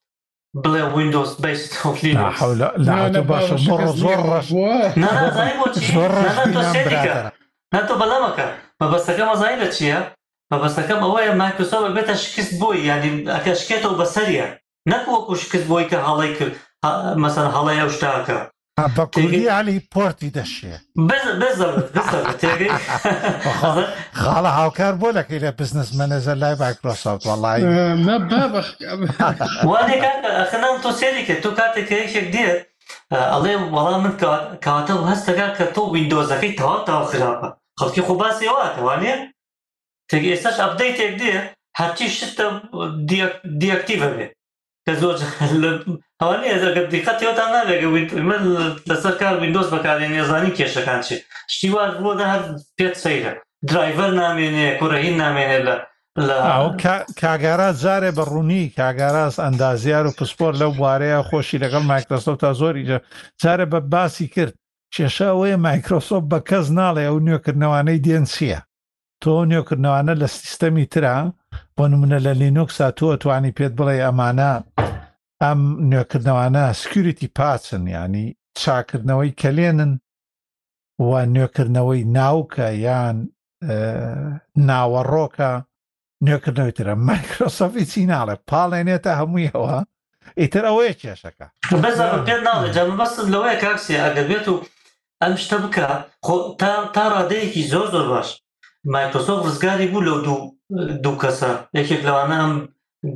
بڵێ 0.63 0.83
وینندۆز 0.97 1.31
باشە 1.43 1.67
زۆر 4.03 4.21
ڕژ 4.31 4.49
ناتۆ 7.75 7.95
بەلامەکە 8.01 8.47
مەبەستەکە 8.81 9.25
مەزای 9.31 9.57
لە 9.63 9.69
چییە؟ 9.77 9.99
مەبەستەکەم 10.53 11.01
ئەوەیە 11.05 11.33
مایکرۆسۆفت 11.41 11.91
بێتە 11.97 12.15
شکست 12.23 12.53
بۆی 12.61 12.81
یعنی 12.91 13.11
ئەکە 13.35 13.53
شکێتەوە 13.61 13.99
بەسەریە 14.01 14.47
نەکوەکو 14.93 15.33
شکست 15.43 15.67
بۆی 15.71 15.89
کە 15.91 15.99
هەڵی 16.09 16.31
کرد 16.39 16.55
مەسەر 17.23 17.47
هەڵەیە 17.55 17.85
شتاکە 17.95 18.39
بەکویانی 18.97 19.79
پۆرتی 19.93 20.31
دەشێ 20.37 20.75
خاڵە 24.21 24.51
هاوکار 24.61 24.95
بۆ 25.01 25.09
لەکەی 25.19 25.43
لە 25.45 25.51
بزنس 25.61 25.91
منەزەر 25.99 26.37
لای 26.43 26.55
مایکرۆسافت 26.63 27.23
وڵی 27.27 27.63
وانێکخنان 29.71 30.75
تۆ 30.85 30.91
سێریکە 31.01 31.35
تۆ 31.43 31.51
کاتێک 31.59 31.89
یەکێک 32.03 32.27
دێت 32.35 32.59
ئەڵێ 33.33 33.55
وەڵام 33.75 34.03
من 34.05 34.15
کاتە 34.67 34.95
هەستەکە 35.11 35.47
کە 35.57 35.65
تۆ 35.75 35.83
وینندۆزەکەی 35.93 36.57
تەواو 36.59 36.85
تاو 36.87 37.03
خراپە 37.11 37.49
خەڵکی 37.81 38.03
خۆباسیەوە 38.09 38.65
توانێت 38.77 39.21
ئێستاش 40.13 40.57
ئەبدەیتێک 40.63 41.13
دێ 41.21 41.33
هەرچی 41.81 42.07
شتە 42.19 42.47
دیکتیڤە 43.61 44.09
بێ 44.17 44.27
کە 44.87 44.93
زۆر 45.03 45.17
ئەوە 46.21 46.37
ێزەکە 46.55 46.83
دیقەتەوەتان 46.93 47.51
نابێگە 47.57 47.87
من 48.31 48.41
لەسەر 48.89 49.15
کار 49.21 49.35
وینندۆز 49.41 49.69
بەکارێن 49.75 50.13
ێزانی 50.23 50.55
کێشەکان 50.59 51.01
چی 51.07 51.17
شتیوار 51.55 51.91
بۆ 52.03 52.11
دا 52.19 52.25
هەر 52.33 52.43
پێت 52.77 52.95
سەیرە 53.05 53.33
درایڤەر 53.69 54.11
نامێنێ 54.23 54.69
کوڕەهین 54.81 55.17
نامێنێت 55.23 55.63
لە 56.27 56.37
کاگارا 57.21 57.71
جارێ 57.83 58.11
بە 58.19 58.25
ڕوونی 58.33 58.73
کاگاراز 58.79 59.35
ئەندازیار 59.45 60.05
و 60.07 60.15
پسپۆر 60.19 60.53
لەو 60.61 60.73
بوارەیە 60.79 61.21
خۆشی 61.29 61.61
لەگەڵ 61.65 61.83
مایکرۆسۆف 61.93 62.37
تا 62.43 62.51
زۆری 62.61 62.85
جارە 63.43 63.67
بە 63.73 63.81
باسی 63.93 64.27
کرد 64.35 64.55
کێشەوەی 64.95 65.55
مایکرۆسۆف 65.67 66.23
بە 66.31 66.39
کەس 66.49 66.67
ناڵێ 66.81 67.03
ئەو 67.09 67.19
نوێکردنەوانەی 67.27 68.03
دێن 68.07 68.25
چییە 68.35 68.61
تۆ 69.25 69.29
نێوکردنەوەانە 69.51 70.12
لە 70.23 70.29
سیستەمی 70.39 70.87
ترا 70.93 71.17
بۆ 71.77 71.85
نمونە 71.93 72.19
لە 72.27 72.33
لینوکسا 72.41 72.87
تۆ 72.99 73.09
توانی 73.23 73.55
پێت 73.57 73.73
بڵێ 73.79 73.95
ئەمانە 74.05 74.53
ئەم 75.43 75.61
نوێکردنەوەانە 75.91 76.64
سکیوریتی 76.81 77.29
پاچن 77.37 77.85
ینی 77.97 78.27
چاکردنەوەی 78.61 79.33
کەلێنن 79.43 79.93
و 81.07 81.11
نوێکردنەوەی 81.35 82.03
ناوکە 82.17 82.69
یان 82.87 83.17
ناوەڕۆکە 84.69 85.53
نوێکردنەوەی 86.27 86.75
ترە 86.79 86.95
مایکرۆسەفی 87.09 87.85
چی 87.91 88.01
ناڵێ 88.12 88.37
پاڵێنێتە 88.49 89.11
هەمووی 89.21 89.51
ئەوە 89.53 89.77
ئیتر 90.41 90.64
ئەوەیە 90.69 90.95
کێشەکە 91.03 91.47
پێ 92.27 92.37
ناڵێ 92.49 92.83
بەست 93.01 93.17
لەوەی 93.35 93.57
کاکسی 93.62 94.01
ئەگەر 94.05 94.27
بێت 94.31 94.47
و 94.49 94.55
ئەم 95.23 95.35
شتە 95.43 95.57
بکە 95.64 95.89
تا 96.95 97.05
ڕادەیەکی 97.14 97.62
زۆر 97.73 97.87
زۆر 97.95 98.07
باش 98.12 98.29
دو 98.87 98.87
لو 98.87 98.87
برادر 98.87 98.87
برادر 98.87 98.87
مایکرۆسۆفت 98.87 99.47
ڕزگاری 99.47 99.87
بوو 99.89 100.01
لەو 100.01 100.24
دوو 100.24 100.57
دوو 101.01 101.18
کەسە 101.18 101.51
یەکێک 101.76 102.01
لەوانە 102.07 102.37
ئەم 102.41 102.53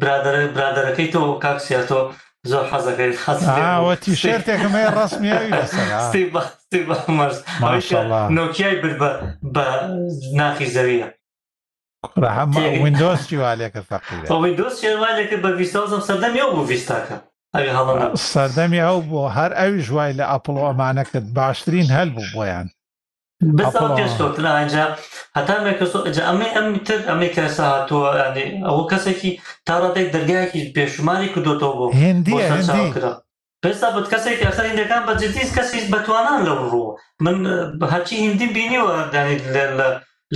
برادەکەی 0.00 1.12
تۆ 1.14 1.42
کاکسیاتۆ 1.42 2.14
زۆر 2.46 2.64
با 2.66 3.94
خەتی 4.04 4.14
شێرتێکم 4.22 4.76
ڕستمیاوی 4.98 5.52
بەمەرز 6.88 7.36
نۆکیای 8.30 8.74
بر 8.82 9.22
با 9.42 9.66
ناخی 10.34 10.66
زەویە 10.74 11.06
وینندۆس 12.82 13.28
جیوالێکە 13.28 13.80
فەقیرەوینندۆس 13.90 14.80
شێوالێکە 14.82 15.36
بە 15.42 15.48
ویستازم 15.58 16.00
سردم 16.00 16.36
یو 16.36 16.50
بوو 16.50 16.68
ویستاکە 16.68 17.18
سەردەمی 18.16 18.80
ئەو 18.86 19.00
بۆ 19.10 19.22
هەر 19.38 19.52
ئەوی 19.60 19.80
ژوای 19.80 20.14
امانه 20.22 21.04
کد 21.04 21.24
باشترین 21.34 21.86
هەل 21.86 22.08
بو 22.14 22.22
بۆیان 22.34 22.68
بەجا 23.40 24.84
هەتامێکجا 25.36 26.22
ئەمە 26.28 26.48
ئەمیتر 26.56 27.00
ئەمەی 27.10 27.30
کەسا 27.36 27.64
هاتووە 27.74 28.10
ئەێ 28.18 28.46
ئەوە 28.66 28.82
کەسێکی 28.92 29.30
تاڕاتێک 29.68 30.08
دەرگایکی 30.14 30.70
پێشماری 30.76 31.32
کردوتەوە 31.34 31.72
بۆ 31.78 31.86
هێندیکرا 32.02 33.12
پێستا 33.62 33.88
بە 33.94 34.00
کەسێکی 34.12 34.46
ئەخەر 34.48 34.64
هندەکان 34.72 35.02
بە 35.08 35.12
جدیست 35.22 35.52
کەسی 35.58 35.88
بەتوانان 35.94 36.40
لەو 36.46 36.58
ڕوو 36.72 36.96
من 37.24 37.36
هەرچی 37.92 38.16
هندی 38.26 38.46
بینیوە 38.56 38.92
دانی 39.12 39.36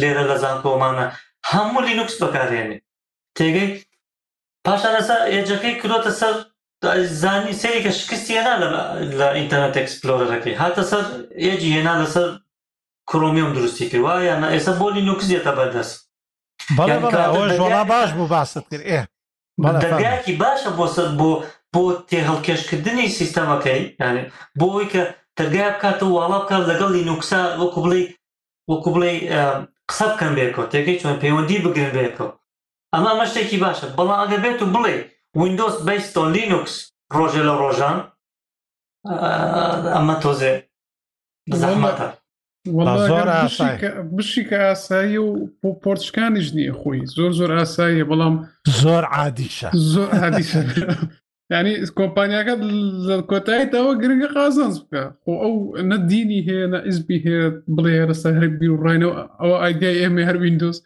لێرە 0.05 0.25
لە 0.31 0.37
زان 0.43 0.57
کۆمانە 0.65 1.07
هەموو 1.51 1.85
لینوکس 1.89 2.17
بەکارێنێ 2.23 2.79
تێگەی 3.39 3.69
پاشان 4.67 4.95
ئەسا 4.99 5.17
ئێجەکەی 5.35 5.75
کرۆتە 5.81 6.11
سەر 6.21 6.35
زانی 7.23 7.53
سەرێکە 7.63 7.93
شکستی 8.01 8.35
هێنا 8.39 8.55
لە 9.19 9.27
ئینتەرنێت 9.39 9.77
ئەکسپلۆرەکەی 9.81 10.59
هاتە 10.63 10.83
سەر 10.91 11.05
ئێجی 11.45 11.71
هێنا 11.77 11.95
لەسەر 12.03 12.29
کڕۆمیۆم 13.11 13.53
درستی 13.59 13.85
کرد 13.91 14.03
وایە 14.07 14.35
نە 14.43 14.49
ئێستا 14.55 14.73
بۆ 14.81 14.87
لینوکس 14.97 15.27
دێتە 15.33 15.53
بەردەست 15.59 15.95
بەڵا 16.77 17.83
باش 17.93 18.11
بوو 18.17 18.29
باست 18.35 18.59
کرد 18.71 18.83
ئێ 18.91 19.03
دەرگاکی 19.85 20.35
باشە 20.43 20.71
بۆ 20.79 20.85
سەر 20.97 21.09
بۆ 21.21 21.31
بۆ 21.75 21.83
تێهڵکێشکردنی 22.11 23.07
سیستەمەکەی 23.19 23.81
یانێ 24.03 24.23
بۆ 24.59 24.67
ئەوی 24.73 24.87
کە 24.93 25.03
دەرگای 25.39 25.71
بکاتە 25.75 26.05
وواڵا 26.11 26.39
بکە 26.43 26.57
لەگەڵ 26.71 26.91
لینوکسا 26.97 27.41
وەکو 27.61 27.79
بڵێ 27.85 28.03
وەکو 28.71 28.89
بڵێ 28.95 29.13
قسە 29.91 30.07
بکەم 30.13 30.33
بێکەوە 30.39 30.67
تێکەی 30.73 31.01
چۆن 31.01 31.17
پەیوەندی 31.23 31.63
بگرن 31.65 31.93
بێتەوە 31.97 32.31
ئەمە 32.95 33.09
ئەمە 33.13 33.27
شتێکی 33.31 33.59
باشە 33.65 33.87
بەڵام 33.99 34.21
ئەگە 34.23 34.39
بێت 34.45 34.59
و 34.63 34.67
بڵێ 34.75 34.97
وینندۆس 35.41 35.77
بەیستۆن 35.87 36.29
لینوکس 36.37 36.75
ڕۆژێ 37.17 37.43
لە 37.49 37.55
ڕۆژان 37.63 37.99
ئەمە 39.97 40.17
تۆزێ 40.23 40.53
زەحمەتە 41.61 42.09
بشی 42.65 44.45
کە 44.49 44.53
ئاسایی 44.59 45.17
و 45.17 45.49
پۆرتشکانیش 45.85 46.55
نییە 46.57 46.73
خۆی 46.81 47.05
زۆر 47.17 47.31
زۆر 47.39 47.51
ئاساییە 47.61 48.05
بەڵام 48.09 48.35
زۆر 48.83 49.05
عادیشە 49.17 49.69
زۆر 49.93 50.09
عادیشە 50.23 50.61
ینی 51.53 51.73
کۆمپانیاکە 51.99 52.55
لە 53.07 53.17
کۆتاییەوە 53.31 53.93
گرنگە 54.03 54.29
قازانس 54.37 54.77
بکە 54.83 55.03
خۆ 55.23 55.33
ئەو 55.43 55.55
نە 55.91 55.97
دینی 56.11 56.41
هەیە 56.49 56.67
نە 56.73 56.79
ئیسبی 56.87 57.17
هەیە 57.27 57.43
بڵێ 57.77 57.93
هەرستا 58.03 58.31
هەربی 58.39 58.69
و 58.71 58.81
ڕینەوە 58.87 59.15
ئەوە 59.41 59.57
ئایدای 59.63 60.01
ئێمە 60.03 60.23
هەر 60.29 60.37
وینندۆز 60.43 60.77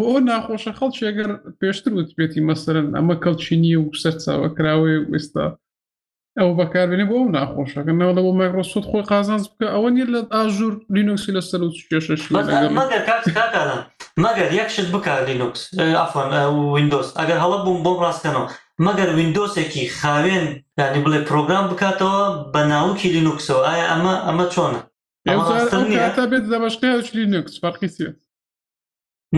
بۆ 0.00 0.10
ناخۆشە 0.28 0.72
خەڵ 0.78 0.90
شێگەر 1.00 1.30
پێشتر 1.60 1.92
وت 1.96 2.10
بێتی 2.18 2.40
مەسەرن 2.48 2.86
ئەمە 2.96 3.14
کەڵچینی 3.24 3.74
و 3.80 3.84
سەرچاوە 4.02 4.48
کراوێ 4.56 4.96
ئێستا 5.14 5.46
ئەو 6.40 6.50
بەکاربێنێ 6.58 7.04
بۆ 7.10 7.14
ئەو 7.18 7.32
ناخۆشەکە 7.36 7.92
ناوەڵە 8.00 8.22
بۆ 8.26 8.32
مایکرۆسۆت 8.40 8.84
خۆی 8.90 9.06
قازانز 9.10 9.44
بکە 9.50 9.66
ئەوە 9.74 9.88
نیە 9.94 10.06
لە 10.14 10.20
ئاژور 10.34 10.72
لینوکسی 10.96 11.32
لە 11.36 11.42
سەر 11.48 11.60
و 11.64 11.68
کێشش 11.90 12.22
مەگەر 14.24 14.48
یەکشت 14.60 14.88
بک 14.94 15.06
لینوکس 15.28 15.62
ئافۆن 15.98 16.28
وینندۆس 16.74 17.08
ئەگەر 17.18 17.38
هەڵە 17.44 17.58
بووم 17.64 17.78
بۆم 17.84 17.98
ڕاستکەنەوە 18.04 18.46
مەگەر 18.86 19.08
وینندۆسێکی 19.18 19.82
خاوێن 19.98 20.46
ینی 20.80 21.00
بڵێ 21.04 21.20
پرۆگرام 21.28 21.64
بکاتەوە 21.70 22.18
بە 22.52 22.60
ناوکی 22.72 23.08
لینوکسەوە 23.16 23.62
ئایا 23.68 23.84
ئەمە 23.92 24.14
ئەمە 24.26 24.46
چۆنە 24.54 24.80
بێت 26.32 26.44
دەبشقیش 26.52 27.08
لینوکس 27.18 27.54
فەرقیسی 27.62 28.06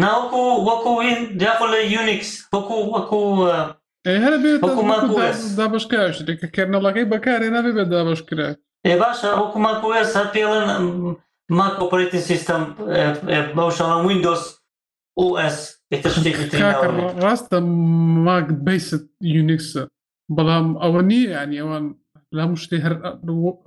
ناوکو 0.03 0.43
وەکو 0.69 0.91
وین 1.01 1.19
دیاخۆ 1.41 1.67
لە 1.75 1.79
یونیکس 1.97 2.31
وەکو 2.55 2.77
وەکو 2.95 3.23
هەر 4.07 4.35
بێت 4.43 4.61
دابشکاشتێککە 5.57 6.49
کەرنەڵەکەی 6.57 7.11
بەکارێ 7.13 7.49
نابێ 7.55 7.73
بێت 7.77 7.89
دابشکرا 7.95 8.49
ێ 8.91 8.95
باشە 9.03 9.31
حکوومەت 9.41 9.77
بۆە 9.83 10.01
سەر 10.13 10.27
پێڵن 10.35 10.65
ماک 11.57 11.75
ئۆپریتین 11.81 12.23
سیستم 12.31 12.63
بەوشەڵە 13.57 13.97
وینندۆس 14.07 14.43
OS 15.25 15.59
ڕاستە 17.25 17.59
ماک 18.27 18.49
بیست 18.67 19.05
یونیکسە 19.37 19.83
بەڵام 20.37 20.67
ئەوە 20.83 21.01
نییە 21.11 21.33
ینی 21.45 21.59
ئەوان 21.63 21.85
لام 22.39 22.53
شتی 22.63 22.81
هەر 22.85 22.95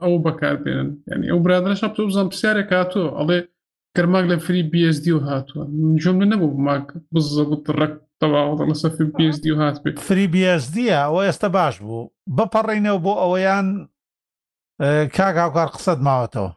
ئەو 0.01 0.15
بەکاربێنن 0.25 0.89
ینی 1.11 1.27
ئەو 1.31 1.39
برادرش 1.45 1.81
تو 1.95 2.01
بزان 2.09 2.27
پرسیارێک 2.31 2.69
هاتووە 2.77 3.09
ئەڵێ 3.19 3.37
کەرماک 3.95 4.25
لە 4.31 4.37
فری 4.45 4.63
BSD 4.71 5.05
و 5.15 5.25
هاتووە 5.27 5.63
جمە 6.03 6.25
نەبوو 6.31 6.59
ماک 6.67 6.85
بزە 7.13 7.43
بت 7.51 7.65
ڕک 7.79 7.93
تەواوڵە 8.23 8.75
سە 8.81 8.89
PSD 9.15 9.43
و 9.51 9.55
هات 9.61 9.77
بێت 9.83 9.97
فریBSDە 10.07 10.85
ئەوە 11.01 11.21
ئێستا 11.27 11.49
باش 11.57 11.75
بوو 11.83 12.11
بپەڕینەوە 12.37 12.99
بۆ 13.05 13.13
ئەوەیان 13.21 13.67
کاکاوکار 15.15 15.67
قسەت 15.75 15.99
ماوەتەوە 16.07 16.51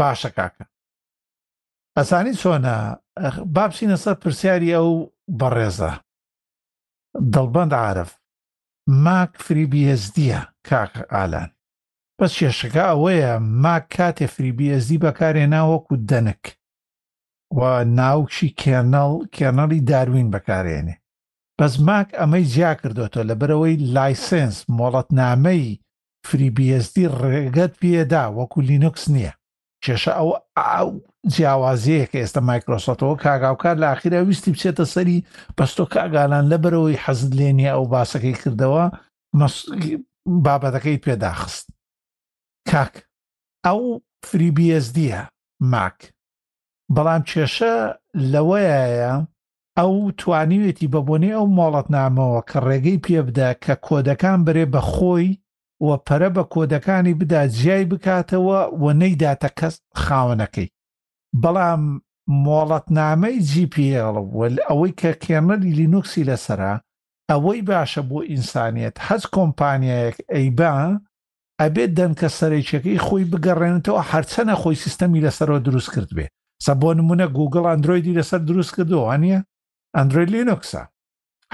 باشە 0.00 0.30
کاکە 0.38 0.64
ئەسانی 1.96 2.34
چۆنە 2.40 2.76
بابچینە 3.56 3.96
سەر 4.04 4.14
پرسیاری 4.22 4.74
ئەو 4.76 4.88
بەڕێزە 5.40 5.92
دڵبند 7.32 7.72
عاعرف 7.80 8.10
ماک 9.04 9.30
فریBSDە 9.46 10.40
کاک 10.68 10.92
ئالان 11.12 11.50
بەس 12.18 12.32
کێشەکە 12.38 12.84
ئەوەیە 12.90 13.32
ماک 13.62 13.84
کاتێ 13.96 14.26
فریBSD 14.34 14.90
بەکارێنا 15.04 15.60
وەکو 15.72 15.94
دەنک 16.10 16.44
و 17.58 17.84
ناوکی 17.98 18.48
کێنەڵ 18.60 19.12
کێنەڵی 19.34 19.80
داروین 19.90 20.28
بەکارێنێ 20.34 20.94
بەس 21.58 21.72
ماک 21.86 22.08
ئەمەی 22.20 22.44
جیا 22.52 22.72
کردوەوە 22.80 23.20
لە 23.28 23.34
بەرەوەی 23.40 23.82
لایسنس 23.94 24.56
مۆڵەتنامەی 24.78 25.64
فریبیSD 26.28 26.96
ڕێگەت 27.22 27.72
پێدا 27.80 28.24
وەکو 28.38 28.58
لینوکس 28.68 29.04
نییە 29.14 29.32
کێشە 29.84 30.12
ئەو 30.20 30.30
ئاو 30.58 30.90
جیاوازەیە 31.34 32.06
کە 32.10 32.18
ئێستا 32.22 32.40
مایکرۆسەتەوە 32.48 33.16
کاگاوکار 33.24 33.76
لە 33.82 33.86
ئاخیرا 33.90 34.20
ویستی 34.26 34.50
بچێتە 34.54 34.84
سەری 34.94 35.24
بەستۆ 35.56 35.84
کاگالان 35.94 36.44
لە 36.52 36.56
بەرەوەی 36.64 37.00
حەزت 37.04 37.30
لێنیە 37.38 37.72
ئەو 37.74 37.84
باسەکەی 37.94 38.38
کردەوە 38.42 38.84
بابەتەکەی 40.44 41.02
پێداخست 41.06 41.66
کاک 42.70 42.94
ئەو 43.66 43.80
فریبیSD 44.28 44.98
ماک 45.72 45.98
بەڵام 46.96 47.22
کێشە 47.30 47.74
لەوەیە 48.32 48.80
ئەو 49.78 49.92
توانیوێتی 50.20 50.90
بەبوونی 50.94 51.34
ئەو 51.36 51.46
مۆڵەت 51.56 51.88
نامەوە 51.96 52.40
کە 52.48 52.58
ڕێگەی 52.66 53.02
پێ 53.04 53.20
بدە 53.28 53.48
کە 53.64 53.74
کۆدەکان 53.86 54.38
برێ 54.46 54.64
بە 54.74 54.80
خۆی 54.92 55.28
وە 55.86 55.96
پەرە 56.06 56.28
بە 56.36 56.42
کۆدەکانی 56.54 57.14
بدا 57.20 57.42
جیای 57.56 57.84
بکاتەوە 57.90 58.60
و 58.82 58.84
نەیداتە 59.00 59.50
کەس 59.58 59.74
خاونەکەی 60.02 60.68
بەڵام 61.42 61.82
مۆڵەتنامەی 62.44 63.36
جیPL 63.50 64.16
ئەوەی 64.68 64.92
کە 65.00 65.10
کێمەلی 65.24 65.74
لینوکسی 65.78 66.26
لەسرە 66.28 66.74
ئەوەی 67.30 67.60
باشە 67.68 68.02
بۆ 68.10 68.18
ئینسانیت 68.30 68.96
هەز 69.06 69.22
کۆمپانیایەک 69.34 70.16
ئەیبا 70.34 70.74
ئەبێت 71.60 71.90
دەنکە 71.98 72.28
سەرێکێکی 72.38 72.96
خۆی 73.06 73.24
بگەڕێنێتەوە 73.32 74.00
هەرچەنە 74.10 74.54
خۆی 74.62 74.76
سیستەمی 74.84 75.22
لەسەرەوە 75.24 75.60
دروست 75.66 75.90
کرد 75.94 76.12
بێ 76.16 76.26
سە 76.64 76.72
بۆ 76.82 76.90
نمونە 76.98 77.26
گوگل 77.38 77.64
ئەندرویدی 77.70 78.16
لەسەر 78.18 78.40
دروست 78.50 78.72
کە 78.76 78.82
دووانە 78.90 79.38
ئەندروید 79.96 80.30
لینوکسە 80.36 80.82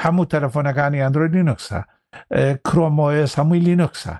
هەموو 0.03 0.29
تەلەفۆنەکانی 0.33 1.03
ئەندروید 1.05 1.33
لینوکسە 1.39 1.79
کرۆمۆس 2.69 3.33
هەمووی 3.39 3.65
لینوکسە 3.69 4.15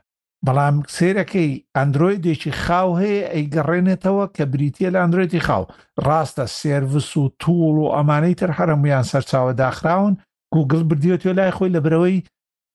بەڵام 0.47 0.77
سێرەکەی 0.97 1.51
ئەندرویدێکی 1.77 2.53
خاو 2.63 2.89
هەیە 3.03 3.23
ئەیگەڕێنێتەوە 3.35 4.25
کە 4.37 4.45
بریتە 4.53 4.89
لە 4.95 4.99
ئەندرویدی 5.03 5.45
خاو 5.47 5.65
ڕاستە 6.07 6.45
سێرڤس 6.59 7.11
و 7.17 7.25
توول 7.41 7.77
و 7.79 7.93
ئەمانەی 7.97 8.35
تر 8.41 8.51
هەرەمویان 8.59 9.05
سەرچاوە 9.11 9.53
داخراون 9.63 10.15
گوگل 10.55 10.83
بردیوەتێ 10.89 11.31
لای 11.39 11.53
خۆی 11.57 11.75
لە 11.77 11.81
برەوەی 11.85 12.25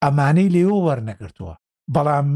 ئەمانەی 0.03 0.51
لێوە 0.55 0.77
وەرنەگرتووە 0.85 1.53
بەڵام 1.95 2.27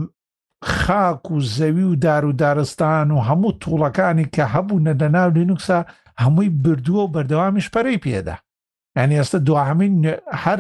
خاک 0.63 1.31
و 1.31 1.39
زەوی 1.41 1.83
و 1.83 1.95
دار 1.95 2.25
و 2.25 2.31
دارستان 2.33 3.11
و 3.11 3.21
هەموو 3.23 3.53
توڵەکانی 3.63 4.29
کە 4.35 4.45
هەبوو 4.53 4.79
نەدەناو 4.87 5.33
لینوکسا 5.37 5.85
هەمووی 6.21 6.49
بردووە 6.63 6.99
و 7.05 7.11
بەردەوامیش 7.13 7.67
پەرەی 7.73 8.01
پێدا 8.05 8.35
ینی 8.97 9.17
ئێستا 9.23 9.35
دوهامین 9.47 9.95
هەر 10.43 10.59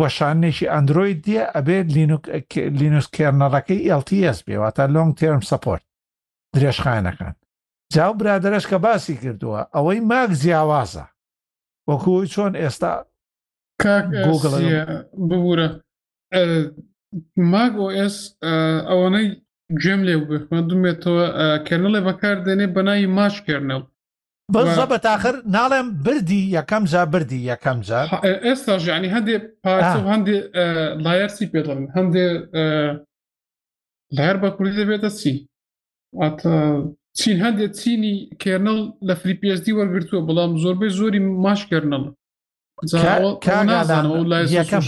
وەشانێکی 0.00 0.70
ئەندروۆید 0.72 1.18
دیە 1.26 1.44
ئەبێت 1.54 1.86
لینوس 2.80 3.06
کێرنەڕەکەی 3.16 3.80
LTS 4.00 4.38
بێواتە 4.46 4.84
لۆنگ 4.94 5.12
تێرم 5.18 5.42
سپۆرت 5.50 5.84
درێژخانەکان 6.54 7.34
جاو 7.94 8.12
برادرش 8.14 8.64
کە 8.66 8.74
باسی 8.84 9.14
کردووە 9.22 9.60
ئەوەی 9.76 10.00
ماک 10.10 10.30
جیاوازە 10.42 11.04
وەکوی 11.90 12.26
چۆن 12.34 12.52
ئێستا 12.62 12.92
گوگڵ 14.26 14.52
ببوورە 15.28 15.68
ماک 17.52 17.72
ئۆS 17.96 18.16
ئەوانەی 18.90 19.26
گوێم 19.82 20.00
لێ 20.06 20.14
بمەدومێتەوە 20.30 21.24
کەرنڵێ 21.68 22.00
بەکاردێنێ 22.08 22.66
بەناوی 22.76 23.12
ماچ 23.18 23.34
کردنەوە 23.46 23.84
بەزە 24.54 24.84
بەتاخر 24.92 25.34
ناڵێم 25.56 25.86
بردی 26.06 26.42
یەکەم 26.56 26.84
جا 26.92 27.02
بردی 27.12 27.40
یەکەم 27.52 27.78
جا 27.88 28.00
ئێستا 28.46 28.74
ژیانی 28.84 29.08
هەندێ 29.14 29.34
هەندێ 30.12 30.36
لایەرسی 31.04 31.46
پێڵن 31.52 31.80
هەندێ 31.96 32.24
لایر 34.16 34.36
بە 34.42 34.48
کوردی 34.56 34.78
دەبێتە 34.80 35.10
سی 35.20 35.32
چین 37.18 37.36
هەندێک 37.44 37.72
چینی 37.80 38.14
کێرنڵ 38.42 38.78
لە 39.08 39.14
فریپSD 39.20 39.66
وەرگرتووە 39.78 40.22
بەڵام 40.28 40.52
زۆربەی 40.62 40.94
زۆری 40.98 41.20
ماش 41.44 41.60
کردنەڵ 41.70 42.04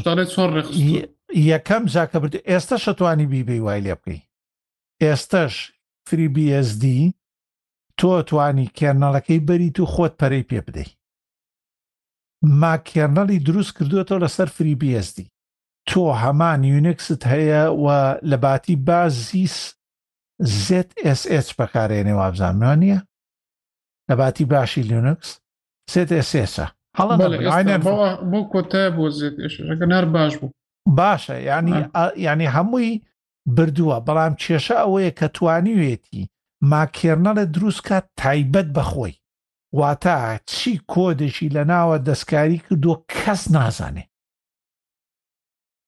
چۆن 0.05 0.53
ڕێ 0.57 1.05
یەکەم 1.35 1.85
جاکە 1.93 2.16
برد 2.22 2.37
ئێستا 2.49 2.76
شەتوانی 2.85 3.26
بیبی 3.31 3.59
وای 3.64 3.81
لێ 3.85 3.95
بکەی 3.99 4.22
ئێستش 5.03 5.55
فریBSD 6.09 6.85
تۆ 8.01 8.22
توانی 8.29 8.70
کێرنەڵەکەی 8.79 9.45
بەریت 9.49 9.76
و 9.81 9.87
خۆت 9.93 10.14
پەرەی 10.20 10.49
پێ 10.51 10.61
بدەیت 10.66 10.93
ماکێرنەڵی 12.62 13.43
دروست 13.47 13.72
کردوێتەوە 13.76 14.22
لەسەر 14.24 14.49
فریBSD 14.57 15.16
تۆ 15.91 16.03
هەمان 16.22 16.61
یونکست 16.64 17.22
هەیە 17.33 17.62
و 17.85 17.87
لە 18.31 18.37
باتی 18.45 18.76
بازیس 18.87 19.57
ZSH 20.66 21.51
بەکارێنێ 21.61 22.14
وابزانان 22.20 22.79
نیە 22.83 22.99
لە 24.11 24.14
باتی 24.20 24.45
باشی 24.53 24.83
لینکس 24.89 25.31
ZSH 25.93 26.59
هەڵە 26.99 27.16
بۆ 28.31 28.39
کۆتە 28.53 28.83
بۆ 28.97 29.05
زێتگەنار 29.18 30.05
باش 30.14 30.35
بوو 30.41 30.51
باشە 30.97 31.36
ینی 31.43 31.86
ینی 32.26 32.47
هەمووی 32.57 33.01
بردووە 33.57 33.97
بەڵام 34.07 34.32
کێشە 34.43 34.76
ئەوەیە 34.82 35.11
کە 35.18 35.26
توانیوێتی 35.36 36.28
ماکێرنە 36.70 37.32
لە 37.39 37.45
دروستکە 37.55 37.99
تایبەت 38.20 38.68
بەخۆی 38.76 39.14
واتە 39.78 40.16
چی 40.53 40.72
کۆدشی 40.93 41.53
لە 41.57 41.62
ناوە 41.72 41.97
دەستکاری 42.09 42.59
کردووە 42.66 42.97
کەس 43.16 43.43
نازانێ 43.57 44.05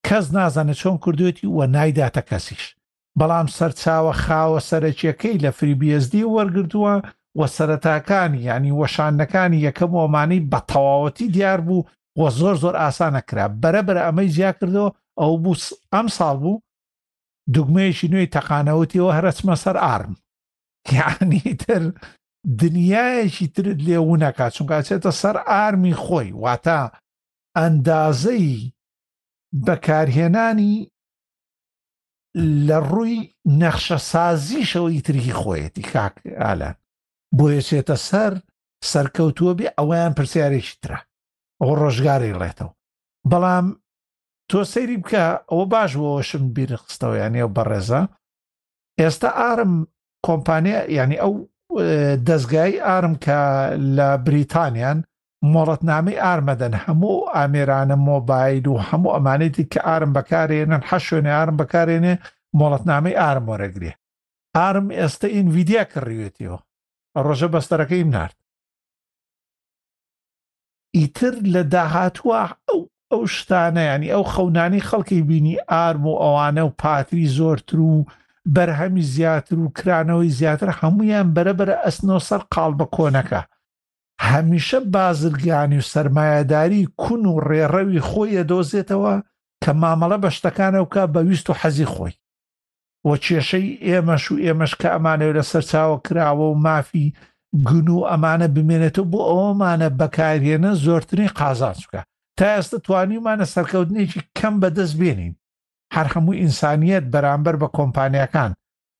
کەس 0.06 0.26
نازانێت 0.36 0.78
چۆن 0.82 0.96
کردوێتی 1.04 1.46
وە 1.56 1.64
نایداتە 1.74 2.22
کەسیش 2.30 2.64
بەڵام 3.18 3.46
سەرچاوە 3.56 4.12
خاوە 4.24 4.60
سەرەکیەکەی 4.68 5.40
لە 5.44 5.50
فریبیSD 5.58 6.14
وەرگردووە 6.34 6.94
وە 7.38 7.46
سەرەتاکانی 7.56 8.40
ینی 8.50 8.72
وەشانەکانی 8.80 9.64
یەکەم 9.66 9.92
ئۆمانەی 10.00 10.46
بە 10.50 10.60
تەواوەتی 10.70 11.30
دیار 11.34 11.60
بوو 11.66 11.82
وە 12.18 12.30
زۆر 12.30 12.54
زۆر 12.62 12.76
ئاسانە 12.78 13.20
کرا 13.28 13.46
بەرەبرە 13.62 14.02
ئەمەی 14.06 14.28
زیا 14.36 14.50
کردەوە 14.60 14.90
ئەو 15.20 15.32
بوو 15.42 15.54
ئەم 15.94 16.06
ساڵ 16.16 16.34
بوو 16.42 16.60
دوگمەیەشی 17.54 18.10
نوێی 18.12 18.30
تەقانەوەتیەوە 18.36 19.12
هەرەچمە 19.16 19.54
سەر 19.64 19.76
ئارم 19.84 20.14
یعنی 20.98 21.40
تر 21.62 21.82
دنیایەکی 22.60 23.46
ترت 23.54 23.78
لێوو 23.86 24.16
نەکا 24.24 24.46
چونکچێتە 24.56 25.12
سەر 25.22 25.36
ئارمی 25.50 25.94
خۆی 26.04 26.30
واتە 26.42 26.80
ئەندازەی 27.58 28.72
بەکارهێنانی 29.66 30.74
لە 32.68 32.78
ڕووی 32.90 33.18
نەخشە 33.60 33.98
سازیشەوەی 34.12 35.00
تری 35.06 35.32
خۆیەتی 35.40 35.82
کاک 35.92 36.14
ئالان 36.42 36.76
بۆ 37.36 37.44
یەچێتە 37.56 37.96
سەر 38.08 38.32
سەرکەوتووە 38.92 39.52
بێ 39.58 39.66
ئەویان 39.78 40.12
پرسیارێکی 40.18 40.76
ترە 40.82 40.98
ئەو 41.62 41.72
ڕۆژگاری 41.82 42.36
ڕێتەوە 42.40 42.72
بەڵام 43.30 43.66
تۆ 44.50 44.60
سەیری 44.72 44.96
بکە 45.02 45.24
ئەوە 45.50 45.64
باش 45.74 45.92
وەشم 46.02 46.44
بیر 46.56 46.70
قستەوە 46.86 47.14
یاننی 47.22 47.42
ئەو 47.42 47.50
بەڕێزە 47.56 48.00
ئێستا 49.00 49.30
ئارم 49.40 49.72
کۆمپانیا 50.26 50.80
ینی 50.98 51.18
ئەو 51.22 51.34
دەستگای 52.28 52.74
ئارم 52.86 53.14
کە 53.24 53.38
لە 53.96 54.08
بریتانیان 54.26 54.98
مۆڵەتنامەی 55.54 56.20
ئارمەدەن 56.24 56.74
هەموو 56.84 57.16
ئامێرانە 57.36 57.96
مۆبایل 58.08 58.64
و 58.68 58.82
هەموو 58.88 59.14
ئەمانێتی 59.14 59.64
کە 59.72 59.80
ئارم 59.88 60.10
بەکارێنن 60.16 60.82
ح 60.88 60.90
شوێنێ 61.06 61.32
ئارم 61.36 61.56
بەکارێنێ 61.60 62.14
مۆڵەتنامەی 62.58 63.18
ئارم 63.20 63.44
وەرەگرێ 63.50 63.92
ئارم 64.56 64.86
ئێستا 64.98 65.26
ئینڤیدیا 65.34 65.82
کڕیوێتیەوە 65.92 66.58
ڕۆژە 67.24 67.48
بەستەرەکەیم 67.54 68.08
نرد 68.16 68.38
ئیتر 70.96 71.34
لە 71.54 71.62
داهاتوە 71.74 72.36
ئەو 72.68 72.80
ئەو 73.12 73.22
شتانە 73.36 73.82
ینی 73.92 74.12
ئەو 74.14 74.24
خەونانی 74.32 74.86
خەڵکی 74.88 75.20
بینی 75.28 75.56
ئارم 75.70 76.04
و 76.06 76.18
ئەوانە 76.22 76.62
و 76.68 76.74
پاتری 76.80 77.26
زۆرتر 77.36 77.78
و 77.80 78.04
بەرهەمی 78.54 79.04
زیاتر 79.14 79.58
و 79.58 79.66
کرانەوەی 79.78 80.32
زیاتر 80.38 80.68
هەمویان 80.80 81.28
بەرەبرە 81.36 81.76
ئەسنۆ 81.84 82.18
سەر 82.28 82.42
قال 82.54 82.72
بە 82.78 82.86
کۆنەکە 82.96 83.42
هەمیشە 84.30 84.78
بازرگانی 84.94 85.78
و 85.78 85.86
سرمایهداری 85.92 86.88
کون 87.00 87.26
و 87.26 87.40
ڕێڕەوی 87.48 88.00
خۆی 88.08 88.42
دۆزێتەوە 88.50 89.14
کە 89.64 89.70
مامەڵە 89.82 90.18
بە 90.22 90.30
شتەکانەوەکە 90.36 91.02
بەویست 91.14 91.46
و 91.50 91.54
حەزی 91.60 91.86
خۆی 91.94 92.14
وە 93.08 93.16
کێشەی 93.24 93.68
ئێمەش 93.88 94.24
و 94.32 94.34
ئێمەش 94.44 94.72
کە 94.80 94.88
ئەمانەوە 94.94 95.32
لە 95.38 95.42
سەرچاوە 95.50 95.98
کراوە 96.06 96.46
و 96.50 96.58
مافی 96.64 97.06
گون 97.66 97.88
و 97.94 98.00
ئەمانە 98.10 98.46
بمێنێتەوە 98.54 99.10
بۆ 99.12 99.20
ئەوەمانە 99.28 99.88
بەکارهێنە 99.98 100.70
زۆرترین 100.84 101.30
قازان 101.38 101.74
چکە 101.82 102.02
تا 102.38 102.46
ئێستا 102.54 102.76
توانیمانە 102.86 103.46
سەرکەوتنێکی 103.54 104.20
کەم 104.38 104.54
بەدەست 104.62 104.94
بێنین 105.00 105.34
هەر 105.94 106.06
هەموو 106.12 106.38
ئینسانیت 106.42 107.04
بەرامبەر 107.12 107.56
بە 107.62 107.68
کۆمپانیەکان 107.76 108.50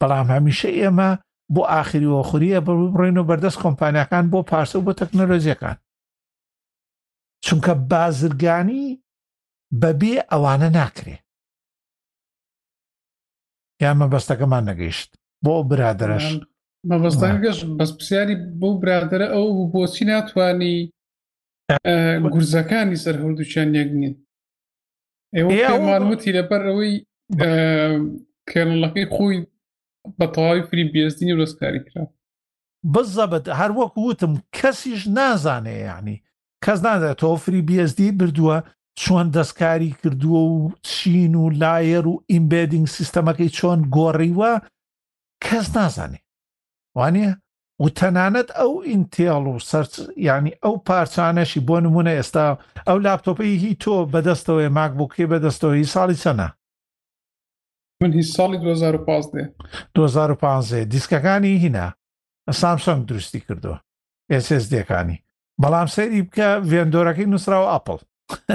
بەڵام 0.00 0.26
هەمیشە 0.34 0.70
ئێمە 0.80 1.10
بۆ 1.54 1.62
ئاخری 1.72 2.10
وەخوریە 2.14 2.60
بڕین 2.94 3.16
و 3.18 3.26
بەردەست 3.28 3.58
کۆمپانیەکان 3.64 4.24
بۆ 4.32 4.38
پارسە 4.50 4.78
بۆ 4.84 4.92
تەکنەلۆزیەکان 5.00 5.76
چونکە 7.44 7.72
بازرگانی 7.90 8.84
بەبێ 9.80 10.14
ئەوانە 10.32 10.68
ناکرێ 10.78 11.16
یامە 13.82 14.06
بەستەکەمان 14.12 14.64
نەگەیشت 14.70 15.10
بۆ 15.44 15.54
برادرش 15.70 16.26
مەبەستان 16.88 17.36
گەشت 17.44 17.62
بەس 17.78 17.90
پرسیاری 17.98 18.36
بۆ 18.60 18.68
برادرە 18.82 19.26
ئەو 19.34 19.46
بۆچی 19.72 20.04
ناتوانانی 20.10 20.76
گورزەکانی 22.32 22.98
سەر 23.04 23.16
هەردووچیان 23.22 23.68
یەک 23.80 23.90
نین 24.00 24.14
ئێوەمانوتی 25.36 26.34
لەبەر 26.36 26.62
ئەوەی 26.68 26.94
کێنڵەکەی 28.50 29.06
خۆی 29.14 29.38
بە 30.18 30.26
تەواوی 30.34 30.66
فری 30.68 30.90
بێزدینی 30.94 31.38
ڕستکاری 31.40 31.80
کرا 31.86 32.04
بزەبەت 32.92 33.44
هەر 33.60 33.70
وەک 33.78 33.92
وتم 33.98 34.32
کەسیش 34.58 35.02
نازانێ 35.16 35.76
یعنی 35.88 36.16
کەس 36.64 36.78
نادە 36.86 37.12
تۆ 37.20 37.26
فری 37.44 37.62
بێزدی 37.68 38.10
بردووە 38.18 38.56
چۆن 39.00 39.26
دەستکاری 39.36 39.90
کردووە 40.02 40.42
و 40.52 40.72
چین 40.90 41.34
و 41.34 41.44
لایەر 41.62 42.04
و 42.12 42.24
ئیمبێدینگ 42.32 42.86
سیستەمەکەی 42.96 43.50
چۆن 43.58 43.78
گۆڕیوە 43.96 44.52
کەس 45.44 45.66
نازانێ 45.76 46.20
وانە 47.00 47.30
و 47.84 47.88
تەنانەت 47.98 48.48
ئەو 48.60 48.72
ئینتێڵ 48.90 49.44
و 49.48 49.56
سەر 49.68 49.84
ینی 50.28 50.52
ئەو 50.62 50.74
پارچانەشی 50.86 51.64
بۆ 51.68 51.76
نمونە 51.84 52.12
ئێستا 52.16 52.46
ئەو 52.88 52.98
لاپتۆپی 53.04 53.50
هی 53.62 53.72
تۆ 53.82 53.94
بەدەستەوەی 54.12 54.74
ماکبووکێ 54.78 55.24
بەدەستەوەی 55.32 55.90
ساڵی 55.94 56.20
چەنە 56.22 56.48
من 58.02 58.12
هیچ 58.18 58.28
ساڵی 58.36 58.58
2015 59.94 60.84
دیسکەکانی 60.92 61.52
هینە 61.64 61.86
سامسنگ 62.60 63.02
دروستی 63.08 63.40
کردووە 63.46 63.78
ئسSDەکانی 64.32 65.16
بەڵام 65.62 65.88
سەری 65.94 66.22
بکە 66.28 66.48
ڤێندۆرەکەی 66.70 67.30
نووسرا 67.32 67.58
و 67.62 67.70
ئەپل 67.72 67.98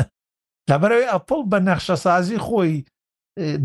لەبەرەوەی 0.69 1.11
ئەپل 1.13 1.41
بە 1.51 1.57
نەخشەسازی 1.69 2.39
خۆی 2.45 2.73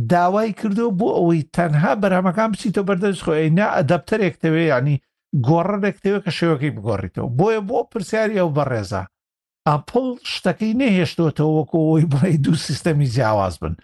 داوای 0.08 0.52
کردو 0.52 0.90
بۆ 0.98 1.08
ئەوەی 1.18 1.48
تەنها 1.56 1.92
بەرهەمەکان 2.02 2.48
بچیتە 2.52 2.82
بەردەست 2.88 3.22
خۆی 3.24 3.50
نا 3.58 3.66
ئەدەپتەرێک 3.76 4.34
دەوێ 4.42 4.62
ینی 4.72 4.96
گۆڕەێک 5.48 5.96
دەوێت 6.04 6.22
کە 6.26 6.32
شێوەکەی 6.38 6.74
بگۆڕیتەوە 6.76 7.28
بۆیە 7.38 7.60
بۆ 7.68 7.78
پرسیاری 7.90 8.40
ئەو 8.40 8.50
بەڕێزە 8.56 9.02
ئاپل 9.68 10.08
شتەکەی 10.32 10.76
نەهێشتوەتەوە 10.80 11.52
وەکەوەی 11.58 12.08
بڵی 12.12 12.36
دوو 12.44 12.56
سیستەمی 12.66 13.10
جیاواز 13.14 13.54
بن 13.62 13.74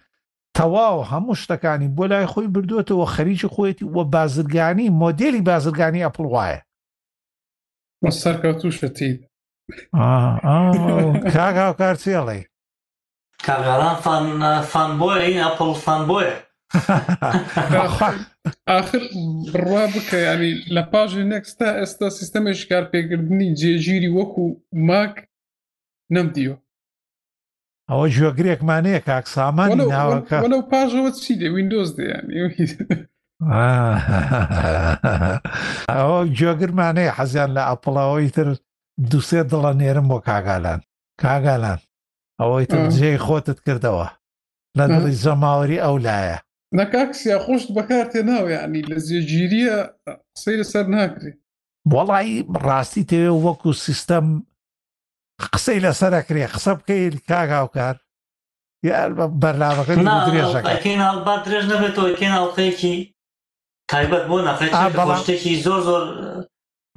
تەواو 0.57 1.07
هەموو 1.11 1.39
شتەکانی 1.43 1.93
بۆ 1.97 2.05
لای 2.11 2.31
خۆی 2.33 2.49
بردوێتەوە 2.55 3.07
خەریکی 3.15 3.53
خۆیەتی 3.55 3.87
وە 3.95 4.03
بازرگانی 4.15 4.93
مۆدلی 5.03 5.45
بازرگانی 5.51 6.05
ئەپل 6.07 6.27
وایە 6.35 6.61
سەرکەوتوشتی 8.23 9.13
کاگا 11.35 11.65
و 11.71 11.75
کارچێڵێ 11.81 12.41
کارگاران 13.45 13.95
فان 14.63 14.99
بۆی 14.99 15.35
ئەپل 15.45 15.73
فان 15.85 16.09
بۆیە 16.09 16.35
آخر 18.67 18.95
بڕوا 19.53 19.85
بکە 19.95 20.15
ینی 20.27 20.53
لە 20.75 20.83
پاژی 20.93 21.25
نەکستا 21.33 21.69
ئێستا 21.81 22.09
سیستەمێکی 22.19 22.69
کارپێگردنی 22.71 23.55
جێگیری 23.61 24.13
وەکو 24.19 24.43
ماک 24.73 25.15
نەمدیوە 26.13 26.57
ئەوە 27.91 28.07
ژوەگرێکمانەیە 28.17 29.01
کاکسامان 29.09 29.71
ناوەکەلو 29.93 30.61
پاژەوە 30.73 31.11
چی 31.23 31.35
دێ 31.41 31.49
وینندۆز 31.55 31.91
دەیانی 31.97 32.35
ئەوە 35.97 36.19
جۆگرمانەیە 36.39 37.13
حەزیان 37.19 37.51
لە 37.57 37.63
ئەپڵاوەی 37.71 38.31
تر 38.37 38.49
دوسێ 39.11 39.41
دڵە 39.51 39.73
نێرم 39.81 40.07
بۆ 40.11 40.19
کاگالان 40.29 40.81
کاگالان 41.23 41.79
ئەوەی 42.43 42.67
تجێی 42.73 43.23
خۆتت 43.27 43.59
کردەوە 43.67 44.09
لە 44.79 44.85
دڵی 44.93 45.19
زەماوەری 45.25 45.83
ئەو 45.85 45.97
لایە 46.07 46.39
نەکاکسیا 46.79 47.37
خۆشت 47.45 47.69
بەکار 47.77 48.07
تێ 48.13 48.21
ناویانی 48.31 48.83
لە 48.91 48.97
زێگیریە 49.07 49.79
قسەی 50.35 50.59
لەسەر 50.61 50.87
ناکرێ 50.97 51.33
وەڵی 51.93 52.33
ڕاستی 52.67 53.05
تەوێ 53.11 53.33
وەکو 53.45 53.71
سیستەم 53.85 54.27
قسەی 55.55 55.83
لەسەرەکرێ 55.85 56.45
قسە 56.55 56.73
بکەیت 56.79 57.15
کاگااوکار 57.31 57.97
یار 58.89 59.11
بەرنامەکە 59.43 59.95
درێژەکەڵبات 60.29 61.41
درێژ 61.47 61.65
نەبێتەوە 61.73 62.11
کێن 62.19 62.33
هەڵقەیەکی 62.39 62.97
تایبەت 63.91 64.25
بۆ 64.31 64.39
نەخێت 64.49 64.73
بەڵام 64.97 65.21
شتێکی 65.25 65.53
زۆر 65.67 65.81
زۆر 65.89 66.03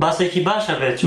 باسێکی 0.04 0.42
باشە 0.48 0.74
بێت 0.82 1.00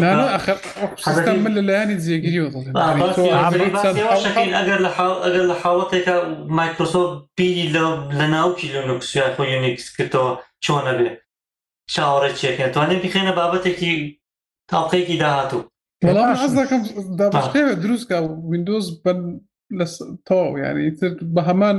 من 1.45 1.55
لە 1.59 1.63
لایانی 1.69 1.97
جێگیری 2.05 2.39
ئەگەر 2.73 4.41
ئەگەر 4.59 5.47
لە 5.51 5.55
حاوەتێکە 5.63 6.15
مایکرۆسۆف 6.59 7.09
بینی 7.37 7.67
لە 7.75 7.85
لە 8.19 8.27
ناوکی 8.35 8.69
لەنوکسیان 8.75 9.31
خۆ 9.37 9.43
یونیکس 9.55 9.87
کردەوە 9.97 10.33
چۆنە 10.65 10.93
بێ 10.99 11.11
چاوەڕێ 11.95 12.31
چێکەکە 12.39 12.67
توانێت 12.75 13.01
بخێنە 13.05 13.33
بابەتێکی 13.39 13.95
تاڵقەیەکی 14.71 15.17
داهاتوو 15.23 15.63
بەڵام 16.07 16.33
حەز 16.41 16.53
دەکەم 16.61 16.81
دابشێوێت 17.21 17.79
دروستکە 17.85 18.17
وینندۆز 18.51 18.87
بن 19.05 19.19
لە 19.79 19.87
تاو 20.29 20.59
یعنی 20.65 20.91
تر 20.99 21.11
بە 21.35 21.43
هەمان 21.49 21.77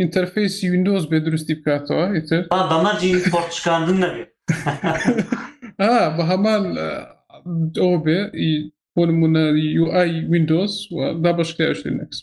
ئینتەرفیسی 0.00 0.70
وینندۆز 0.72 1.04
بێ 1.10 1.18
دروستی 1.26 1.54
بکاتەوە 1.60 2.06
ئیتر 2.16 2.42
بەمەجی 2.70 3.12
پۆرتشکاندن 3.32 3.98
نەبێت 4.04 4.31
بە 6.16 6.22
هەمان 6.30 6.62
ئەوە 7.80 7.96
بێ 8.04 8.18
بۆ 8.94 9.02
نمونە 9.10 9.44
UI 9.84 10.10
Windows 10.32 10.72
دا 11.24 11.30
بەشکێشتی 11.38 11.90
نکس 11.98 12.18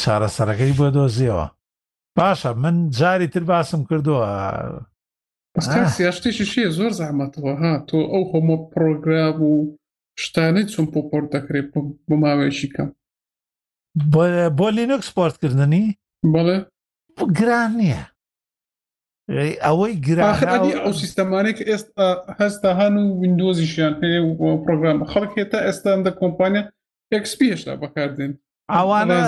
چارەسەرەکەی 0.00 0.72
بۆ 0.78 0.86
دۆزیەوە 0.96 1.46
باشە 2.18 2.50
من 2.62 2.76
جاری 2.98 3.28
تر 3.34 3.42
باسم 3.52 3.80
کردووە 3.88 4.28
سیاشتێکی 5.98 6.44
شیە 6.52 6.68
زۆر 6.78 6.92
زەحمەتەوە 7.00 7.52
ها 7.60 7.72
تۆ 7.88 7.98
ئەو 8.12 8.22
هۆمە 8.32 8.56
پرۆگرام 8.72 9.38
و 9.50 9.54
شتانەی 10.22 10.68
چۆن 10.72 10.86
پۆپۆر 10.92 11.22
دەکرێت 11.34 11.66
بۆ 12.08 12.14
ماوەیەشی 12.22 12.68
کەم 12.74 12.88
بۆ 14.58 14.66
لینوکس 14.76 15.08
پۆرتکردنی 15.16 15.84
بەڵێ 16.32 16.58
گران 17.38 17.70
نییە 17.80 18.02
ئەوەی 19.66 19.94
گراخەی 20.06 20.74
ئەو 20.82 20.92
سیستەمانێک 21.02 21.58
ئێستا 21.70 22.08
هەستا 22.40 22.70
هەن 22.80 22.94
و 23.00 23.04
وینندۆزیشیان 23.20 23.94
پێ 24.00 24.10
پرۆگرام 24.64 24.98
خەڵک 25.12 25.30
هێتا 25.40 25.58
ئێستا 25.66 25.90
دە 26.06 26.12
کۆمپانیا 26.20 26.62
ئەکسپی 27.12 27.50
هێشتا 27.52 27.74
بەکاردێن 27.82 28.32
ئەوانە 28.76 29.18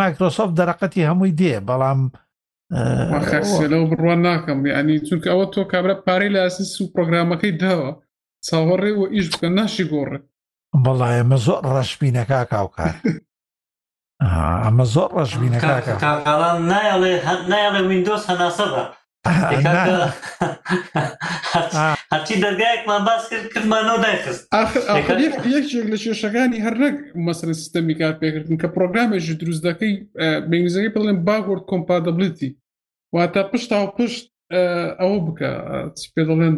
مایکرۆسۆف 0.00 0.50
دەرەقەتی 0.58 1.06
هەمووی 1.08 1.32
دێ 1.40 1.54
بەڵام 1.68 2.00
لەەوە 3.72 3.86
بڕوان 3.90 4.20
ناکەم 4.28 4.58
ینی 4.76 4.96
چونکە 5.06 5.28
ئەوە 5.32 5.46
تۆ 5.54 5.60
کابرا 5.72 5.94
پارەی 6.06 6.34
لە 6.34 6.40
ئاسیس 6.44 6.72
و 6.80 6.90
پرۆگرامەکەی 6.94 7.52
داوە 7.62 7.90
چاوەڕێ 8.46 8.92
و 8.96 9.02
ئیش 9.16 9.26
بکە 9.32 9.48
ناشی 9.58 9.84
گۆڕێ 9.92 10.18
بەڵایە 10.84 11.22
مە 11.30 11.36
زۆر 11.46 11.62
ڕەشبینەکە 11.74 12.38
کاوکار 12.52 12.92
ئەمە 14.32 14.84
زۆر 14.94 15.10
ڕەش 15.18 15.32
بینە 15.40 15.58
کاکەڵان 15.60 16.58
نایڵێ 16.70 17.12
نایڵێ 17.52 17.80
وینندۆس 17.88 18.22
هەناسەدا 18.30 18.84
هەرچی 22.12 22.34
دەرگایەکمان 22.44 23.02
باس 23.08 23.22
کرد 23.30 23.46
کردمانەوە 23.54 23.98
دایخست 24.04 24.42
یەکێک 24.98 25.34
لە 25.94 25.98
کێشەکانی 26.02 26.62
هەرنەک 26.66 26.96
مەسن 27.26 27.50
سیستەمی 27.60 27.94
کار 28.00 28.14
پێکردن 28.22 28.56
کە 28.62 28.68
پرۆگرامێکی 28.76 29.34
دروست 29.42 29.62
دەکەی 29.68 29.94
بەنگلیزەکەی 30.50 30.94
بڵێن 30.94 31.18
باگۆرد 31.28 31.64
کۆمپادەبلتی 31.70 32.50
واتە 33.14 33.40
پشت 33.50 33.68
تا 33.70 33.76
و 33.84 33.86
پشت 33.98 34.24
ئەوە 35.00 35.18
بکە 35.26 35.50
چی 35.98 36.06
پێ 36.14 36.22
دەڵێن 36.28 36.54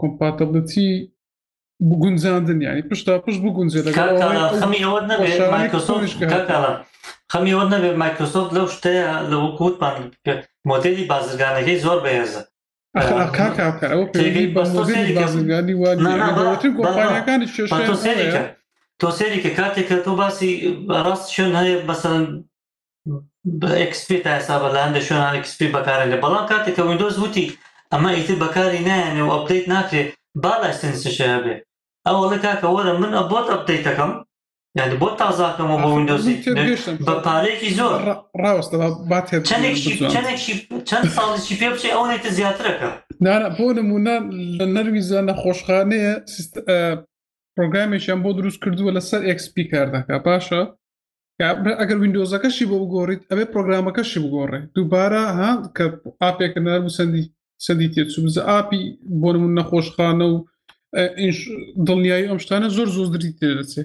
کۆمپاتەبلتی 0.00 0.88
بگونجاندن 1.80 2.60
یعنی 2.60 2.82
پشتا 2.82 3.18
پشت 3.18 3.40
بگونجێ 3.42 3.80
خەمیەوە 7.34 7.64
نەبێت 7.72 7.94
مایکرۆسۆفت 8.02 8.50
لەو 8.56 8.66
شتەیە 8.74 9.08
لە 9.30 9.36
وەکووتمان 9.42 9.96
مۆدلی 10.70 11.04
بازرگانەکەی 11.12 11.78
زۆر 11.84 11.98
بەهێزە 12.04 12.42
تۆ 19.00 19.08
سێریکە 19.18 19.50
کاتێککە 19.58 19.98
تۆ 20.04 20.12
باسی 20.20 20.52
ڕاست 21.06 21.26
شوێن 21.34 21.52
هەیە 21.60 21.76
بەسەرن 21.88 22.26
ئەکسپی 23.80 24.18
تا 24.24 24.30
ئێستا 24.36 24.56
بە 24.62 24.68
لە 24.74 24.80
هەندە 24.84 25.00
شوێنان 25.08 25.34
ئەکسپی 25.36 25.72
بەکارێن 25.76 26.08
لە 26.12 26.16
بەڵام 26.22 26.46
کاتێککە 26.52 26.82
وینندۆز 26.86 27.16
وتی 27.24 27.44
ئەمە 27.92 28.10
ئیتر 28.16 28.34
بەکاری 28.44 28.84
نایەنێ 28.88 29.22
و 29.24 29.30
ئەپدەیت 29.34 29.64
ناکرێت 29.74 30.10
بالا 30.44 30.70
سنسشە 30.80 31.26
هەبێ 31.36 31.54
ئەوڵە 32.06 32.36
کاکە 32.44 32.68
وەرە 32.74 32.92
من 33.02 33.12
بۆت 33.30 33.46
ئەپدەیتەکەم 33.52 34.12
یعنی 34.78 34.96
بۆ 35.02 35.08
تازاکەمەوە 35.20 35.78
بە 35.84 35.88
وندۆزی 35.94 36.34
بە 37.06 37.14
پارێکی 37.26 37.70
زۆر 37.78 38.00
ڕاستە 38.42 38.76
چەند 40.90 41.06
ساڵی 41.16 41.56
پێ 41.60 41.68
بچێ 41.72 41.88
ئەو 41.94 42.04
نێتە 42.10 42.30
زیاترەکە 42.38 42.88
نانە 43.24 43.48
بۆ 43.58 43.66
نمونە 43.78 44.14
لە 44.58 44.66
نەرویزە 44.74 45.18
نەخۆشخانەیە 45.28 46.14
پرۆگرامێکیان 47.54 48.20
بۆ 48.24 48.30
دروست 48.38 48.58
کردووە 48.62 48.90
لەسەر 48.96 49.20
ئەکسپی 49.28 49.64
کار 49.72 49.86
دەکە 49.94 50.16
باشە 50.26 50.62
ئەگەر 51.80 51.96
وینندۆزەکەشی 52.00 52.68
بۆ 52.70 52.76
بگۆڕیت 52.82 53.22
ئەوێ 53.30 53.44
پرۆگرامەکەشی 53.52 54.20
بگۆڕێ 54.24 54.60
دووبارە 54.74 55.22
ها 55.38 55.50
کە 55.76 55.84
ئاپێکە 56.22 56.60
نەر 56.66 56.80
سندی 56.98 57.22
سندی 57.66 57.88
تێچوو 57.94 58.46
ئاپی 58.48 58.82
بۆ 59.20 59.28
نمون 59.34 59.52
نەخۆشخانە 59.60 60.26
و 60.32 60.36
دڵنیایی 60.96 62.26
ئەم 62.28 62.38
شتانە 62.44 62.68
زۆر 62.76 62.88
زۆر 62.96 63.06
دری 63.16 63.30
دەچێ 63.58 63.82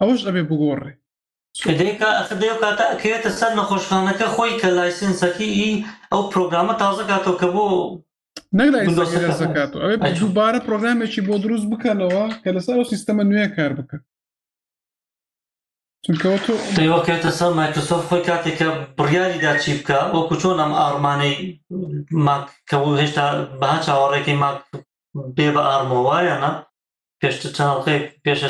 ئەوەش 0.00 0.20
ئەبێ 0.26 0.42
بگۆڕێ 0.50 0.92
کاتەکرێتە 2.62 3.30
سەر 3.38 3.52
نەخۆشخانەکە 3.58 4.26
خۆی 4.34 4.52
کە 4.60 4.68
لایسنسەکی 4.78 5.48
ئەو 6.12 6.22
پرۆگرامە 6.32 6.74
تازەکاتەوە 6.82 7.36
کە 7.40 7.48
بۆ 7.54 7.64
نەکات 8.58 9.72
ئەوێ 9.82 10.10
دووبارە 10.18 10.60
پرۆگرامێکی 10.68 11.24
بۆ 11.26 11.34
دروست 11.44 11.66
بکەنەوە 11.72 12.24
کە 12.42 12.50
لەسەر 12.56 12.76
سیستەمە 12.92 13.24
نوێ 13.30 13.46
کار 13.56 13.72
بکە 13.78 13.98
تۆکێتە 16.74 17.30
سەر 17.38 17.50
مایکرسۆف 17.58 18.02
خۆی 18.08 18.22
کاتێککە 18.28 18.68
بڕیاریدا 18.98 19.52
چی 19.62 19.70
بکە 19.78 19.98
وەکو 20.14 20.34
چۆن 20.42 20.56
ئەم 20.62 20.72
ئارمانەی 20.80 21.36
ماکەەوە 22.26 22.90
هێشتا 23.00 23.26
بە 23.60 23.70
چاوەڕێکی 23.86 24.34
ماک 24.42 24.58
بێ 25.36 25.48
بە 25.54 25.62
ئارمۆوایەنە 25.68 26.50
پێشتر 27.22 27.50
چاڵقەی 27.58 28.00
پێشە 28.24 28.48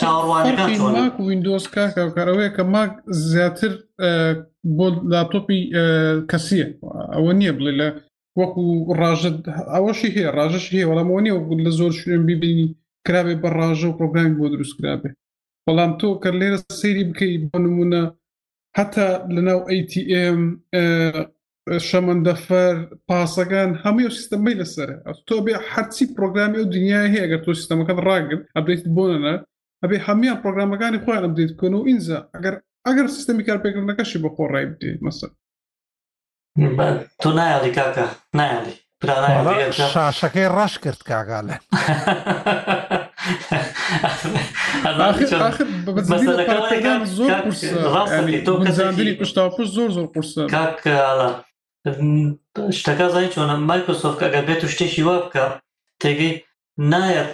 چاڕوانیماک 0.00 1.14
وینندۆز 1.26 1.64
کاکەکارەوەی 1.74 2.50
کە 2.56 2.62
ماک 2.74 2.92
زیاتر 3.30 3.72
بۆ 4.76 4.86
لاپتۆپی 5.12 5.60
کەسیە 6.30 6.66
ئەوە 7.14 7.32
نییە 7.38 7.52
بڵێ 7.58 7.72
لە 7.80 7.88
وەکو 8.40 8.64
ڕژت 9.00 9.36
ئەوەشی 9.74 10.14
هەیە 10.16 10.30
ڕژش 10.38 10.64
هەیە 10.74 10.86
وەڵامەوە 10.88 11.20
نیە 11.24 11.34
لە 11.64 11.70
زۆر 11.78 11.92
شوێن 12.00 12.22
ببینی 12.30 12.66
کرابێ 13.06 13.34
بە 13.42 13.48
ڕژە 13.58 13.86
و 13.88 13.96
پرۆگرامی 13.98 14.38
بۆ 14.38 14.46
دروستکرابێ 14.52 15.10
بەڵام 15.66 15.92
تۆ 16.00 16.08
کە 16.22 16.30
لێرە 16.38 16.58
سەیری 16.80 17.04
بکەیت 17.10 17.42
بۆ 17.50 17.58
نمونە 17.66 18.02
حتا 18.76 19.06
لەناو 19.34 19.60
ATM 19.76 20.40
شەمەندەفەر 21.88 22.76
پاسەکان 23.08 23.70
هەموو 23.84 24.10
سیستەمەی 24.16 24.58
لەسرە 24.60 24.96
تۆ 25.28 25.36
بێ 25.44 25.54
هەرچی 25.72 26.04
پرۆگرامی 26.16 26.58
و 26.60 26.70
دنیای 26.74 27.12
هەیە 27.12 27.22
ئەگەر 27.24 27.40
تۆ 27.44 27.52
سیستەمەکەت 27.60 27.98
ڕاگرن 28.06 28.42
ئەبدەیت 28.56 28.84
بۆنە 28.96 29.34
ئەبێ 29.82 29.98
هەمیان 30.06 30.38
پرۆگرامەکانی 30.42 31.02
خۆیان 31.04 31.24
ئەبدەیت 31.26 31.52
کن 31.60 31.72
و 31.74 31.86
ئینجا 31.88 32.18
ئەگەر 32.34 32.54
ئەگەر 32.86 33.06
سیستەمی 33.16 33.44
کارپێکردنەکەشی 33.48 34.18
بە 34.22 34.28
خۆ 34.34 34.44
ڕای 34.52 34.66
بدێ 34.72 34.92
مەسە 35.04 35.28
تۆ 37.22 37.30
نایڵی 37.38 37.70
کاکە 37.78 38.06
نایڵی 38.36 38.72
شاشەکەی 39.94 40.48
ڕاش 40.56 40.74
کرد 40.82 41.00
کاگالە 41.10 41.56
زۆر 47.18 47.40
قورسە 47.44 48.50
تۆ 49.56 49.64
زۆر 49.76 49.90
زۆر 49.96 50.08
قورسە 50.14 50.42
کاکە 50.54 50.98
شتەکە 52.78 53.06
زای 53.14 53.26
چۆنە 53.34 53.54
مایکرۆسۆفت 53.68 54.20
ئەگەر 54.24 54.44
بێت 54.48 54.60
و 54.64 54.72
شتێکی 54.74 55.02
وا 55.06 55.14
بکە 55.24 55.44
تێگەی 56.02 56.34
نایەت 56.90 57.32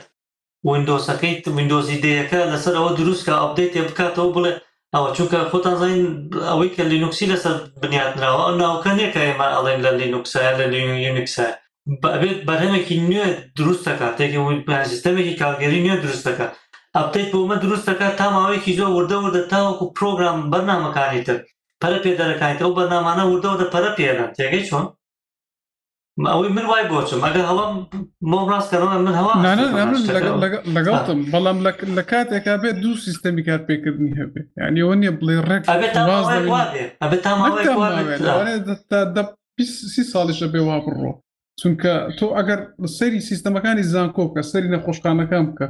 وندۆسەکەی 0.70 1.34
وندۆزی 1.56 2.02
دەیەکە 2.04 2.40
لەسەر 2.52 2.74
ئەوە 2.78 2.90
دروستکە 2.98 3.34
ئەبدەیتێ 3.40 3.80
بکاتەوە 3.88 4.32
بڵێ 4.34 4.52
ئەوە 4.94 5.08
چونکە 5.16 5.38
خۆتان 5.50 5.76
زین 5.80 5.98
ئەوەی 6.50 6.70
کە 6.74 6.82
لینوکسی 6.92 7.30
لەسەر 7.32 7.54
بنیاتراوە 7.82 8.40
ئەو 8.44 8.52
ناوکەنێکە 8.62 9.20
ئێمە 9.28 9.48
ئەڵێن 9.54 9.78
لە 9.86 9.90
لینوکسای 10.00 10.50
لە 10.60 10.66
لینوکسای 11.04 11.52
بەبێت 12.02 12.38
بەرهمێکی 12.48 12.96
نوێ 13.10 13.26
دروستەکە 13.58 14.06
تێکی 14.18 14.40
سیستمێکی 14.90 15.38
کارگەری 15.40 15.84
نوێ 15.84 15.96
دروستەکە 16.04 16.46
ئەبدەیت 16.96 17.28
بۆمە 17.32 17.56
دروستەکە 17.64 18.06
تا 18.18 18.26
ماوەیەکی 18.34 18.76
زۆر 18.78 18.90
وردە 18.96 19.16
وردە 19.22 19.42
تاوەکو 19.52 19.84
پرۆگرام 19.96 20.38
بەرنامەکانی 20.52 21.24
تر 21.26 21.38
پەرە 21.82 21.98
پێدەرەکانیکە 22.04 22.64
و 22.66 22.76
بەنامانە 22.78 23.24
وردەوە 23.26 23.56
دە 23.60 23.66
پەرە 23.74 23.90
پێێنە 23.96 24.26
تێگەی 24.36 24.66
چۆن 24.68 24.86
ئەوەی 26.32 26.50
من 26.56 26.66
وای 26.70 26.82
بۆچم 26.90 27.20
ئەگە 27.26 27.42
هەڵم 27.48 27.72
مۆم 28.30 28.44
ڕاستکەەوە 28.52 28.86
من 29.06 29.14
هەڵ 29.18 29.28
لەگەڵتم 30.76 31.18
بەڵام 31.32 31.58
لە 31.98 32.02
کاتێکا 32.10 32.52
بێت 32.62 32.76
دوو 32.82 33.02
سیستەمی 33.06 33.44
کار 33.48 33.60
پێکردنی 33.68 34.16
هەبێت 34.20 34.46
یعنی 34.60 34.78
ئەوە 34.82 34.94
نیە 35.02 35.12
بڵێ 35.18 35.36
ڕێک 35.48 35.62
سی 39.94 40.02
ساڵیشە 40.12 40.46
بێ 40.52 40.60
وا 40.68 40.76
بڕۆ 40.84 41.12
چونکە 41.60 41.92
تۆ 42.18 42.26
ئەگەر 42.38 42.60
سەری 42.98 43.26
سیستەمەکانی 43.30 43.84
زانکۆ 43.92 44.22
بکە 44.26 44.42
سەری 44.52 44.72
نەخۆشکانەکان 44.74 45.44
بکە 45.50 45.66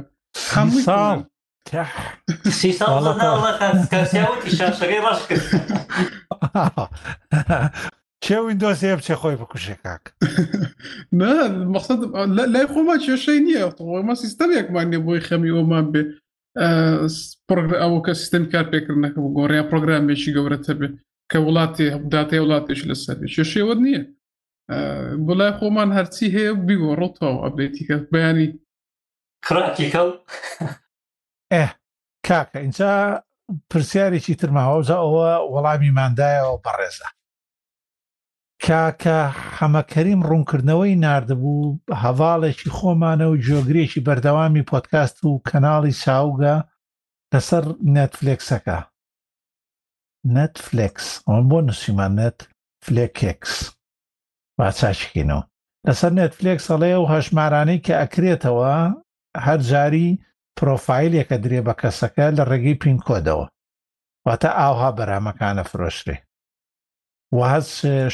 هەموو 0.53 0.81
چێ 8.23 8.37
وینندۆسێ 8.45 8.91
بچێ 8.97 9.15
خۆی 9.21 9.35
بکوشێ 9.41 9.75
کاک 9.83 10.03
لای 12.53 12.65
خۆمان 12.73 12.99
کێشەی 13.05 13.39
نییە 13.45 13.61
ئۆمە 13.89 14.15
سیستەمێکمان 14.23 14.85
نێ 14.91 14.99
بۆی 15.05 15.21
خەمی 15.27 15.51
ئۆمان 15.57 15.85
بێ 15.93 16.01
ئەوە 17.83 17.99
کە 18.05 18.13
سیستم 18.21 18.43
کار 18.53 18.65
پێکردنەکە 18.71 19.19
گۆڕیا 19.37 19.63
پرۆگرامێکی 19.69 20.33
گەورەتە 20.35 20.73
بێ 20.79 20.87
کە 21.31 21.37
وڵاتی 21.45 21.93
هەبداتەیە 21.95 22.41
وڵاتێش 22.43 22.81
لەسەر 22.89 23.17
کێشێوە 23.35 23.75
نییە 23.85 24.01
بۆ 25.25 25.33
لای 25.39 25.51
خۆمان 25.59 25.89
هەرچی 25.97 26.25
هەیە 26.35 26.51
بیگۆڕۆتەوە 26.67 27.37
ئەبێتی 27.45 27.83
کە 27.89 27.95
بەیانی 28.11 28.47
کراکی 29.47 29.87
کەڵ 29.93 30.09
ئێ 31.53 31.65
کاکە 32.27 32.59
اینجا 32.65 32.93
پرسیارێکی 33.69 34.35
ترماوەزە 34.41 34.95
ئەوە 35.03 35.29
وەڵامیماندایەوە 35.53 36.55
بەڕێزە 36.63 37.07
کاکە 38.65 39.19
حەمەکەریم 39.57 40.21
ڕوونکردنەوەی 40.29 40.99
نردبوو 41.03 41.75
هەواڵێکی 42.03 42.73
خۆمانە 42.77 43.27
و 43.29 43.39
جۆگرێکی 43.45 44.03
بەردەوامی 44.07 44.67
پۆتکاست 44.69 45.17
و 45.23 45.41
کەناڵی 45.49 45.93
ساوگە 46.03 46.55
لەسەر 47.31 47.63
نەتفلێکسەکە 47.95 48.77
نەتفلێکس 50.35 51.07
ئەوە 51.27 51.41
بۆ 51.49 51.57
نووسیمان 51.67 52.11
نەت 52.19 52.37
فلێککس 52.85 53.53
باچچکینەوە 54.57 55.43
لەسەر 55.87 56.11
نەتفلێکس 56.19 56.65
ئەڵێ 56.71 56.93
و 56.99 57.09
هەشمارانەی 57.13 57.83
کە 57.85 57.93
ئەکرێتەوە 58.01 58.75
هەر 59.45 59.59
جاری 59.71 60.09
پرۆفایلێکە 60.59 61.35
درێ 61.43 61.61
بە 61.67 61.73
کەسەکە 61.81 62.25
لە 62.37 62.43
ڕێگەی 62.49 62.79
پینکۆدەوە 62.83 63.45
واتە 64.27 64.49
ئاوها 64.59 64.89
بەرامەکانە 64.97 65.63
فرۆشتێ 65.71 66.15
وهز 67.37 67.67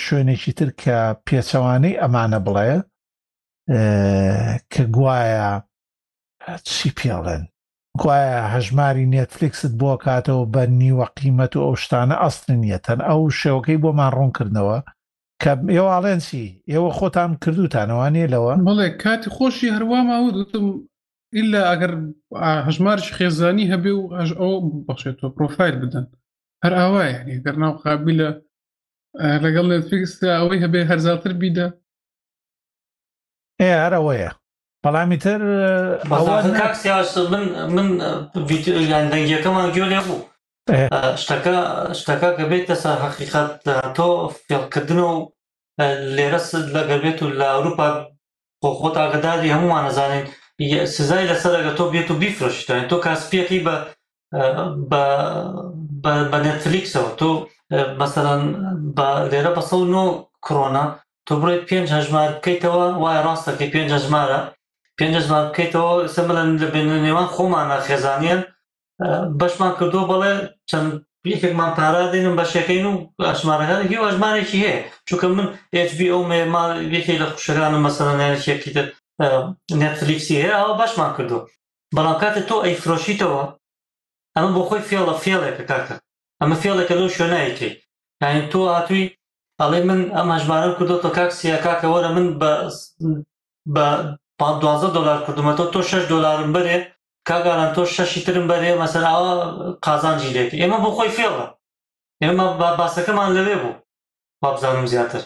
شوێنێکی 0.03 0.51
تر 0.57 0.69
کە 0.81 0.97
پێچەوانەی 1.27 1.99
ئەمانە 2.01 2.39
بڵێ 2.45 2.69
کە 4.73 4.83
گوایە 4.95 5.49
چی 6.69 6.89
پێڵێن 6.97 7.43
گوایە 8.01 8.39
هەژماری 8.53 9.09
نێتفلیکست 9.13 9.71
بۆ 9.79 9.91
کاتەوە 10.05 10.43
بە 10.53 10.63
نیوە 10.81 11.05
قیمەت 11.17 11.51
و 11.55 11.61
ئەو 11.65 11.73
شتانە 11.83 12.15
ئەستن 12.23 12.57
نیەتەن 12.63 12.99
ئەو 13.09 13.21
شێوەکەی 13.39 13.81
بۆمان 13.83 14.11
ڕوونکردنەوە 14.17 14.77
کە 15.41 15.51
ئێوە 15.75 15.89
ئاڵێنسی 15.93 16.45
ئێوە 16.71 16.89
خۆتان 16.97 17.31
کردوتانەوانێ 17.43 18.25
لەوە 18.33 18.51
بڵێ 18.69 18.89
کاتی 19.03 19.29
خۆشی 19.35 19.73
هەروەماوە 19.75 20.29
دوتم 20.37 20.65
ئللا 21.39 21.61
ئەگەر 21.69 21.93
هەژمارش 22.67 23.07
خێزانی 23.17 23.69
هەبێ 23.73 23.93
و 23.95 24.03
ئەژ 24.17 24.29
ئەو 24.39 24.53
بەخشێتەوە 24.87 25.29
پرۆفایل 25.37 25.75
بدەن 25.83 26.05
هەر 26.63 26.73
ئاوایە 26.79 27.19
گەر 27.45 27.55
ناو 27.63 27.73
قابل 27.83 28.15
لە 28.21 28.29
لەگەڵ 29.43 29.65
نێتفیکسدا 29.71 30.29
ئەوەی 30.39 30.63
هەبێ 30.65 30.81
هەرزاتر 30.89 31.31
بیدە 31.41 31.67
ئێ 33.61 33.71
هەر 33.83 33.93
ئەوەیە 33.97 34.31
بەڵامی 34.83 35.17
تر 35.23 35.39
من 36.09 37.77
من 37.77 39.03
دەنگیەکەمان 39.13 39.67
گوێ 39.75 40.01
بوو 40.07 40.19
شتەکە 41.23 41.55
شتەکە 41.99 42.29
کە 42.37 42.43
بێتە 42.51 42.75
سا 42.83 42.91
حقیقەت 43.03 43.51
تۆ 43.95 44.07
فێڵکردنەوە 44.45 45.17
لێرە 46.17 46.39
لەگەر 46.75 46.99
بێت 47.03 47.19
و 47.23 47.33
لە 47.39 47.45
ئەوروپا 47.53 47.87
خۆخۆت 48.61 48.95
ئاگداری 49.01 49.53
هەمووان 49.55 49.83
نەزانین 49.89 50.27
سزای 50.85 51.27
لەسەرگە 51.31 51.73
تۆ 51.77 51.85
بێت 51.93 52.09
و 52.11 52.19
بیفرۆشیتوانێت 52.21 52.89
تۆ 52.91 52.97
کاسپێکی 53.05 53.59
بە 53.65 53.75
بە 56.31 56.39
نەتفلیکسەوە 56.45 57.09
تۆ 57.19 57.29
مەسەرەن 57.99 58.43
لێرە 59.31 59.51
بە 59.57 59.61
سە 59.69 59.77
نۆ 59.93 60.05
کرۆنا 60.45 60.85
تۆ 61.27 61.33
بڕێت 61.41 61.63
پێنج 61.69 61.87
هەژمار 61.97 62.29
بکەیتەوە 62.37 62.85
وای 63.03 63.23
ڕاستەکەی 63.25 63.71
پێنج 63.73 63.89
هەژمارە 63.97 64.39
پێنج 64.97 65.13
هەژمار 65.19 65.43
بکەیتەوە 65.47 65.93
سەمەلەن 66.15 66.49
لە 66.61 66.67
بێن 66.73 66.89
نێوان 67.05 67.27
خۆمانە 67.35 67.77
خێزانیان 67.87 68.41
بەشمان 69.39 69.71
کردو 69.79 70.01
بەڵێ 70.11 70.33
چەند 70.69 70.89
یەکێکمان 71.33 71.71
پارا 71.77 72.01
دێنم 72.13 72.35
بەشەکەین 72.39 72.85
و 72.89 72.93
ئەشمارەکان 73.29 73.79
هی 73.89 74.01
ئەژمانێکی 74.05 74.59
هەیە 74.65 74.79
چونکە 75.07 75.25
من 75.37 75.47
HBO 75.89 76.17
مێماڵ 76.29 76.69
یەکی 76.95 77.19
لە 77.21 77.27
خوشەکانم 77.33 77.81
مەسەرەنێنێکیتر 77.85 78.87
نێتفلیکسی 79.79 80.33
هەیە 80.43 80.55
ئەوە 80.59 80.73
باشمان 80.79 81.11
کردو 81.17 81.37
بەڵام 81.95 82.17
کاتە 82.21 82.41
تۆ 82.49 82.55
ئەی 82.65 82.79
فرۆشیتەوە 82.81 83.43
ئەمە 84.35 84.49
بۆ 84.55 84.61
خۆی 84.67 84.85
فێڵە 84.89 85.15
فێڵێکە 85.23 85.63
کاکە 85.71 85.95
ئەمە 86.41 86.55
فێڵێکە 86.61 86.93
لەو 86.99 87.13
شوێنایکی 87.15 87.69
یان 88.21 88.45
تۆ 88.51 88.59
هاتووی 88.75 89.11
ئەڵێ 89.61 89.79
من 89.89 89.99
ئەم 90.17 90.27
هەژمارە 90.35 90.69
کردوەوە 90.77 91.15
کاکسیا 91.17 91.57
کاکەوەرە 91.65 92.09
من 92.15 92.27
بە 92.41 92.51
بە 93.75 93.87
12 94.41 94.87
دلار 94.97 95.19
کردومەەوە 95.25 95.71
تۆ 95.73 95.81
6 95.91 96.05
دلارم 96.11 96.49
بەرێ 96.55 96.77
کاگاران 97.29 97.69
تۆ 97.75 97.81
شەشی 97.95 98.21
ترم 98.25 98.45
بەرێ 98.51 98.71
مەسەرراوە 98.81 99.33
قازان 99.85 100.15
جیرێکی 100.21 100.59
ئێمە 100.61 100.77
بۆ 100.83 100.89
خۆی 100.97 101.09
فێڵە 101.17 101.45
ئێمە 102.23 102.45
باسەکەمان 102.79 103.29
لەوێ 103.37 103.55
بوو 103.61 103.75
بابزانم 104.43 104.85
زیاتر 104.93 105.23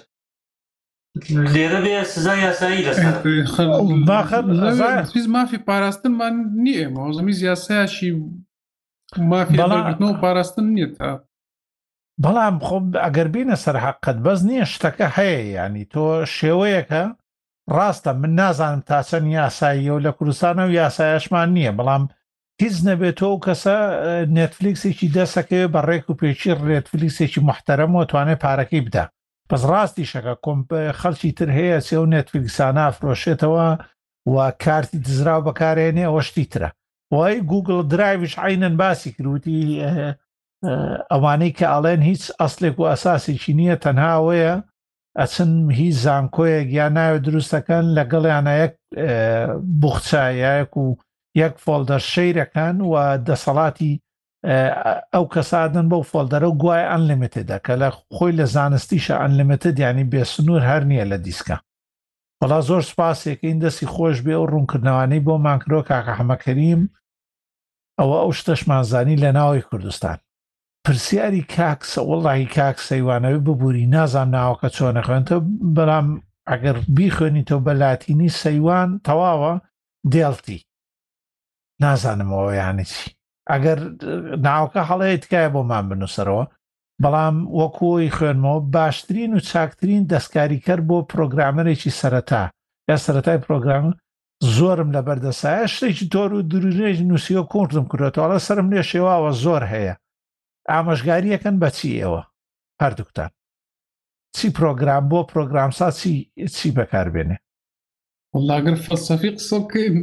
لێرە 1.54 1.80
بێ 1.86 1.98
سزای 2.14 2.38
یاسایی 2.48 2.86
لەسەر 2.88 3.08
مافی 5.36 5.60
پاراستنمان 5.68 6.34
نییە 6.64 6.88
ماوزەمی 6.96 7.34
زیاسایشی 7.42 8.10
مافیڵ 9.30 9.60
پاراستن 10.24 10.66
نییە 10.76 10.90
تا 10.98 11.12
بەڵام 12.24 12.56
خۆم 12.68 12.86
ئەگەر 13.06 13.28
بینە 13.34 13.56
سەر 13.64 13.78
حقت 13.86 14.18
بەس 14.26 14.40
نییە 14.50 14.66
شتەکە 14.74 15.08
هەیە 15.18 15.42
ینی 15.56 15.86
تۆ 15.94 16.06
شێوەیەکە 16.38 17.04
ڕاستە 17.76 18.12
من 18.22 18.32
نازانم 18.40 18.82
تا 18.90 19.00
چەند 19.10 19.28
یاساییە 19.40 19.92
و 19.94 20.04
لە 20.06 20.12
کوردستانە 20.18 20.64
و 20.70 20.76
یاسایشمان 20.82 21.50
نییە 21.56 21.72
بەڵام 21.78 22.04
هیچ 22.62 22.76
نەبێت 22.88 23.16
تۆ 23.20 23.28
و 23.32 23.42
کەسە 23.46 23.76
نێتفلیکسێکی 24.36 25.08
دەسەکەوێ 25.16 25.66
بە 25.74 25.82
ڕێک 25.88 26.06
و 26.08 26.18
پێچی 26.20 26.58
ڕێتفلیکسێکی 26.68 27.42
محتەرەمەوە 27.50 28.06
توانێت 28.12 28.40
پارەکەی 28.44 28.86
بدە 28.88 29.06
بەس 29.52 29.64
ڕاستی 29.72 30.10
شەکە 30.12 30.34
کۆمپ 30.46 30.70
خەڵکی 31.00 31.32
تر 31.38 31.48
هەیە 31.58 31.78
سێ 31.88 31.98
و 32.02 32.10
نێتفلیکسانە 32.14 32.82
ئافرۆشێتەوە 32.86 33.70
و 34.34 34.36
کارتی 34.64 35.00
دزراو 35.06 35.46
بەکارێنێ 35.48 36.06
ئەوەشتی 36.08 36.46
ترە 36.54 36.70
وای 37.14 37.36
گوگل 37.52 37.78
درایویش 37.92 38.34
عینەن 38.46 38.76
باسی 38.82 39.12
کروتی 39.16 39.60
ئەوانەی 41.12 41.56
کە 41.58 41.66
ئاڵێن 41.72 42.02
هیچ 42.10 42.24
ئەسلێک 42.42 42.76
و 42.80 42.90
ئەساسێکی 42.92 43.54
نییە 43.60 43.76
تەنهاوەیە 43.84 44.54
ئەچن 45.20 45.52
هیچ 45.80 45.96
زانکۆیەک 46.06 46.68
یا 46.80 46.86
ناوێت 46.96 47.22
دروستەکەن 47.28 47.86
لەگەڵیانەیەک 47.98 48.74
بخچایەک 49.82 50.72
و 50.82 50.86
یەک 51.42 51.54
فۆلدەر 51.64 52.02
شەیرەکان 52.12 52.78
و 52.92 52.94
دەسەڵاتی 53.28 53.94
ئەو 55.14 55.24
کەسادن 55.34 55.86
بەو 55.92 56.04
فۆلدەرە 56.12 56.48
و 56.50 56.58
گوایە 56.62 56.88
ئەنلیمتێدا 56.92 57.58
کە 57.66 57.74
لە 57.82 57.90
خۆی 58.16 58.38
لە 58.40 58.46
زانستیشە 58.56 59.16
ئەنلیمتە 59.22 59.70
دیانی 59.78 60.10
بێسنوور 60.12 60.62
هەر 60.72 60.84
نییە 60.90 61.06
لە 61.12 61.18
دیسکە 61.26 61.58
بەڵا 62.40 62.60
زۆر 62.70 62.84
سپاسێکین 62.92 63.58
دەستی 63.64 63.88
خۆش 63.94 64.18
بێ 64.26 64.36
و 64.40 64.50
ڕوونکردنەوەی 64.52 65.24
بۆ 65.28 65.34
مانکرۆ 65.46 65.80
کاکە 65.90 66.14
حەمەکەریم 66.20 66.82
ئەوە 68.00 68.16
ئەو 68.22 68.32
شتەشمانزانی 68.40 69.22
لە 69.24 69.30
ناوی 69.38 69.62
کوردستان 69.70 70.18
پرسیاری 70.86 71.44
کاکسە 71.56 72.00
وەڵی 72.10 72.46
کاکسەیوانەوەی 72.56 73.44
ببووری 73.46 73.90
نازان 73.96 74.30
ناوکە 74.36 74.70
چۆنە 74.76 75.02
خوێنتەوە 75.08 75.44
بەڵام 75.76 76.08
ئەگەر 76.50 76.78
بیخوێنیتەوە 76.98 77.62
بەلاتینی 77.66 78.36
سەیوان 78.42 78.90
تەواوە 79.06 79.54
دێڵتی 80.14 80.60
نازانمەوە 81.82 82.54
یانە 82.62 82.86
چی 82.92 83.08
ئەگەر 83.54 83.80
ناوکە 84.46 84.82
هەڵەیە 84.90 85.18
تکایە 85.24 85.50
بۆمان 85.56 85.86
بنووسەرەوە 85.90 86.44
بەڵام 87.04 87.38
وەکوۆی 87.60 88.14
خوێنمەوە 88.16 88.60
باشترین 88.76 89.32
و 89.34 89.40
چاکترین 89.50 90.04
دەستکاریکەر 90.12 90.80
بۆ 90.88 90.98
پرۆگرامەرێکی 91.12 91.96
سەرەتا 92.00 92.44
یا 92.90 92.98
سەتای 93.06 93.40
پرۆگرام 93.46 93.86
زۆرم 94.56 94.90
لە 94.96 95.02
بەردەسایە 95.08 95.66
شتێکی 95.74 96.06
تۆر 96.14 96.30
و 96.34 96.46
درێژ 96.52 96.98
نووسیۆ 97.10 97.42
کورتم 97.52 97.86
کردێتەوە 97.92 98.28
لە 98.34 98.38
سرم 98.48 98.68
لێ 98.74 98.82
شێواوە 98.92 99.32
زۆر 99.44 99.64
هەیە 99.74 99.94
ئاماژگاریەکەن 100.72 101.56
بەچی 101.62 101.98
ئێوە 102.00 102.22
هەردووکتان 102.82 103.30
چی 104.36 104.48
پرۆگرام 104.58 105.06
بۆ 105.12 105.20
پرۆگرامسا 105.32 105.88
چی 106.00 106.12
چی 106.56 106.68
بەکاربێنێ 106.78 107.38
وڵاگەر 108.36 108.76
فەلسەفی 108.86 109.32
قسە 109.38 109.58
بکەین 109.64 109.96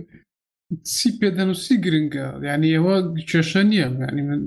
سی 0.94 1.08
پێدەنووسی 1.20 1.74
گرنگە 1.84 2.26
ینی 2.50 2.70
ئێوە 2.76 2.94
کێشە 3.30 3.62
نییە 3.70 3.88
ینی 4.08 4.22
من 4.28 4.40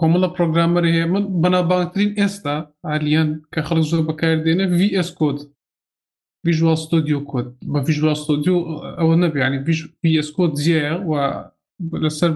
کۆمەڵە 0.00 0.28
پرۆگرامەر 0.36 0.84
هەیە 0.94 1.06
من 1.12 1.24
بەنابانترین 1.42 2.12
ئێستا 2.20 2.56
ئالیەن 2.86 3.30
کە 3.52 3.60
خەڵ 3.66 3.80
زۆر 3.90 4.02
بەکاردێنە 4.08 4.66
VS 4.78 5.08
کۆد 5.20 5.38
ژوال 6.58 6.78
ستۆدیو 6.86 7.20
کۆت 7.30 7.48
بە 7.72 7.78
ژوال 7.98 8.16
ستۆدیو 8.24 8.56
ئەوە 8.98 9.14
نەبی 9.22 9.40
ینی 9.44 9.60
VS 10.06 10.28
کۆت 10.36 10.52
زیە 10.64 10.84
و 11.10 11.12
لەسەر 12.04 12.30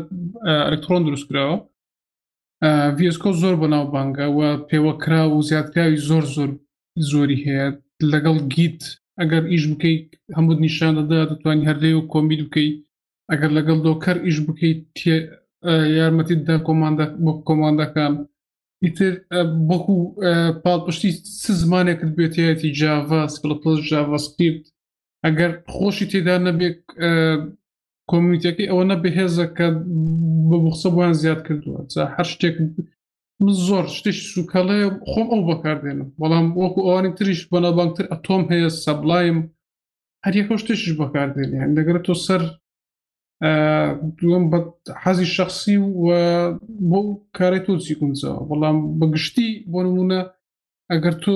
ئەلکترۆن 0.68 1.02
دروستکراوە 1.04 1.56
VSکۆ 2.98 3.30
زۆر 3.42 3.54
بەناوبانگە 3.62 4.26
و 4.38 4.40
پێوەکرا 4.68 5.22
و 5.30 5.44
زیادکاوی 5.48 6.02
زۆر 6.08 6.24
زۆر 6.36 6.50
زۆری 7.10 7.42
هەیە 7.46 7.66
لەگەڵ 8.12 8.36
گیت 8.54 8.80
ئەگەر 9.20 9.42
ئیش 9.52 9.64
بکەیت 9.72 10.06
هەموو 10.36 10.54
نیشانەدا 10.66 11.20
دەتوانانی 11.30 11.66
هەر 11.68 11.78
لێ 11.82 11.90
و 11.96 12.08
کۆمیل 12.12 12.42
بکەیت 12.48 12.78
ئەگەر 13.34 13.50
لەگەڵ 13.56 13.78
دۆکەر 13.88 14.16
ئیش 14.26 14.38
بکەیت 14.46 14.84
یارمەتی 15.98 16.36
دا 16.48 16.56
کۆماندا 16.66 17.04
بۆ 17.24 17.32
کۆماندەکان 17.48 18.12
ئیتر 18.84 19.12
بەکو 19.68 19.96
پاڵپشتی 20.64 21.10
س 21.42 21.44
زمانێکت 21.62 22.10
بێتیەتی 22.18 22.70
جااز 22.80 23.32
پلس 23.42 23.78
جااسکرپت 23.90 24.62
ئەگەر 25.24 25.50
خۆشی 25.74 26.06
تێدا 26.12 26.36
نەبێت 26.46 26.76
کۆمیتەکەی 28.10 28.70
ئەوە 28.70 28.84
نەبهێزە 28.92 29.46
کە 29.56 29.66
بە 30.48 30.56
بخسە 30.64 30.88
بۆیان 30.94 31.14
زیاد 31.22 31.40
کردووە 31.46 31.80
هەر 32.14 32.26
شتێک 32.32 32.54
زۆر 33.66 33.84
شتش 33.96 34.16
سوکەڵێ 34.32 34.78
خۆم 35.10 35.28
ئەو 35.32 35.42
بەکاردێنم 35.50 36.10
بەڵام 36.20 36.46
وەکو 36.62 36.80
ئەوانی 36.86 37.12
تریش 37.18 37.40
بەنابانگتر 37.52 38.06
ئەتۆم 38.12 38.42
هەیە 38.52 38.70
سەبلایم 38.84 39.38
هەریەکە 40.26 40.54
شتێکش 40.62 40.86
بەکاردێن 41.00 41.70
لەگەرە 41.76 42.02
تۆ 42.06 42.14
سەر 42.26 42.42
دووەم 44.18 44.44
بە 44.52 44.58
حەزی 45.02 45.26
شخصی 45.36 45.76
و 45.76 46.04
بۆ 46.90 47.00
کاری 47.38 47.60
تۆ 47.66 47.72
چی 47.84 47.94
کوچەوە 48.00 48.36
بەڵام 48.50 48.76
بەگشتی 49.00 49.48
بۆ 49.72 49.80
نمونە 49.86 50.20
ئەگەر 50.90 51.14
تۆ 51.22 51.32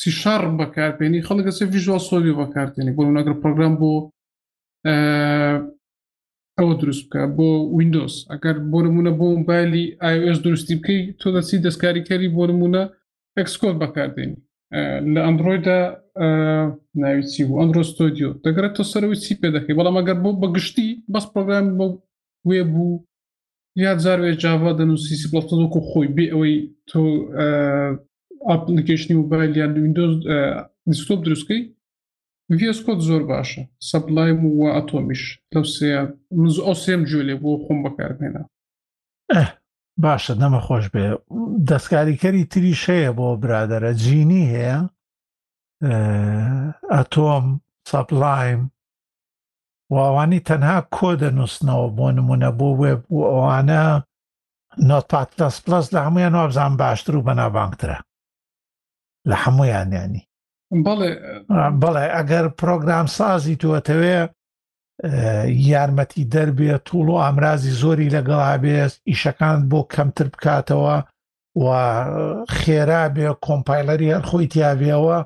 سیشار 0.00 0.42
بەکارپێنی 0.60 1.24
خەڵک 1.28 1.46
ئەسێ 1.48 1.64
ڤژوا 1.72 1.98
سۆوی 2.08 2.36
بەکارتێنی 2.40 2.92
بۆ 2.96 3.02
نەگەر 3.18 3.34
پرۆگرام 3.42 3.74
بۆ 3.80 3.92
ئەوە 6.58 6.74
دروست 6.80 7.02
بکە 7.06 7.22
بۆ 7.36 7.48
وینندۆس 7.76 8.14
ئەگەر 8.32 8.56
بۆ 8.70 8.78
نمونە 8.86 9.10
بۆ 9.18 9.26
موبایلی 9.40 9.84
iOS 10.14 10.38
درستی 10.46 10.74
بکەی 10.78 11.00
تۆ 11.20 11.28
دەچی 11.34 11.56
دەستکاریکەری 11.66 12.28
بۆ 12.36 12.42
نمونە 12.50 12.82
ئەکسکۆت 13.38 13.74
بەکاردێنی 13.82 14.38
لە 15.12 15.20
ئەندروۆیدا 15.26 15.76
ناویچی 17.02 17.42
بوو 17.48 17.58
ئەندرۆ 17.60 17.82
ستۆدیۆ 17.92 18.30
دەگرێتە 18.44 18.82
سەرەوەی 18.92 19.22
چی 19.24 19.34
پێ 19.40 19.48
دەکەی 19.56 19.76
بەڵام 19.78 19.96
ئەگەر 19.98 20.18
بۆ 20.24 20.30
بەگشتی 20.42 20.88
بەس 21.12 21.24
پرۆگرام 21.32 21.66
بۆ 21.78 21.86
وێ 22.48 22.60
بوو 22.72 23.02
یا 23.84 23.92
جارێ 24.04 24.32
جاوا 24.42 24.70
دەنووسی 24.78 25.30
پڵکو 25.32 25.80
خۆی 25.88 26.08
بێ 26.16 26.24
ئەوەی 26.32 26.56
تۆ 26.90 26.98
ئاپلیکیشنی 28.48 29.16
و 29.18 29.28
بەلیان 29.30 29.70
وینندۆز 29.74 30.12
دیستۆپ 30.90 31.20
دروستکەی 31.26 31.60
ڤسکۆت 32.60 33.00
زۆر 33.08 33.22
باشە 33.30 33.62
سەپلایم 33.90 34.40
و 34.48 34.70
ئەتۆمیش 34.74 35.22
لەو 35.52 35.64
سێ 35.74 35.88
من 36.40 36.50
ئەو 36.66 36.76
سێم 36.84 37.02
جوێ 37.10 37.22
لێ 37.28 37.34
بۆ 37.42 37.50
خۆم 37.64 37.78
بەکارمێنە 37.84 38.42
باشە 40.04 40.34
نەمە 40.42 40.60
خۆش 40.66 40.84
بێ 40.94 41.04
دەستکاریکەری 41.68 42.44
تریش 42.52 42.82
هەیە 42.92 43.10
بۆ 43.18 43.26
برادەرە 43.42 43.92
جینی 44.02 44.42
هەیە 44.52 44.78
ئەتۆم 46.94 47.46
سەپلایم 47.90 48.62
واوانی 49.94 50.40
تەنها 50.48 50.76
کۆ 50.96 51.10
دەنووسنەوە 51.22 51.88
بۆ 51.96 52.06
نمونە 52.16 52.50
بۆ 52.58 52.68
وێب 52.80 53.02
و 53.16 53.18
ئەوانە 53.32 53.82
نۆپات 54.88 55.28
لەس 55.40 55.56
پلس 55.64 55.86
لە 55.94 56.00
هەمویان 56.06 56.34
وابزان 56.36 56.72
باشتر 56.82 57.14
و 57.16 57.26
بەنابانگترە 57.28 57.98
لە 59.28 59.36
هەمویان 59.42 59.88
ینی 60.02 60.22
بڵێ 60.86 61.10
بڵێ 61.82 62.04
ئەگەر 62.16 62.44
پرۆگرام 62.60 63.06
سازی 63.18 63.56
توەتەوێ 63.62 64.18
یارمەتی 65.70 66.24
دەربێت 66.34 66.80
توول 66.88 67.08
و 67.10 67.20
ئامرازی 67.22 67.78
زۆری 67.82 68.12
لەگەڵا 68.16 68.52
بێت 68.64 68.92
ئیشەکان 69.10 69.58
بۆ 69.70 69.80
کەمتر 69.94 70.26
بکاتەوە 70.32 70.96
و 71.62 71.66
خێرا 72.58 73.04
بێ 73.14 73.28
کۆمپایلەری 73.46 74.12
هەرخۆی 74.16 74.50
تیاویەوە 74.54 75.18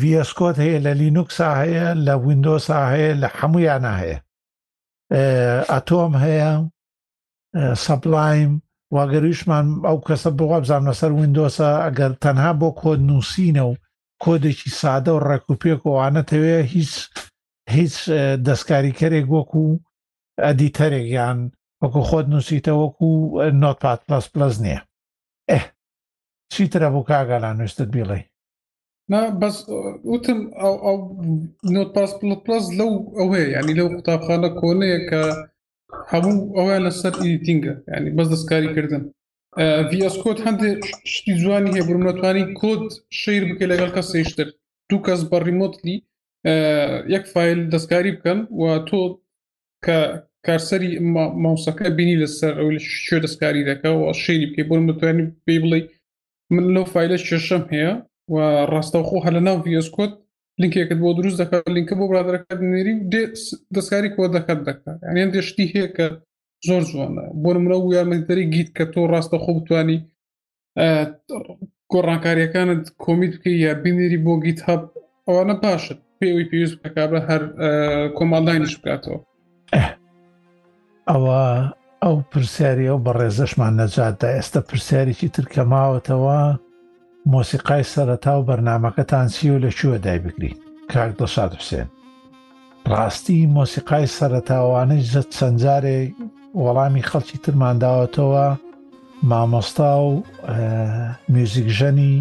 ڤسکۆت 0.00 0.56
هەیە 0.64 0.78
لە 0.86 0.92
لینوکسا 1.00 1.50
هەیە 1.62 1.86
لە 2.06 2.14
وینندۆسا 2.24 2.78
هەیە 2.92 3.12
لە 3.22 3.28
هەمویانە 3.38 3.92
هەیە 4.00 4.18
ئەتۆم 5.72 6.12
هەیە 6.24 6.50
سەپلایم 7.84 8.52
واگەریشمان 8.94 9.66
ئەو 9.86 9.98
کەسە 10.06 10.30
بوە 10.38 10.56
بزانم 10.62 10.86
لەسەر 10.90 11.10
وینندۆسە 11.18 11.70
ئەگەر 11.84 12.12
تەنها 12.22 12.50
بۆ 12.60 12.68
کۆد 12.80 13.00
نووسینە 13.08 13.62
و 13.68 13.72
کۆدێکی 14.24 14.70
سادە 14.80 15.10
و 15.14 15.22
ڕێکوپێک 15.28 15.80
وانەتەوێ 15.92 16.58
هیچ 16.74 16.92
هیچ 17.74 17.94
دەستکاریکەرێک 18.46 19.26
وەکو 19.34 19.64
ئەدیتەرێک 20.44 21.06
یان 21.18 21.38
وەکو 21.82 22.00
خۆت 22.08 22.26
نووسیتە 22.32 22.72
وەکو 22.82 23.08
نۆتپات 23.62 24.00
پلس 24.06 24.26
پلس 24.34 24.54
نییە 24.64 24.80
ئە 25.50 25.58
چیترە 26.52 26.88
بۆ 26.94 27.00
کاگالان 27.10 27.54
نووسستت 27.60 27.88
بیڵێ 27.94 28.20
بەس 29.40 29.56
وتم 30.12 30.38
نۆتپاس 31.74 32.10
پلس 32.44 32.64
لەو 32.78 32.90
ئەوەیە 33.18 33.46
ینی 33.56 33.74
لەو 33.78 33.88
قوتابخانە 33.94 34.50
کۆنەیە 34.60 35.00
کە 35.10 35.22
هەموو 36.10 36.52
ئەوە 36.56 36.76
لەسەر 36.86 37.14
ئیتینگە 37.24 37.74
ینی 37.96 38.10
بەس 38.16 38.26
دەستکاریکردن 38.34 39.02
ڤسکۆت 39.98 40.38
هەندێک 40.46 40.80
شتی 41.12 41.32
جوانی 41.40 41.72
هەیە 41.74 41.86
بمەتوانی 41.88 42.44
کۆت 42.60 42.82
شیر 43.20 43.42
بکە 43.48 43.64
لەگەڵ 43.72 43.90
کەس 43.96 44.06
سێشتر 44.14 44.48
دوو 44.88 44.98
کەس 45.06 45.20
بە 45.30 45.38
ریمۆتلی 45.48 45.96
یەک 47.14 47.24
فیل 47.34 47.60
دەستکاری 47.74 48.10
بکەن 48.16 48.38
و 48.60 48.64
تۆ 48.88 49.00
کە 49.86 49.98
کارسەری 50.46 50.88
ماوسەکە 51.42 51.86
بینی 51.98 52.16
لەسەر 52.22 52.52
ئەو 52.58 52.68
شوێ 53.06 53.18
دەستکاری 53.24 53.66
دەکە 53.70 53.88
و 53.98 54.02
شێری 54.22 54.52
پێ 54.54 54.62
بۆن 54.68 54.80
متوانی 54.88 55.24
پێی 55.46 55.58
بڵێ 55.62 55.80
من 56.54 56.64
لەو 56.74 56.84
فیلە 56.94 57.16
شێشەم 57.28 57.64
هەیە 57.72 57.92
و 58.34 58.36
ڕاستەوخۆ 58.72 59.16
هە 59.24 59.30
لە 59.36 59.40
ناو 59.46 59.56
ڤسکۆت 59.78 60.12
لینکێکت 60.60 60.98
بۆ 61.04 61.08
دروست 61.18 61.38
دەکات 61.42 61.64
لینکە 61.76 61.94
بۆ 61.98 62.04
برادەکەت 62.10 62.60
نێری 62.72 62.94
دەستکاری 63.74 64.10
کۆ 64.16 64.22
دەکات 64.36 64.60
دەکات 64.68 64.98
یان 65.20 65.30
دێشتی 65.34 65.66
هەیە 65.74 65.88
کە 65.96 66.06
زۆر 66.68 66.82
جوانە 66.90 67.24
بۆ 67.42 67.50
مرە 67.64 67.76
و 67.78 67.92
یارمەدەری 67.96 68.46
گیت 68.54 68.68
کە 68.76 68.84
تۆ 68.92 69.00
ڕاستە 69.12 69.36
خۆ 69.42 69.50
بتانی 69.62 69.98
گۆڕانکاریەکانت 71.92 72.82
کۆمیت 73.04 73.32
بکە 73.36 73.50
یا 73.64 73.72
بینێری 73.84 74.18
بۆ 74.26 74.32
گیت 74.44 74.58
هەب 74.68 74.82
ئەوانە 75.28 75.56
پاشت 75.64 75.98
پێوی 76.20 76.46
پێویست 76.50 76.76
بک 76.82 76.94
بە 77.12 77.20
هەر 77.28 77.42
کۆماڵدانیش 78.16 78.74
بکاتەوە 78.80 79.18
ئەوە 81.10 81.42
ئەو 82.02 82.16
پرسیاری 82.30 82.90
ئەو 82.90 82.98
بە 83.04 83.12
ڕێزەشمان 83.18 83.72
نەجاتدا 83.80 84.28
ئێستا 84.36 84.60
پرسیارێکی 84.68 85.28
ترکە 85.34 85.62
ماوەتەوە 85.72 86.40
مۆسیقای 87.32 87.84
سەرەتا 87.92 88.32
و 88.38 88.46
بەرنمەکەتان 88.48 89.26
چی 89.34 89.48
و 89.54 89.62
لە 89.64 89.70
چووە 89.78 89.98
دای 90.04 90.18
بگرین 90.24 90.56
کاک 90.92 91.12
دەسات 91.20 91.50
حوسێن 91.58 91.88
ڕاستی 92.92 93.38
مۆسیقای 93.56 94.06
سەرەتاوانش 94.18 95.02
زت 95.14 95.28
چەندجارێ 95.38 95.98
وەڵامی 96.62 97.06
خەڵکی 97.10 97.38
ترمانداوەتەوە 97.44 98.46
مامۆستا 99.30 99.90
و 100.04 100.10
میوزیکژەنی 101.34 102.14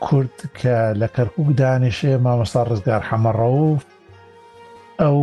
کورد 0.00 0.38
کە 0.58 0.76
لە 1.00 1.08
کەرکک 1.16 1.48
دانیشێ 1.60 2.12
مامۆستا 2.24 2.62
ڕزگار 2.70 3.02
حەمەڕەوف 3.10 3.80
ئەو 5.00 5.18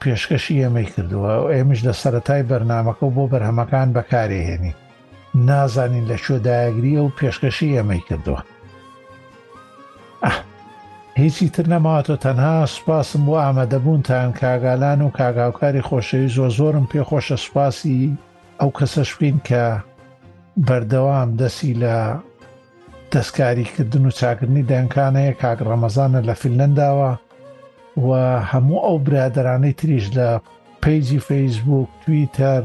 پێشکەشی 0.00 0.60
ئێمەی 0.62 0.86
کردووە 0.94 1.34
و 1.42 1.46
ئێمەش 1.54 1.80
لە 1.86 1.92
سەتای 2.02 2.42
بەرنمەکە 2.50 3.06
بۆ 3.14 3.24
بەرهەمەکان 3.32 3.88
بەکارێهێنی 3.96 4.72
نازانین 5.48 6.04
لە 6.10 6.16
شوێ 6.24 6.38
داگریە 6.46 7.00
و 7.04 7.14
پێشکەشی 7.18 7.74
ئێمەی 7.76 8.02
کردووە 8.08 8.42
هیچی 11.20 11.48
تر 11.54 11.66
نەماوەتۆ 11.72 12.16
تەنها 12.24 12.58
سوپاسم 12.74 13.22
بۆ 13.26 13.34
ئامادەبوونتان 13.44 14.30
کاگالان 14.40 15.00
و 15.02 15.10
کاگاوکاری 15.18 15.86
خۆشەوی 15.88 16.32
زۆ 16.36 16.46
زۆرم 16.58 16.86
پێ 16.90 17.00
خۆشە 17.08 17.36
سوپاسی 17.44 18.16
ئەو 18.60 18.70
کەسە 18.78 19.02
شوین 19.10 19.36
کە 19.48 19.64
بەردەوام 20.66 21.28
دەسی 21.40 21.74
لە 21.82 21.96
دەستکاریکردن 23.12 24.06
و 24.06 24.10
چاکردنی 24.10 24.64
دەنکانەیە 24.70 25.38
کاک 25.42 25.58
ڕەمەزانە 25.68 26.20
لە 26.28 26.34
فیلنداوە 26.42 27.12
و 28.06 28.10
هەموو 28.50 28.84
ئەو 28.86 28.98
برادرانەی 29.06 29.72
تریش 29.80 30.06
لە 30.16 30.28
پیجی 30.82 31.20
فەیسبوک 31.28 31.88
تویتەر 32.04 32.62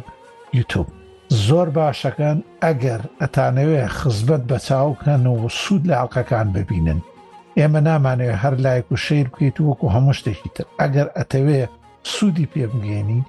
یوتوب 0.54 0.88
زۆر 1.48 1.68
باشەکەن 1.78 2.38
ئەگەر 2.64 3.02
ئەتانەوێ 3.22 3.84
خزبەت 3.98 4.44
بە 4.50 4.58
چاوکەن 4.68 5.24
و 5.28 5.50
سوود 5.60 5.84
لە 5.90 5.96
عڵلقەکان 6.04 6.48
ببینن 6.58 7.00
ئێمە 7.60 7.82
نامانەوێت 7.88 8.40
هەر 8.44 8.54
لایک 8.66 8.86
و 8.92 8.96
شیر 9.06 9.28
بکەیت 9.34 9.58
وەکو 9.60 9.88
هەموو 9.96 10.14
شتێکی 10.20 10.50
تر 10.56 10.66
ئەگەر 10.82 11.08
ئەتەوێ 11.18 11.62
سوودی 12.14 12.50
پێبگەێنی 12.54 13.22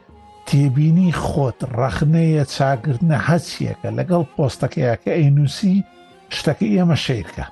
تێبینی 0.48 1.12
خۆت 1.26 1.59
ڕەخنەیە 1.78 2.44
چاگرنە 2.56 3.18
هەچیەکە 3.28 3.89
لەگەڵ 3.98 4.22
پۆستەکەیە 4.36 4.94
کە 5.02 5.10
ئەینوسی 5.18 5.76
شتەکە 6.38 6.66
ئێمە 6.74 6.96
شیرکە 7.04 7.46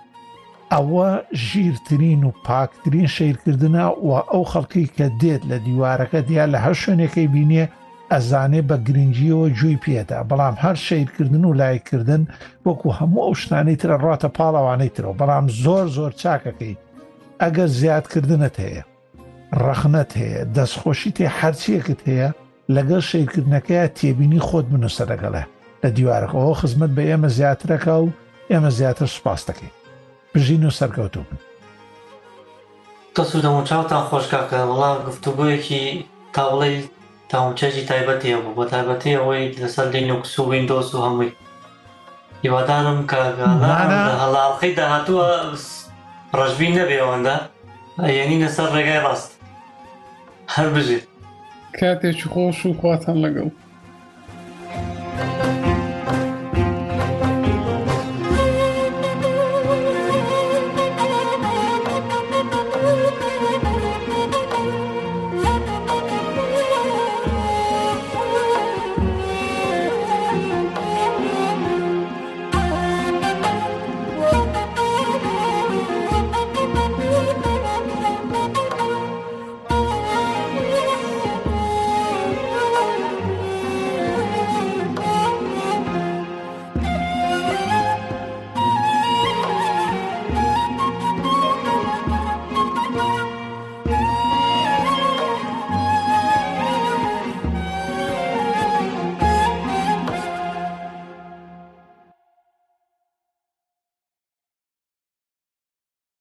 ئەوە 0.73 1.09
ژیرترین 1.49 2.23
و 2.25 2.31
پاکترین 2.47 3.09
شیرکردنە 3.17 3.87
و 4.09 4.11
ئەو 4.31 4.45
خەڵکی 4.53 4.87
کە 4.97 5.07
دێت 5.21 5.43
لە 5.51 5.57
دیوارەکە 5.67 6.21
دیا 6.29 6.45
لە 6.53 6.59
هەر 6.65 6.75
شوێنەکەی 6.83 7.29
بینێ 7.35 7.65
ئەزانێ 8.13 8.63
بە 8.69 8.77
گرنگجیەوە 8.87 9.47
جوی 9.59 9.81
پێدا 9.85 10.19
بەڵام 10.31 10.57
هەر 10.65 10.77
شیرکردن 10.87 11.45
و 11.45 11.57
لایکردن 11.61 12.23
وەکو 12.67 12.91
هەموو 12.99 13.25
ئەو 13.27 13.35
شتانی 13.43 13.77
ترە 13.81 13.97
ڕاتە 14.05 14.29
پاڵەوانەی 14.37 14.95
ترەوە 14.97 15.15
بەڵام 15.21 15.47
زۆر 15.63 15.87
زۆر 15.97 16.13
چاکەکەی 16.23 16.75
ئەگەر 17.43 17.69
زیادکردنت 17.81 18.57
هەیە 18.65 18.83
ڕەخنت 19.65 20.11
هەیە 20.21 20.41
دەستخۆشی 20.57 21.11
تێ 21.17 21.27
هەرچیەکت 21.39 22.01
هەیە 22.11 22.29
لەگەڵ 22.77 23.03
شیرکردنەکەی 23.11 23.89
تێبینی 23.99 24.43
خۆت 24.47 24.67
بنووسەرەگەڵە 24.73 25.45
لە 25.83 25.89
دیوارەکەەوە 25.97 26.55
خزمەت 26.61 26.91
بە 26.97 27.03
ئێمە 27.11 27.29
زیاترەکە 27.39 27.95
و 28.03 28.07
ئێمە 28.53 28.71
زیاتر 28.79 29.07
سوپاس 29.17 29.41
دەکەین 29.51 29.73
بژین 30.35 30.63
و 30.67 30.71
سەرکەوتو 30.79 31.23
بن 31.29 31.39
تۆ 33.15 33.23
سوودەموچاوتان 33.31 34.03
خۆشکاکە 34.09 34.59
وەڵام 34.71 34.97
گفتوگویەکی 35.09 35.83
تا 36.35 36.43
بڵێ 36.51 36.73
تاوچەجی 37.31 37.85
تایبەتێ 37.91 38.31
بوو 38.43 38.55
بۆ 38.57 38.65
تایبەتی 38.73 39.19
ئەوەی 39.19 39.45
لەسەر 39.63 39.87
لینوکس 39.95 40.33
و 40.39 40.49
وینندۆس 40.51 40.89
و 40.95 40.99
هەمووی 41.05 41.31
هیوادارم 42.45 43.01
کە 43.11 43.19
هەڵاڵقی 44.23 44.73
داهاتووە 44.79 45.27
ڕژبی 46.39 46.75
نەبێەوەندە 46.79 47.37
یعنی 48.19 48.37
لەسەر 48.45 48.69
ڕێگای 48.75 49.01
ڕاست 49.07 49.31
هەر 50.55 50.69
بژێت 50.75 51.05
کاتێک 51.79 52.21
خۆش 52.33 52.59
و 52.67 52.79
خواتان 52.81 53.19
لەگەڵ 53.25 53.51